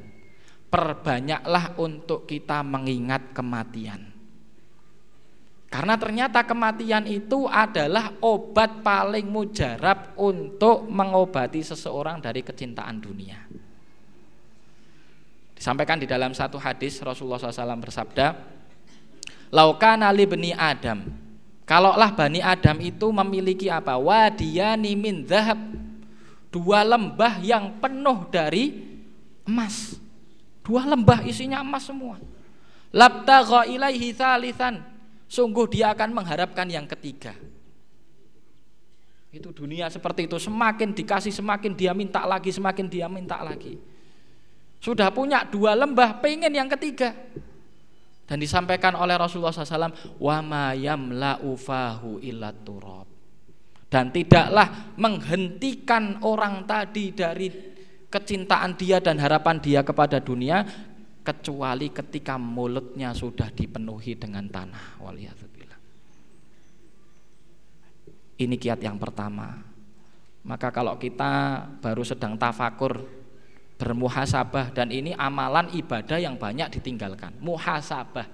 Perbanyaklah 0.66 1.78
untuk 1.78 2.26
kita 2.26 2.66
mengingat 2.66 3.32
kematian 3.38 4.16
karena 5.76 6.00
ternyata 6.00 6.48
kematian 6.48 7.04
itu 7.04 7.52
adalah 7.52 8.16
obat 8.24 8.80
paling 8.80 9.28
mujarab 9.28 10.16
untuk 10.16 10.88
mengobati 10.88 11.60
seseorang 11.60 12.24
dari 12.24 12.40
kecintaan 12.40 12.96
dunia. 13.04 13.44
Disampaikan 15.52 16.00
di 16.00 16.08
dalam 16.08 16.32
satu 16.32 16.56
hadis 16.64 17.04
Rasulullah 17.04 17.44
SAW 17.44 17.84
bersabda, 17.84 18.28
Laukana 19.52 20.16
li 20.16 20.24
bani 20.24 20.56
Adam. 20.56 21.25
Kalaulah 21.66 22.14
bani 22.14 22.46
Adam 22.46 22.78
itu 22.78 23.10
memiliki 23.10 23.74
apa? 23.74 23.98
Wadiyani 23.98 24.94
min 24.94 25.26
zahab. 25.26 25.58
Dua 26.54 26.86
lembah 26.86 27.42
yang 27.42 27.82
penuh 27.82 28.30
dari 28.30 28.86
emas. 29.44 29.98
Dua 30.62 30.86
lembah 30.86 31.26
isinya 31.26 31.60
emas 31.66 31.90
semua. 31.90 32.22
Labtagha 32.96 33.68
ilaihi 33.68 34.16
thalithan 34.16 34.80
sungguh 35.28 35.68
dia 35.68 35.92
akan 35.92 36.16
mengharapkan 36.16 36.70
yang 36.70 36.88
ketiga. 36.88 37.36
Itu 39.36 39.52
dunia 39.52 39.92
seperti 39.92 40.32
itu, 40.32 40.40
semakin 40.40 40.96
dikasih 40.96 41.34
semakin 41.36 41.76
dia 41.76 41.92
minta 41.92 42.24
lagi, 42.24 42.56
semakin 42.56 42.88
dia 42.88 43.12
minta 43.12 43.36
lagi. 43.44 43.76
Sudah 44.80 45.12
punya 45.12 45.44
dua 45.44 45.76
lembah, 45.76 46.24
pengen 46.24 46.56
yang 46.56 46.72
ketiga. 46.72 47.12
Dan 48.26 48.42
disampaikan 48.42 48.98
oleh 48.98 49.14
Rasulullah 49.22 49.54
SAW, 49.54 50.18
wa 50.18 50.38
ma 50.42 50.74
yamla'u 50.74 51.54
fahu 51.54 52.18
illa 52.26 52.50
turab. 52.50 53.06
Dan 53.86 54.10
tidaklah 54.10 54.98
menghentikan 54.98 56.26
orang 56.26 56.66
tadi 56.66 57.14
dari 57.14 57.48
kecintaan 58.10 58.74
dia 58.76 58.98
dan 58.98 59.22
harapan 59.22 59.62
dia 59.62 59.86
kepada 59.86 60.18
dunia 60.18 60.66
kecuali 61.26 61.94
ketika 61.94 62.38
mulutnya 62.38 63.14
sudah 63.14 63.50
dipenuhi 63.54 64.18
dengan 64.18 64.50
tanah. 64.50 65.02
Waliyadzubillah. 65.06 65.80
Ini 68.42 68.56
kiat 68.58 68.82
yang 68.82 68.98
pertama. 68.98 69.54
Maka 70.46 70.70
kalau 70.70 70.98
kita 71.02 71.66
baru 71.82 72.06
sedang 72.06 72.38
tafakur 72.38 73.25
bermuhasabah 73.76 74.72
dan 74.72 74.92
ini 74.92 75.12
amalan 75.16 75.68
ibadah 75.76 76.16
yang 76.20 76.40
banyak 76.40 76.72
ditinggalkan 76.80 77.36
muhasabah 77.44 78.28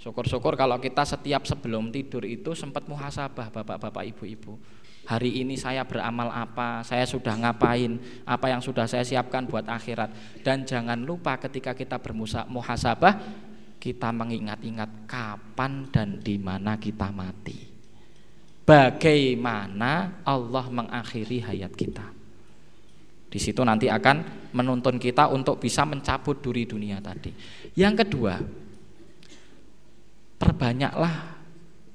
syukur-syukur 0.00 0.54
kalau 0.60 0.76
kita 0.76 1.04
setiap 1.08 1.48
sebelum 1.48 1.88
tidur 1.88 2.28
itu 2.28 2.52
sempat 2.52 2.84
muhasabah 2.84 3.48
bapak-bapak 3.48 4.04
ibu-ibu 4.12 4.60
hari 5.04 5.44
ini 5.44 5.54
saya 5.60 5.84
beramal 5.84 6.32
apa, 6.32 6.80
saya 6.80 7.04
sudah 7.04 7.36
ngapain, 7.36 8.00
apa 8.24 8.46
yang 8.48 8.60
sudah 8.64 8.88
saya 8.88 9.04
siapkan 9.04 9.44
buat 9.44 9.68
akhirat. 9.68 10.40
Dan 10.40 10.64
jangan 10.64 10.96
lupa 11.04 11.36
ketika 11.36 11.76
kita 11.76 12.00
bermuhasabah, 12.00 13.20
kita 13.76 14.08
mengingat-ingat 14.16 15.04
kapan 15.04 15.92
dan 15.92 16.16
di 16.24 16.40
mana 16.40 16.80
kita 16.80 17.12
mati. 17.12 17.68
Bagaimana 18.64 20.24
Allah 20.24 20.66
mengakhiri 20.72 21.44
hayat 21.44 21.76
kita. 21.76 22.23
Di 23.34 23.42
situ 23.42 23.66
nanti 23.66 23.90
akan 23.90 24.46
menuntun 24.54 24.94
kita 24.94 25.26
untuk 25.34 25.58
bisa 25.58 25.82
mencabut 25.82 26.38
duri 26.38 26.70
dunia 26.70 27.02
tadi. 27.02 27.34
Yang 27.74 28.06
kedua, 28.06 28.38
perbanyaklah 30.38 31.34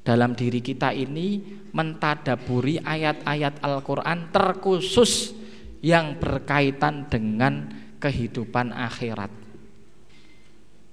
dalam 0.04 0.36
diri 0.36 0.60
kita 0.60 0.92
ini 0.92 1.40
mentadaburi 1.72 2.84
ayat-ayat 2.84 3.64
Al-Quran 3.64 4.36
terkhusus 4.36 5.32
yang 5.80 6.20
berkaitan 6.20 7.08
dengan 7.08 7.72
kehidupan 8.04 8.76
akhirat. 8.76 9.32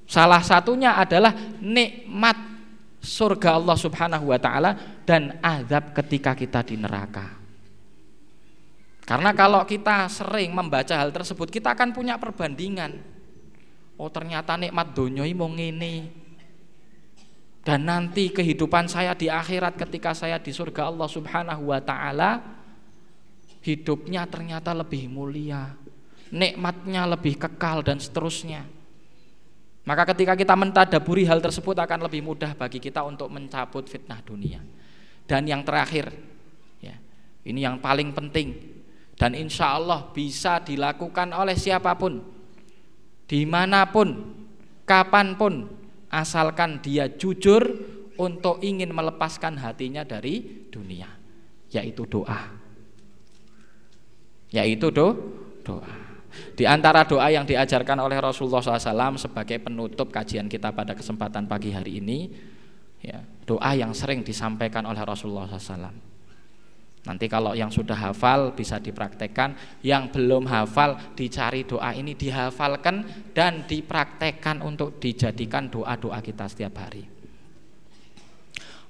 Salah 0.07 0.47
satunya 0.47 0.95
adalah 0.95 1.35
nikmat 1.59 2.39
surga 3.03 3.59
Allah 3.59 3.75
Subhanahu 3.75 4.31
wa 4.31 4.39
taala 4.39 5.03
dan 5.03 5.43
azab 5.43 5.91
ketika 5.91 6.39
kita 6.39 6.63
di 6.63 6.79
neraka. 6.79 7.46
Karena 9.07 9.31
kalau 9.31 9.63
kita 9.63 10.11
sering 10.11 10.51
membaca 10.51 10.99
hal 10.99 11.15
tersebut, 11.15 11.47
kita 11.47 11.79
akan 11.79 11.95
punya 11.95 12.19
perbandingan. 12.19 12.99
Oh, 13.97 14.11
ternyata 14.11 14.59
nikmat 14.59 14.93
donyoi 14.93 15.33
mau 15.33 15.49
dan 17.67 17.83
nanti 17.83 18.31
kehidupan 18.31 18.87
saya 18.87 19.11
di 19.19 19.27
akhirat 19.27 19.75
ketika 19.75 20.15
saya 20.15 20.39
di 20.39 20.55
surga 20.55 20.87
Allah 20.87 21.11
Subhanahu 21.11 21.75
wa 21.75 21.83
taala 21.83 22.39
hidupnya 23.67 24.23
ternyata 24.31 24.71
lebih 24.71 25.11
mulia, 25.11 25.75
nikmatnya 26.31 27.11
lebih 27.11 27.35
kekal 27.35 27.83
dan 27.83 27.99
seterusnya. 27.99 28.63
Maka 29.83 30.15
ketika 30.15 30.39
kita 30.39 30.55
mentadaburi 30.55 31.27
hal 31.27 31.43
tersebut 31.43 31.75
akan 31.75 32.07
lebih 32.07 32.23
mudah 32.23 32.55
bagi 32.55 32.79
kita 32.79 33.03
untuk 33.03 33.35
mencabut 33.35 33.91
fitnah 33.91 34.23
dunia. 34.23 34.63
Dan 35.27 35.51
yang 35.51 35.67
terakhir, 35.67 36.15
ya, 36.79 36.95
ini 37.43 37.67
yang 37.67 37.83
paling 37.83 38.15
penting 38.15 38.76
dan 39.17 39.33
insya 39.33 39.81
Allah 39.81 40.13
bisa 40.13 40.61
dilakukan 40.61 41.33
oleh 41.33 41.57
siapa 41.57 41.97
pun, 41.97 42.21
di 43.25 43.49
mana 43.49 43.89
pun, 43.89 44.37
kapan 44.85 45.35
pun, 45.41 45.73
asalkan 46.13 46.85
dia 46.85 47.09
jujur 47.09 47.65
untuk 48.17 48.61
ingin 48.61 48.93
melepaskan 48.93 49.61
hatinya 49.61 50.05
dari 50.05 50.69
dunia 50.69 51.17
yaitu 51.73 52.07
doa. 52.07 52.55
Yaitu 54.55 54.89
do, 54.95 55.09
doa. 55.67 55.95
Di 56.53 56.69
antara 56.69 57.03
doa 57.09 57.33
yang 57.33 57.49
diajarkan 57.49 57.97
oleh 57.97 58.21
Rasulullah 58.21 58.61
SAW 58.61 59.17
sebagai 59.17 59.57
penutup 59.61 60.13
kajian 60.13 60.47
kita 60.47 60.71
pada 60.71 60.93
kesempatan 60.93 61.49
pagi 61.49 61.73
hari 61.73 61.99
ini 62.05 62.29
ya, 63.01 63.25
doa 63.49 63.73
yang 63.73 63.97
sering 63.97 64.21
disampaikan 64.21 64.85
oleh 64.85 65.01
Rasulullah 65.01 65.49
SAW 65.49 66.16
Nanti 67.07 67.31
kalau 67.31 67.55
yang 67.55 67.71
sudah 67.71 67.95
hafal 67.95 68.51
bisa 68.51 68.83
dipraktekkan, 68.83 69.55
yang 69.87 70.11
belum 70.11 70.51
hafal 70.51 70.99
dicari 71.15 71.63
doa 71.63 71.95
ini 71.95 72.19
dihafalkan 72.19 73.07
dan 73.31 73.63
dipraktekkan 73.63 74.59
untuk 74.59 74.99
dijadikan 74.99 75.71
doa-doa 75.71 76.19
kita 76.19 76.51
setiap 76.51 76.83
hari. 76.83 77.07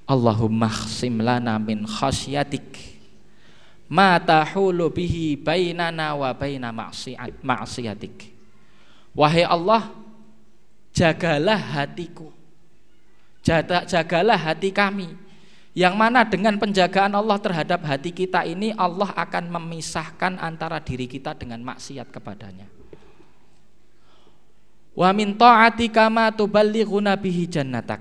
Allahumma 0.08 0.72
khsim 0.72 1.20
lana 1.20 1.60
min 1.60 1.84
khasyatik 1.84 2.96
ma 3.92 4.16
tahulu 4.16 4.88
bihi 4.88 5.36
bainana 5.36 6.16
wa 6.16 6.32
baina 6.32 6.72
maksiatik. 7.44 8.32
Wahai 9.12 9.44
Allah, 9.44 9.92
jagalah 10.96 11.60
hatiku. 11.60 12.32
Jagalah 13.44 14.40
hati 14.40 14.74
kami 14.74 15.25
yang 15.76 15.92
mana 15.92 16.24
dengan 16.24 16.56
penjagaan 16.56 17.12
Allah 17.12 17.36
terhadap 17.36 17.84
hati 17.84 18.08
kita 18.08 18.48
ini 18.48 18.72
Allah 18.80 19.12
akan 19.12 19.52
memisahkan 19.60 20.40
antara 20.40 20.80
diri 20.80 21.04
kita 21.04 21.36
dengan 21.36 21.60
maksiat 21.60 22.08
kepadanya. 22.08 22.64
Wa 24.96 25.12
min 25.12 25.36
ta'atika 25.36 26.08
ma 26.08 26.32
tuballighuna 26.32 27.20
bihi 27.20 27.44
jannatak. 27.44 28.00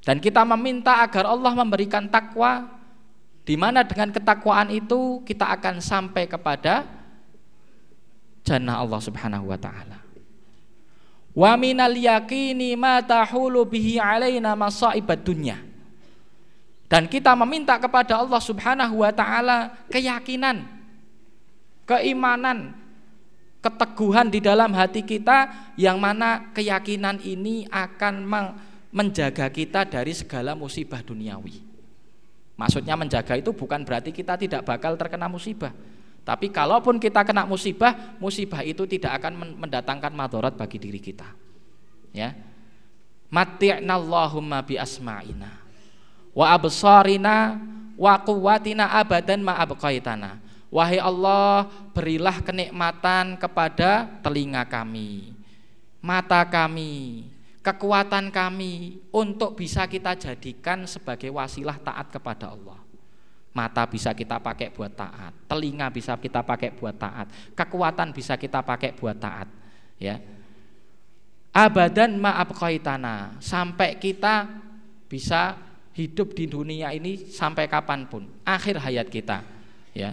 Dan 0.00 0.16
kita 0.16 0.48
meminta 0.48 1.04
agar 1.04 1.28
Allah 1.28 1.52
memberikan 1.52 2.08
takwa 2.08 2.72
di 3.44 3.52
mana 3.60 3.84
dengan 3.84 4.08
ketakwaan 4.08 4.72
itu 4.72 5.20
kita 5.28 5.52
akan 5.60 5.84
sampai 5.84 6.24
kepada 6.24 6.88
jannah 8.48 8.80
Allah 8.80 9.00
Subhanahu 9.04 9.52
wa 9.52 9.60
taala. 9.60 10.00
Wa 11.36 11.52
minal 11.60 12.00
yaqini 12.00 12.80
ma 12.80 13.04
tahulu 13.04 13.68
bihi 13.68 14.00
alaina 14.00 14.56
masaibad 14.56 15.20
dunya 15.20 15.65
Dan 16.86 17.10
kita 17.10 17.34
meminta 17.34 17.74
kepada 17.82 18.22
Allah 18.22 18.38
Subhanahu 18.38 19.02
wa 19.02 19.10
taala 19.10 19.74
keyakinan, 19.90 20.62
keimanan, 21.82 22.78
keteguhan 23.58 24.30
di 24.30 24.38
dalam 24.38 24.70
hati 24.70 25.02
kita 25.02 25.50
yang 25.74 25.98
mana 25.98 26.54
keyakinan 26.54 27.18
ini 27.26 27.66
akan 27.74 28.22
menjaga 28.94 29.50
kita 29.50 29.82
dari 29.82 30.14
segala 30.14 30.54
musibah 30.54 31.02
duniawi. 31.02 31.66
Maksudnya 32.54 32.94
menjaga 32.94 33.34
itu 33.34 33.50
bukan 33.50 33.82
berarti 33.82 34.14
kita 34.14 34.38
tidak 34.38 34.62
bakal 34.62 34.94
terkena 34.94 35.26
musibah. 35.26 35.74
Tapi 36.22 36.54
kalaupun 36.54 37.02
kita 37.02 37.26
kena 37.26 37.46
musibah, 37.46 38.14
musibah 38.22 38.62
itu 38.62 38.86
tidak 38.86 39.18
akan 39.22 39.58
mendatangkan 39.58 40.10
madharat 40.14 40.54
bagi 40.54 40.78
diri 40.78 41.02
kita. 41.02 41.26
Ya. 42.14 42.34
Mati'nallahumma 43.30 44.62
bi 44.62 44.78
asma'ina 44.78 45.65
wa 46.36 46.52
absarina 46.52 47.56
wa 47.96 48.20
quwwatina 48.20 48.92
abadan 48.92 49.40
ma 49.40 49.56
abqaitana. 49.56 50.44
Wahai 50.68 51.00
Allah, 51.00 51.64
berilah 51.96 52.44
kenikmatan 52.44 53.40
kepada 53.40 54.04
telinga 54.20 54.66
kami, 54.68 55.32
mata 56.04 56.44
kami, 56.44 57.24
kekuatan 57.64 58.28
kami 58.28 59.00
untuk 59.08 59.56
bisa 59.56 59.88
kita 59.88 60.12
jadikan 60.18 60.84
sebagai 60.84 61.32
wasilah 61.32 61.80
taat 61.80 62.12
kepada 62.12 62.52
Allah. 62.52 62.76
Mata 63.56 63.88
bisa 63.88 64.12
kita 64.12 64.36
pakai 64.36 64.68
buat 64.68 64.92
taat, 64.92 65.32
telinga 65.48 65.88
bisa 65.88 66.12
kita 66.20 66.44
pakai 66.44 66.76
buat 66.76 66.92
taat, 66.92 67.32
kekuatan 67.56 68.12
bisa 68.12 68.36
kita 68.36 68.60
pakai 68.60 68.92
buat 68.92 69.16
taat, 69.16 69.48
ya. 69.96 70.20
Abadan 71.56 72.20
ma'abqaitana 72.20 73.40
sampai 73.40 73.96
kita 73.96 74.44
bisa 75.08 75.56
hidup 75.96 76.36
di 76.36 76.44
dunia 76.44 76.92
ini 76.92 77.16
sampai 77.32 77.64
kapan 77.66 78.04
pun. 78.04 78.28
Akhir 78.44 78.76
hayat 78.76 79.08
kita 79.08 79.40
ya. 79.96 80.12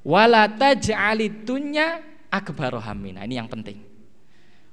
Wala 0.00 0.48
taj'alid 0.48 1.44
dunya 1.44 2.00
akbar 2.32 2.80
hamina 2.80 3.28
ini 3.28 3.36
yang 3.36 3.52
penting. 3.52 3.84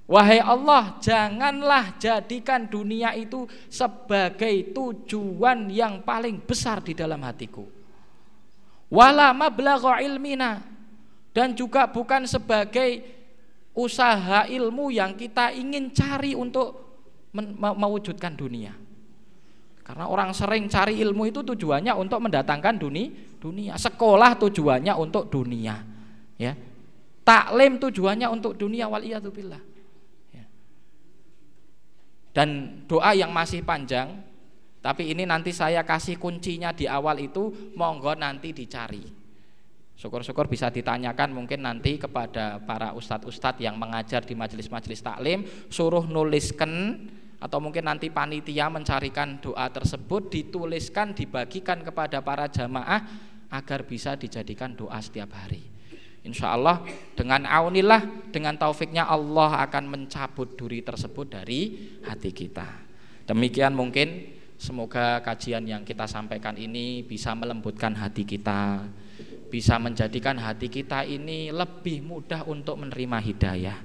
Wahai 0.07 0.39
Allah 0.39 0.95
janganlah 1.03 1.99
jadikan 1.99 2.63
dunia 2.63 3.11
itu 3.11 3.43
sebagai 3.67 4.71
tujuan 4.71 5.67
yang 5.67 5.99
paling 5.99 6.39
besar 6.39 6.79
di 6.79 6.95
dalam 6.95 7.19
hatiku. 7.27 7.67
Wala 8.87 9.35
mablagha 9.35 9.99
ilmina. 9.99 10.63
Dan 11.35 11.53
juga 11.53 11.85
bukan 11.91 12.23
sebagai 12.25 13.03
usaha 13.75 14.47
ilmu 14.49 14.89
yang 14.89 15.13
kita 15.13 15.53
ingin 15.53 15.93
cari 15.93 16.33
untuk 16.33 16.87
mewujudkan 17.53 18.33
dunia 18.33 18.86
karena 19.87 20.03
orang 20.11 20.35
sering 20.35 20.67
cari 20.67 20.99
ilmu 20.99 21.31
itu 21.31 21.47
tujuannya 21.47 21.95
untuk 21.95 22.19
mendatangkan 22.19 22.75
dunia, 22.75 23.07
dunia. 23.39 23.79
Sekolah 23.79 24.35
tujuannya 24.35 24.91
untuk 24.99 25.31
dunia. 25.31 25.79
Ya. 26.35 26.59
Taklim 27.23 27.79
tujuannya 27.79 28.27
untuk 28.27 28.59
dunia 28.59 28.91
wal. 28.91 29.07
Ya. 29.07 29.23
Dan 32.35 32.83
doa 32.83 33.15
yang 33.15 33.31
masih 33.31 33.63
panjang, 33.63 34.11
tapi 34.83 35.07
ini 35.07 35.23
nanti 35.23 35.55
saya 35.55 35.87
kasih 35.87 36.19
kuncinya 36.19 36.75
di 36.75 36.83
awal 36.83 37.23
itu, 37.23 37.71
monggo 37.71 38.11
nanti 38.11 38.51
dicari. 38.51 39.07
Syukur-syukur 39.95 40.51
bisa 40.51 40.67
ditanyakan 40.67 41.31
mungkin 41.31 41.63
nanti 41.63 41.95
kepada 41.95 42.59
para 42.59 42.91
ustadz-ustadz 42.91 43.63
yang 43.63 43.79
mengajar 43.79 44.19
di 44.27 44.35
majelis-majelis 44.35 44.99
taklim, 44.99 45.47
suruh 45.71 46.03
nuliskan 46.03 47.07
atau 47.37 47.61
mungkin 47.61 47.85
nanti 47.85 48.09
panitia 48.09 48.65
mencarikan 48.67 49.37
doa 49.37 49.69
tersebut 49.69 50.33
dituliskan 50.33 51.13
dibagikan 51.13 51.85
kepada 51.85 52.21
para 52.25 52.49
jamaah 52.49 53.05
agar 53.53 53.85
bisa 53.85 54.17
dijadikan 54.17 54.73
doa 54.73 54.97
setiap 54.97 55.37
hari. 55.37 55.61
Insya 56.25 56.57
Allah 56.57 56.83
dengan 57.15 57.47
aunillah 57.47 58.33
dengan 58.33 58.57
taufiknya 58.59 59.07
Allah 59.07 59.63
akan 59.63 59.83
mencabut 59.87 60.59
duri 60.59 60.83
tersebut 60.83 61.39
dari 61.39 61.93
hati 62.03 62.35
kita. 62.35 62.67
Demikian 63.29 63.71
mungkin 63.77 64.35
semoga 64.57 65.21
kajian 65.23 65.63
yang 65.63 65.85
kita 65.87 66.09
sampaikan 66.09 66.57
ini 66.57 67.05
bisa 67.05 67.31
melembutkan 67.37 67.95
hati 67.95 68.25
kita, 68.25 68.83
bisa 69.47 69.79
menjadikan 69.79 70.35
hati 70.41 70.67
kita 70.67 71.05
ini 71.07 71.53
lebih 71.53 72.03
mudah 72.03 72.43
untuk 72.49 72.81
menerima 72.81 73.17
hidayah. 73.23 73.77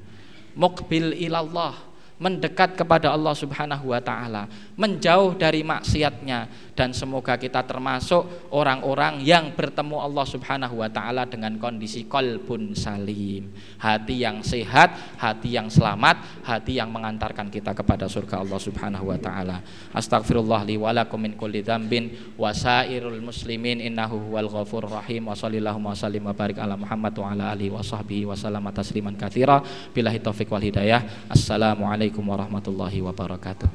Mukbil 0.58 1.14
ilallah 1.22 1.91
mendekat 2.22 2.78
kepada 2.78 3.10
Allah 3.10 3.34
Subhanahu 3.34 3.90
wa 3.90 3.98
taala, 3.98 4.46
menjauh 4.78 5.34
dari 5.34 5.66
maksiatnya 5.66 6.46
dan 6.78 6.94
semoga 6.94 7.34
kita 7.34 7.66
termasuk 7.66 8.48
orang-orang 8.54 9.18
yang 9.26 9.50
bertemu 9.58 9.98
Allah 9.98 10.22
Subhanahu 10.22 10.78
wa 10.78 10.86
taala 10.86 11.26
dengan 11.26 11.58
kondisi 11.58 12.06
kolbun 12.06 12.78
salim, 12.78 13.50
hati 13.82 14.22
yang 14.22 14.38
sehat, 14.46 15.18
hati 15.18 15.58
yang 15.58 15.66
selamat, 15.66 16.46
hati 16.46 16.78
yang 16.78 16.94
mengantarkan 16.94 17.50
kita 17.50 17.74
kepada 17.74 18.06
surga 18.06 18.46
Allah 18.46 18.60
Subhanahu 18.62 19.10
wa 19.10 19.18
taala. 19.18 19.58
Astagfirullah 19.90 20.62
li 20.62 20.78
wa 20.78 20.94
lakum 20.94 21.18
min 21.18 21.34
kulli 21.34 21.66
dzambin 21.66 22.38
wa 22.38 22.54
sairul 22.54 23.18
muslimin 23.18 23.82
innahu 23.82 24.30
huwal 24.30 24.46
ghafur 24.46 24.86
rahim 24.86 25.26
wa 25.26 25.34
sallallahu 25.34 25.82
wa 25.82 25.92
sallim 25.92 26.22
wa 26.22 26.32
barik 26.32 26.62
ala 26.62 26.78
Muhammad 26.78 27.12
wa 27.18 27.34
ala 27.34 27.44
alihi 27.50 27.74
wa 27.74 27.82
sahbihi 27.82 28.24
wa 28.30 28.38
sallama 28.38 28.70
tasliman 28.70 29.18
katsira 29.18 29.58
billahi 29.90 30.22
taufik 30.22 30.46
wal 30.48 30.62
hidayah. 30.62 31.02
Assalamualaikum 31.28 32.11
Assalamualaikum 32.12 32.36
warahmatullahi 32.44 33.00
wabarakatuh. 33.08 33.68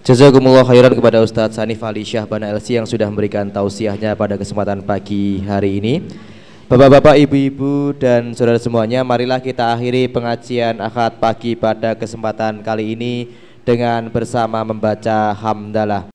Jazakumullah 0.00 0.64
khairan 0.64 0.96
kepada 0.96 1.20
Ustadz 1.20 1.60
Sanif 1.60 1.76
Ali 1.84 2.08
Syahbana 2.08 2.56
LC 2.56 2.80
yang 2.80 2.88
sudah 2.88 3.04
memberikan 3.04 3.44
tausiahnya 3.52 4.16
pada 4.16 4.40
kesempatan 4.40 4.80
pagi 4.80 5.44
hari 5.44 5.76
ini. 5.76 6.08
Bapak-bapak, 6.72 7.20
ibu-ibu 7.20 7.92
dan 8.00 8.32
saudara 8.32 8.56
semuanya, 8.56 9.04
marilah 9.04 9.36
kita 9.36 9.76
akhiri 9.76 10.08
pengajian 10.08 10.80
akad 10.80 11.20
pagi 11.20 11.52
pada 11.52 11.92
kesempatan 11.92 12.64
kali 12.64 12.96
ini 12.96 13.28
dengan 13.60 14.08
bersama 14.08 14.64
membaca 14.64 15.36
hamdalah. 15.36 16.00